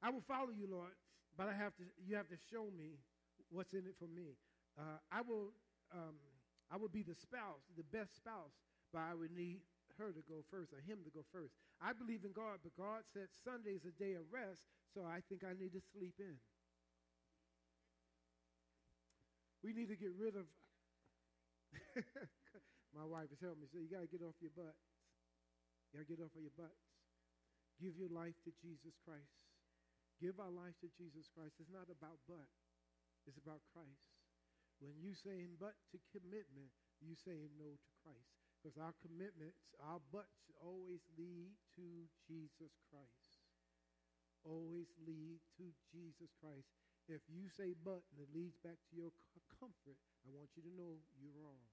I 0.04 0.12
will 0.12 0.24
follow 0.24 0.52
you, 0.52 0.68
Lord, 0.68 0.92
but 1.36 1.48
I 1.48 1.56
have 1.56 1.72
to, 1.80 1.84
you 1.96 2.16
have 2.16 2.28
to 2.28 2.36
show 2.52 2.68
me 2.68 3.00
what's 3.48 3.72
in 3.72 3.88
it 3.88 3.96
for 3.96 4.08
me. 4.08 4.36
Uh, 4.76 5.00
I 5.08 5.24
will, 5.24 5.56
um, 5.92 6.20
I 6.68 6.76
will 6.76 6.92
be 6.92 7.02
the 7.02 7.16
spouse, 7.16 7.64
the 7.76 7.84
best 7.88 8.16
spouse, 8.16 8.52
but 8.92 9.00
I 9.00 9.16
would 9.16 9.32
need 9.32 9.64
her 9.96 10.12
to 10.12 10.22
go 10.28 10.44
first 10.52 10.72
or 10.72 10.80
him 10.80 11.00
to 11.04 11.10
go 11.10 11.24
first. 11.32 11.52
I 11.80 11.92
believe 11.92 12.24
in 12.24 12.32
God, 12.32 12.60
but 12.64 12.76
God 12.76 13.08
said 13.12 13.28
Sunday 13.44 13.76
is 13.76 13.84
a 13.84 13.94
day 13.96 14.14
of 14.14 14.28
rest, 14.32 14.60
so 14.92 15.04
I 15.04 15.20
think 15.28 15.44
I 15.44 15.52
need 15.56 15.72
to 15.72 15.82
sleep 15.92 16.14
in. 16.20 16.36
We 19.64 19.72
need 19.72 19.88
to 19.88 19.96
get 19.96 20.12
rid 20.16 20.36
of. 20.36 20.44
My 22.90 23.06
wife 23.06 23.30
is 23.30 23.38
helping 23.38 23.62
me. 23.62 23.68
So 23.70 23.78
you 23.78 23.90
got 23.90 24.02
to 24.02 24.10
get 24.10 24.22
off 24.22 24.38
your 24.42 24.54
butts. 24.54 24.82
You 25.90 25.98
got 25.98 26.06
to 26.06 26.10
get 26.10 26.22
off 26.22 26.34
of 26.34 26.42
your 26.42 26.54
butts. 26.58 26.82
Give 27.78 27.94
your 27.96 28.12
life 28.12 28.36
to 28.44 28.50
Jesus 28.60 28.98
Christ. 29.00 29.40
Give 30.20 30.36
our 30.36 30.52
life 30.52 30.76
to 30.84 30.88
Jesus 31.00 31.30
Christ. 31.32 31.56
It's 31.62 31.72
not 31.72 31.88
about 31.88 32.20
but. 32.28 32.50
It's 33.24 33.40
about 33.40 33.64
Christ. 33.72 34.04
When 34.80 34.96
you 35.00 35.16
saying 35.16 35.56
but 35.56 35.76
to 35.92 36.00
commitment, 36.12 36.72
you 37.00 37.16
saying 37.16 37.56
no 37.56 37.76
to 37.76 37.90
Christ. 38.04 38.32
Because 38.60 38.76
our 38.76 38.92
commitments, 39.00 39.72
our 39.80 40.04
buts 40.12 40.52
always 40.60 41.00
lead 41.16 41.56
to 41.80 42.04
Jesus 42.28 42.76
Christ. 42.92 43.40
Always 44.44 44.92
lead 45.00 45.40
to 45.56 45.72
Jesus 45.88 46.32
Christ. 46.36 46.68
If 47.08 47.24
you 47.32 47.48
say 47.48 47.72
but 47.72 48.04
and 48.12 48.20
it 48.20 48.28
leads 48.36 48.60
back 48.60 48.76
to 48.76 48.92
your 48.92 49.12
comfort, 49.56 49.96
I 50.24 50.28
want 50.32 50.52
you 50.52 50.62
to 50.68 50.72
know 50.76 51.00
you're 51.16 51.36
wrong. 51.40 51.64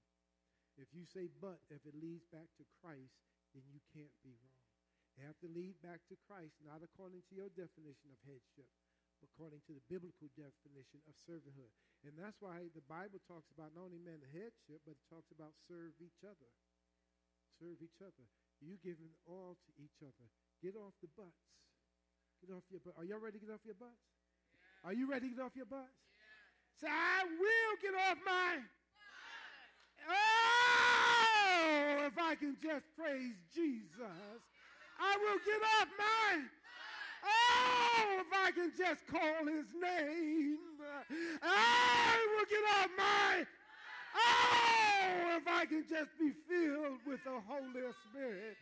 If 0.78 0.94
you 0.94 1.04
say 1.04 1.26
but, 1.42 1.58
if 1.68 1.82
it 1.84 1.98
leads 1.98 2.24
back 2.30 2.46
to 2.56 2.64
Christ, 2.78 3.18
then 3.52 3.66
you 3.68 3.82
can't 3.90 4.14
be 4.22 4.32
wrong. 4.38 4.62
It 5.18 5.26
have 5.26 5.38
to 5.42 5.50
lead 5.50 5.74
back 5.82 6.06
to 6.08 6.16
Christ, 6.30 6.62
not 6.62 6.86
according 6.86 7.26
to 7.26 7.32
your 7.34 7.50
definition 7.50 8.14
of 8.14 8.18
headship, 8.22 8.70
but 9.18 9.26
according 9.34 9.66
to 9.66 9.74
the 9.74 9.82
biblical 9.90 10.30
definition 10.38 11.02
of 11.10 11.18
servanthood. 11.18 11.74
And 12.06 12.14
that's 12.14 12.38
why 12.38 12.70
the 12.70 12.86
Bible 12.86 13.18
talks 13.26 13.50
about 13.50 13.74
not 13.74 13.90
only 13.90 13.98
men 13.98 14.22
headship, 14.30 14.78
but 14.86 14.94
it 14.94 15.10
talks 15.10 15.34
about 15.34 15.58
serve 15.66 15.98
each 15.98 16.22
other 16.22 16.46
serve 17.58 17.82
each 17.82 17.98
other. 18.00 18.26
You 18.62 18.78
give 18.82 18.98
giving 18.98 19.14
all 19.26 19.58
to 19.58 19.70
each 19.78 19.98
other. 20.02 20.26
Get 20.62 20.74
off 20.74 20.94
the 21.02 21.10
butts. 21.14 21.46
Get 22.42 22.54
off 22.54 22.62
your 22.70 22.80
butt. 22.82 22.94
Are 22.98 23.04
y'all 23.04 23.22
ready 23.22 23.38
to 23.38 23.44
get 23.46 23.54
off 23.54 23.62
your 23.66 23.78
butts? 23.78 24.02
Yeah. 24.54 24.90
Are 24.90 24.94
you 24.94 25.10
ready 25.10 25.30
to 25.30 25.34
get 25.34 25.42
off 25.42 25.54
your 25.54 25.66
butts? 25.66 25.94
Yeah. 26.14 26.86
Say, 26.86 26.90
I 26.90 27.26
will 27.26 27.74
get 27.82 27.94
off 27.94 28.18
my. 28.22 28.62
Oh, 30.08 30.57
if 32.08 32.18
I 32.18 32.34
can 32.34 32.56
just 32.62 32.86
praise 32.96 33.36
Jesus. 33.54 34.40
I 34.98 35.16
will 35.20 35.38
get 35.44 35.60
off 35.76 35.88
my. 35.98 36.40
Oh, 37.20 38.20
if 38.20 38.32
I 38.32 38.50
can 38.50 38.72
just 38.76 39.06
call 39.06 39.44
his 39.44 39.68
name. 39.76 40.58
I 41.42 42.26
will 42.32 42.46
get 42.48 42.64
off 42.80 42.88
my. 42.96 43.46
Oh, 44.16 45.36
if 45.36 45.46
I 45.46 45.66
can 45.66 45.84
just 45.88 46.10
be 46.18 46.32
filled 46.48 46.98
with 47.06 47.22
the 47.24 47.38
Holy 47.46 47.92
Spirit. 48.08 48.56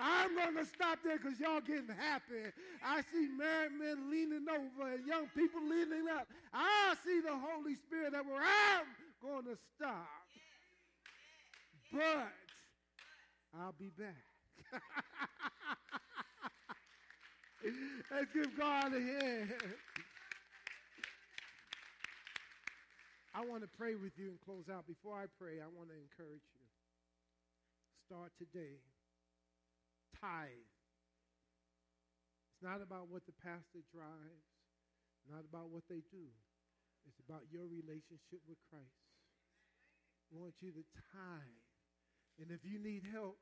I'm 0.00 0.34
going 0.34 0.56
to 0.56 0.64
stop 0.64 0.98
there 1.04 1.18
because 1.18 1.38
y'all 1.40 1.60
getting 1.60 1.88
happy. 1.88 2.50
I 2.84 3.02
see 3.12 3.28
married 3.36 3.72
men 3.78 4.10
leaning 4.10 4.46
over 4.48 4.92
and 4.92 5.06
young 5.06 5.26
people 5.36 5.60
leaning 5.62 6.06
up. 6.12 6.26
I 6.52 6.94
see 7.04 7.20
the 7.20 7.34
Holy 7.34 7.74
Spirit 7.74 8.12
that 8.12 8.26
where 8.26 8.42
I'm 8.42 8.86
going 9.22 9.44
to 9.44 9.58
stop. 9.76 10.06
But 11.92 12.32
I'll 13.56 13.74
be 13.78 13.90
back. 13.96 14.24
Let's 18.10 18.32
give 18.32 18.58
God 18.58 18.92
a 18.92 19.00
hand. 19.00 19.52
I 23.34 23.44
want 23.46 23.62
to 23.62 23.70
pray 23.78 23.94
with 23.94 24.18
you 24.18 24.34
and 24.34 24.40
close 24.42 24.66
out. 24.66 24.86
Before 24.86 25.14
I 25.14 25.30
pray, 25.38 25.62
I 25.62 25.70
want 25.70 25.94
to 25.94 25.96
encourage 25.96 26.42
you. 26.58 26.66
Start 28.08 28.34
today. 28.34 28.82
Tithe. 30.18 30.66
It's 32.50 32.64
not 32.66 32.82
about 32.82 33.06
what 33.06 33.22
the 33.30 33.36
pastor 33.38 33.86
drives, 33.94 34.42
not 35.30 35.46
about 35.46 35.70
what 35.70 35.86
they 35.86 36.02
do. 36.10 36.26
It's 37.06 37.20
about 37.22 37.46
your 37.54 37.70
relationship 37.70 38.42
with 38.50 38.58
Christ. 38.66 39.06
I 40.34 40.36
want 40.36 40.58
you 40.58 40.74
to 40.74 40.82
tithe. 41.14 41.67
And 42.38 42.50
if 42.54 42.62
you 42.62 42.78
need 42.78 43.02
help, 43.10 43.36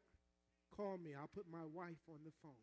call 0.74 0.96
me. 0.96 1.12
I'll 1.12 1.30
put 1.32 1.44
my 1.50 1.64
wife 1.68 2.00
on 2.08 2.24
the 2.24 2.32
phone. 2.42 2.56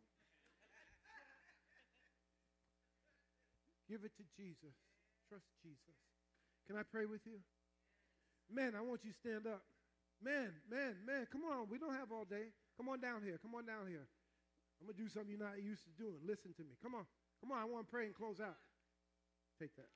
Give 3.88 4.02
it 4.02 4.12
to 4.18 4.24
Jesus. 4.34 4.74
Trust 5.28 5.46
Jesus. 5.62 5.96
Can 6.66 6.76
I 6.76 6.82
pray 6.82 7.06
with 7.06 7.20
you? 7.26 7.38
Man, 8.50 8.74
I 8.74 8.80
want 8.80 9.04
you 9.04 9.12
to 9.12 9.18
stand 9.18 9.46
up. 9.46 9.62
Man, 10.22 10.52
man, 10.70 10.96
man, 11.04 11.28
come 11.30 11.44
on. 11.44 11.68
We 11.68 11.78
don't 11.78 11.94
have 11.94 12.10
all 12.10 12.24
day. 12.24 12.50
Come 12.76 12.88
on 12.88 13.00
down 13.00 13.22
here. 13.22 13.38
Come 13.38 13.54
on 13.54 13.66
down 13.66 13.86
here. 13.88 14.08
I'm 14.80 14.88
going 14.88 14.96
to 14.96 15.02
do 15.02 15.08
something 15.08 15.30
you're 15.30 15.40
not 15.40 15.60
used 15.62 15.84
to 15.84 15.92
doing. 15.94 16.18
Listen 16.24 16.52
to 16.56 16.64
me. 16.64 16.74
Come 16.82 16.94
on. 16.94 17.06
Come 17.40 17.52
on. 17.52 17.60
I 17.60 17.64
want 17.68 17.86
to 17.86 17.90
pray 17.90 18.08
and 18.08 18.14
close 18.14 18.40
out. 18.40 18.58
Take 19.60 19.74
that. 19.76 19.92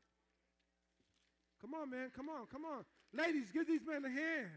Come 1.60 1.74
on, 1.74 1.90
man. 1.90 2.12
Come 2.14 2.28
on. 2.28 2.46
Come 2.46 2.64
on. 2.64 2.84
Ladies, 3.12 3.50
give 3.50 3.66
these 3.66 3.82
men 3.82 4.04
a 4.04 4.12
hand. 4.12 4.52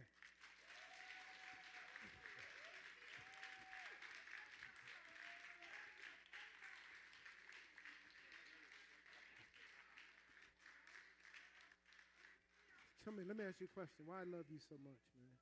Tell 13.02 13.14
me, 13.14 13.26
let 13.26 13.34
me 13.34 13.42
ask 13.44 13.58
you 13.58 13.66
a 13.66 13.74
question. 13.74 14.06
Why 14.06 14.22
I 14.22 14.28
love 14.30 14.46
you 14.46 14.62
so 14.62 14.78
much, 14.78 15.02
man? 15.18 15.34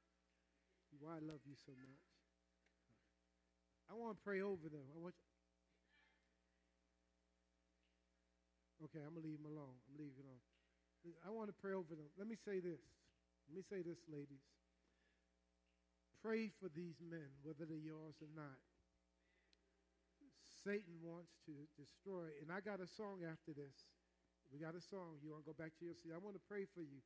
Why 1.03 1.19
I 1.19 1.23
love 1.23 1.43
you 1.43 1.59
so 1.59 1.75
much? 1.75 2.07
I 3.91 3.97
want 3.99 4.15
to 4.15 4.19
pray 4.23 4.39
over 4.39 4.69
them. 4.71 4.85
I 4.95 4.97
want. 4.97 5.13
Okay, 8.79 9.03
I'm 9.03 9.11
gonna 9.11 9.27
leave 9.27 9.43
them 9.43 9.51
alone. 9.51 9.75
I'm 9.91 9.97
leaving 9.99 10.23
alone. 10.23 10.45
I 11.25 11.29
want 11.31 11.51
to 11.51 11.57
pray 11.57 11.75
over 11.75 11.95
them. 11.95 12.07
Let 12.15 12.27
me 12.27 12.39
say 12.39 12.63
this. 12.63 12.79
Let 13.49 13.55
me 13.59 13.63
say 13.67 13.83
this, 13.83 13.99
ladies. 14.07 14.45
Pray 16.23 16.51
for 16.59 16.67
these 16.71 16.99
men, 16.99 17.27
whether 17.43 17.63
they're 17.63 17.79
yours 17.79 18.15
or 18.23 18.31
not. 18.35 18.59
Satan 20.63 20.99
wants 21.01 21.31
to 21.47 21.55
destroy, 21.79 22.27
and 22.43 22.51
I 22.51 22.59
got 22.59 22.83
a 22.83 22.87
song 22.87 23.23
after 23.23 23.55
this. 23.55 23.87
We 24.51 24.59
got 24.59 24.75
a 24.75 24.83
song. 24.83 25.23
You 25.23 25.31
want 25.31 25.47
to 25.47 25.49
go 25.49 25.55
back 25.55 25.71
to 25.79 25.83
your 25.87 25.95
seat? 25.95 26.11
I 26.11 26.19
want 26.19 26.35
to 26.35 26.43
pray 26.51 26.67
for 26.67 26.83
you. 26.83 26.99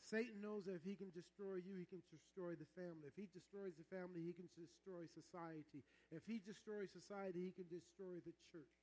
Satan 0.00 0.40
knows 0.40 0.64
that 0.64 0.80
if 0.80 0.84
he 0.84 0.96
can 0.96 1.12
destroy 1.12 1.60
you, 1.60 1.76
he 1.76 1.84
can 1.84 2.00
destroy 2.08 2.56
the 2.56 2.68
family. 2.72 3.12
If 3.12 3.20
he 3.20 3.28
destroys 3.28 3.76
the 3.76 3.86
family, 3.92 4.24
he 4.24 4.32
can 4.32 4.48
destroy 4.56 5.04
society. 5.12 5.84
If 6.08 6.24
he 6.24 6.40
destroys 6.40 6.88
society, 6.90 7.44
he 7.44 7.52
can 7.52 7.68
destroy 7.68 8.18
the 8.24 8.32
church. 8.48 8.80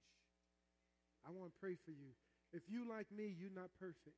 I 1.26 1.34
want 1.34 1.51
to 1.51 1.57
pray 1.59 1.76
for 1.84 1.91
you. 1.91 2.13
If 2.53 2.70
you 2.70 2.88
like 2.88 3.09
me, 3.11 3.34
you're 3.34 3.51
not 3.51 3.74
perfect. 3.82 4.15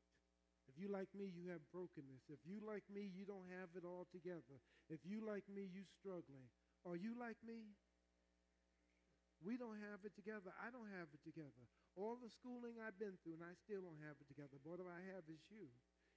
If 0.69 0.77
you 0.77 0.85
like 0.91 1.09
me, 1.17 1.25
you 1.25 1.49
have 1.49 1.65
brokenness. 1.73 2.29
If 2.29 2.45
you 2.45 2.61
like 2.61 2.85
me, 2.93 3.09
you 3.09 3.25
don't 3.25 3.49
have 3.57 3.73
it 3.73 3.81
all 3.81 4.05
together. 4.13 4.61
If 4.85 5.01
you 5.01 5.25
like 5.25 5.49
me, 5.49 5.65
you're 5.65 5.89
struggling. 5.97 6.45
Are 6.85 6.99
you 6.99 7.17
like 7.17 7.41
me? 7.41 7.73
We 9.41 9.57
don't 9.57 9.81
have 9.89 10.05
it 10.05 10.13
together. 10.13 10.53
I 10.61 10.69
don't 10.69 10.91
have 10.99 11.09
it 11.09 11.23
together. 11.25 11.63
All 11.97 12.21
the 12.21 12.29
schooling 12.29 12.77
I've 12.77 12.99
been 13.01 13.17
through, 13.23 13.41
and 13.41 13.45
I 13.47 13.57
still 13.65 13.81
don't 13.81 14.03
have 14.05 14.19
it 14.21 14.29
together. 14.29 14.61
But 14.61 14.77
what 14.77 14.85
I 14.85 15.01
have 15.15 15.25
is 15.25 15.41
you 15.49 15.73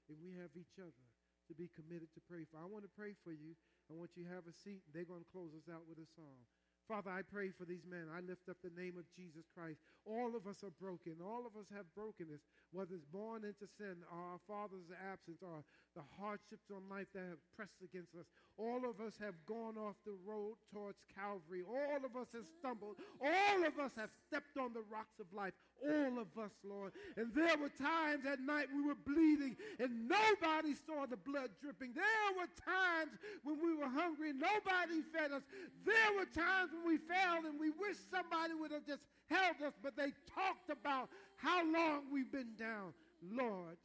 and 0.09 0.19
we 0.23 0.35
have 0.39 0.55
each 0.55 0.79
other 0.79 1.07
to 1.49 1.53
be 1.55 1.71
committed 1.75 2.09
to 2.15 2.23
pray 2.23 2.47
for. 2.47 2.63
I 2.63 2.67
want 2.67 2.87
to 2.87 2.93
pray 2.93 3.15
for 3.27 3.35
you. 3.35 3.59
I 3.91 3.95
want 3.99 4.15
you 4.15 4.25
to 4.25 4.33
have 4.33 4.47
a 4.47 4.55
seat. 4.55 4.83
They're 4.95 5.09
going 5.09 5.27
to 5.27 5.35
close 5.35 5.53
us 5.53 5.67
out 5.69 5.85
with 5.85 5.99
a 5.99 6.09
song. 6.15 6.47
Father, 6.91 7.15
I 7.15 7.23
pray 7.23 7.55
for 7.55 7.63
these 7.63 7.87
men. 7.87 8.11
I 8.11 8.21
lift 8.27 8.51
up 8.51 8.59
the 8.59 8.75
name 8.75 8.99
of 8.99 9.07
Jesus 9.15 9.47
Christ. 9.55 9.79
All 10.03 10.35
of 10.35 10.51
us 10.51 10.67
are 10.67 10.75
broken. 10.83 11.23
All 11.23 11.47
of 11.47 11.55
us 11.55 11.71
have 11.71 11.87
brokenness, 11.95 12.43
whether 12.75 12.99
it's 12.99 13.07
born 13.07 13.47
into 13.47 13.71
sin 13.79 14.03
our 14.11 14.43
father's 14.51 14.91
absence 14.91 15.39
or 15.47 15.63
the 15.95 16.03
hardships 16.19 16.75
on 16.75 16.91
life 16.91 17.07
that 17.15 17.23
have 17.23 17.43
pressed 17.55 17.79
against 17.87 18.19
us. 18.19 18.27
All 18.59 18.85
of 18.85 19.01
us 19.01 19.15
have 19.19 19.35
gone 19.47 19.77
off 19.81 19.97
the 20.05 20.15
road 20.27 20.61
towards 20.73 20.99
Calvary. 21.17 21.65
All 21.65 22.05
of 22.05 22.15
us 22.21 22.29
have 22.35 22.45
stumbled. 22.61 22.97
All 23.21 23.65
of 23.65 23.79
us 23.79 23.93
have 23.97 24.11
stepped 24.29 24.59
on 24.61 24.73
the 24.75 24.85
rocks 24.93 25.19
of 25.21 25.27
life. 25.33 25.55
All 25.83 26.21
of 26.21 26.29
us, 26.37 26.53
Lord. 26.63 26.93
And 27.17 27.33
there 27.35 27.57
were 27.57 27.73
times 27.73 28.27
at 28.29 28.41
night 28.41 28.69
we 28.69 28.85
were 28.85 28.95
bleeding 28.95 29.57
and 29.81 30.07
nobody 30.07 30.77
saw 30.87 31.07
the 31.09 31.17
blood 31.17 31.51
dripping. 31.61 31.97
There 31.97 32.31
were 32.37 32.51
times 32.61 33.17
when 33.43 33.57
we 33.57 33.75
were 33.75 33.89
hungry 33.89 34.31
and 34.31 34.41
nobody 34.41 35.01
fed 35.17 35.33
us. 35.33 35.43
There 35.85 36.13
were 36.15 36.29
times 36.29 36.71
when 36.77 36.85
we 36.87 36.99
failed 36.99 37.49
and 37.49 37.59
we 37.59 37.71
wished 37.71 38.05
somebody 38.13 38.53
would 38.53 38.71
have 38.71 38.87
just 38.87 39.03
held 39.33 39.65
us, 39.65 39.73
but 39.83 39.97
they 39.97 40.13
talked 40.29 40.69
about 40.69 41.09
how 41.37 41.65
long 41.65 42.13
we've 42.13 42.31
been 42.31 42.53
down. 42.59 42.93
Lord, 43.25 43.81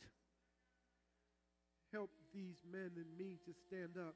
help 1.93 2.11
these 2.33 2.59
men 2.69 2.91
and 2.95 3.09
me 3.17 3.39
to 3.45 3.53
stand 3.67 3.97
up 3.97 4.15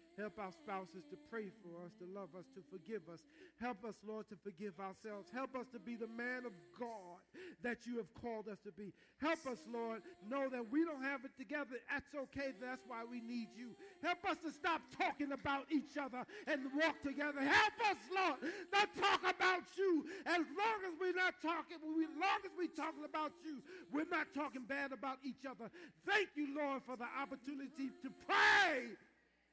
Help 0.19 0.37
our 0.39 0.51
spouses 0.51 1.03
to 1.09 1.17
pray 1.29 1.47
for 1.63 1.85
us, 1.85 1.91
to 1.99 2.05
love 2.13 2.29
us, 2.37 2.45
to 2.55 2.61
forgive 2.67 3.01
us. 3.11 3.23
Help 3.59 3.85
us, 3.85 3.95
Lord, 4.05 4.27
to 4.29 4.35
forgive 4.43 4.75
ourselves. 4.79 5.31
Help 5.33 5.55
us 5.55 5.67
to 5.71 5.79
be 5.79 5.95
the 5.95 6.07
man 6.07 6.43
of 6.45 6.51
God 6.77 7.23
that 7.63 7.87
you 7.87 7.97
have 7.97 8.11
called 8.19 8.47
us 8.51 8.59
to 8.65 8.71
be. 8.71 8.91
Help 9.17 9.39
us, 9.47 9.63
Lord, 9.71 10.01
know 10.27 10.49
that 10.49 10.67
we 10.69 10.83
don't 10.83 11.01
have 11.01 11.23
it 11.23 11.31
together. 11.37 11.79
That's 11.87 12.11
okay. 12.27 12.51
That's 12.59 12.83
why 12.87 13.07
we 13.07 13.21
need 13.21 13.49
you. 13.55 13.71
Help 14.03 14.19
us 14.27 14.37
to 14.43 14.51
stop 14.51 14.81
talking 14.97 15.31
about 15.31 15.71
each 15.71 15.95
other 15.95 16.25
and 16.47 16.59
walk 16.75 16.99
together. 17.03 17.39
Help 17.39 17.77
us, 17.87 18.01
Lord, 18.11 18.39
not 18.73 18.89
talk 18.99 19.21
about 19.23 19.63
you. 19.77 20.05
As 20.25 20.43
long 20.43 20.79
as 20.89 20.93
we're 20.99 21.15
not 21.15 21.39
talking, 21.41 21.79
as 21.79 22.15
long 22.19 22.39
as 22.43 22.51
we're 22.57 22.75
talking 22.75 23.05
about 23.07 23.31
you, 23.45 23.63
we're 23.93 24.09
not 24.11 24.27
talking 24.35 24.67
bad 24.67 24.91
about 24.91 25.17
each 25.23 25.47
other. 25.47 25.71
Thank 26.05 26.29
you, 26.35 26.51
Lord, 26.55 26.81
for 26.83 26.97
the 26.97 27.07
opportunity 27.21 27.95
to 28.03 28.09
pray 28.27 28.97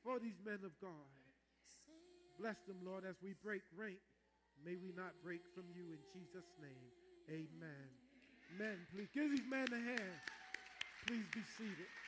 for 0.04 0.18
these 0.18 0.38
men 0.44 0.60
of 0.64 0.72
God. 0.80 1.08
Bless 2.38 2.56
them, 2.66 2.78
Lord, 2.86 3.04
as 3.04 3.16
we 3.22 3.34
break 3.42 3.62
rank. 3.76 3.98
May 4.64 4.76
we 4.76 4.92
not 4.94 5.14
break 5.22 5.42
from 5.54 5.64
you 5.74 5.90
in 5.90 6.00
Jesus' 6.14 6.50
name. 6.62 6.86
Amen. 7.30 7.88
Men, 8.58 8.78
please 8.94 9.08
give 9.14 9.30
these 9.30 9.46
men 9.50 9.66
a 9.70 9.82
hand. 9.82 10.18
Please 11.06 11.26
be 11.34 11.42
seated. 11.56 11.76
Please 11.76 11.84
be 11.84 11.84
seated. 11.86 12.07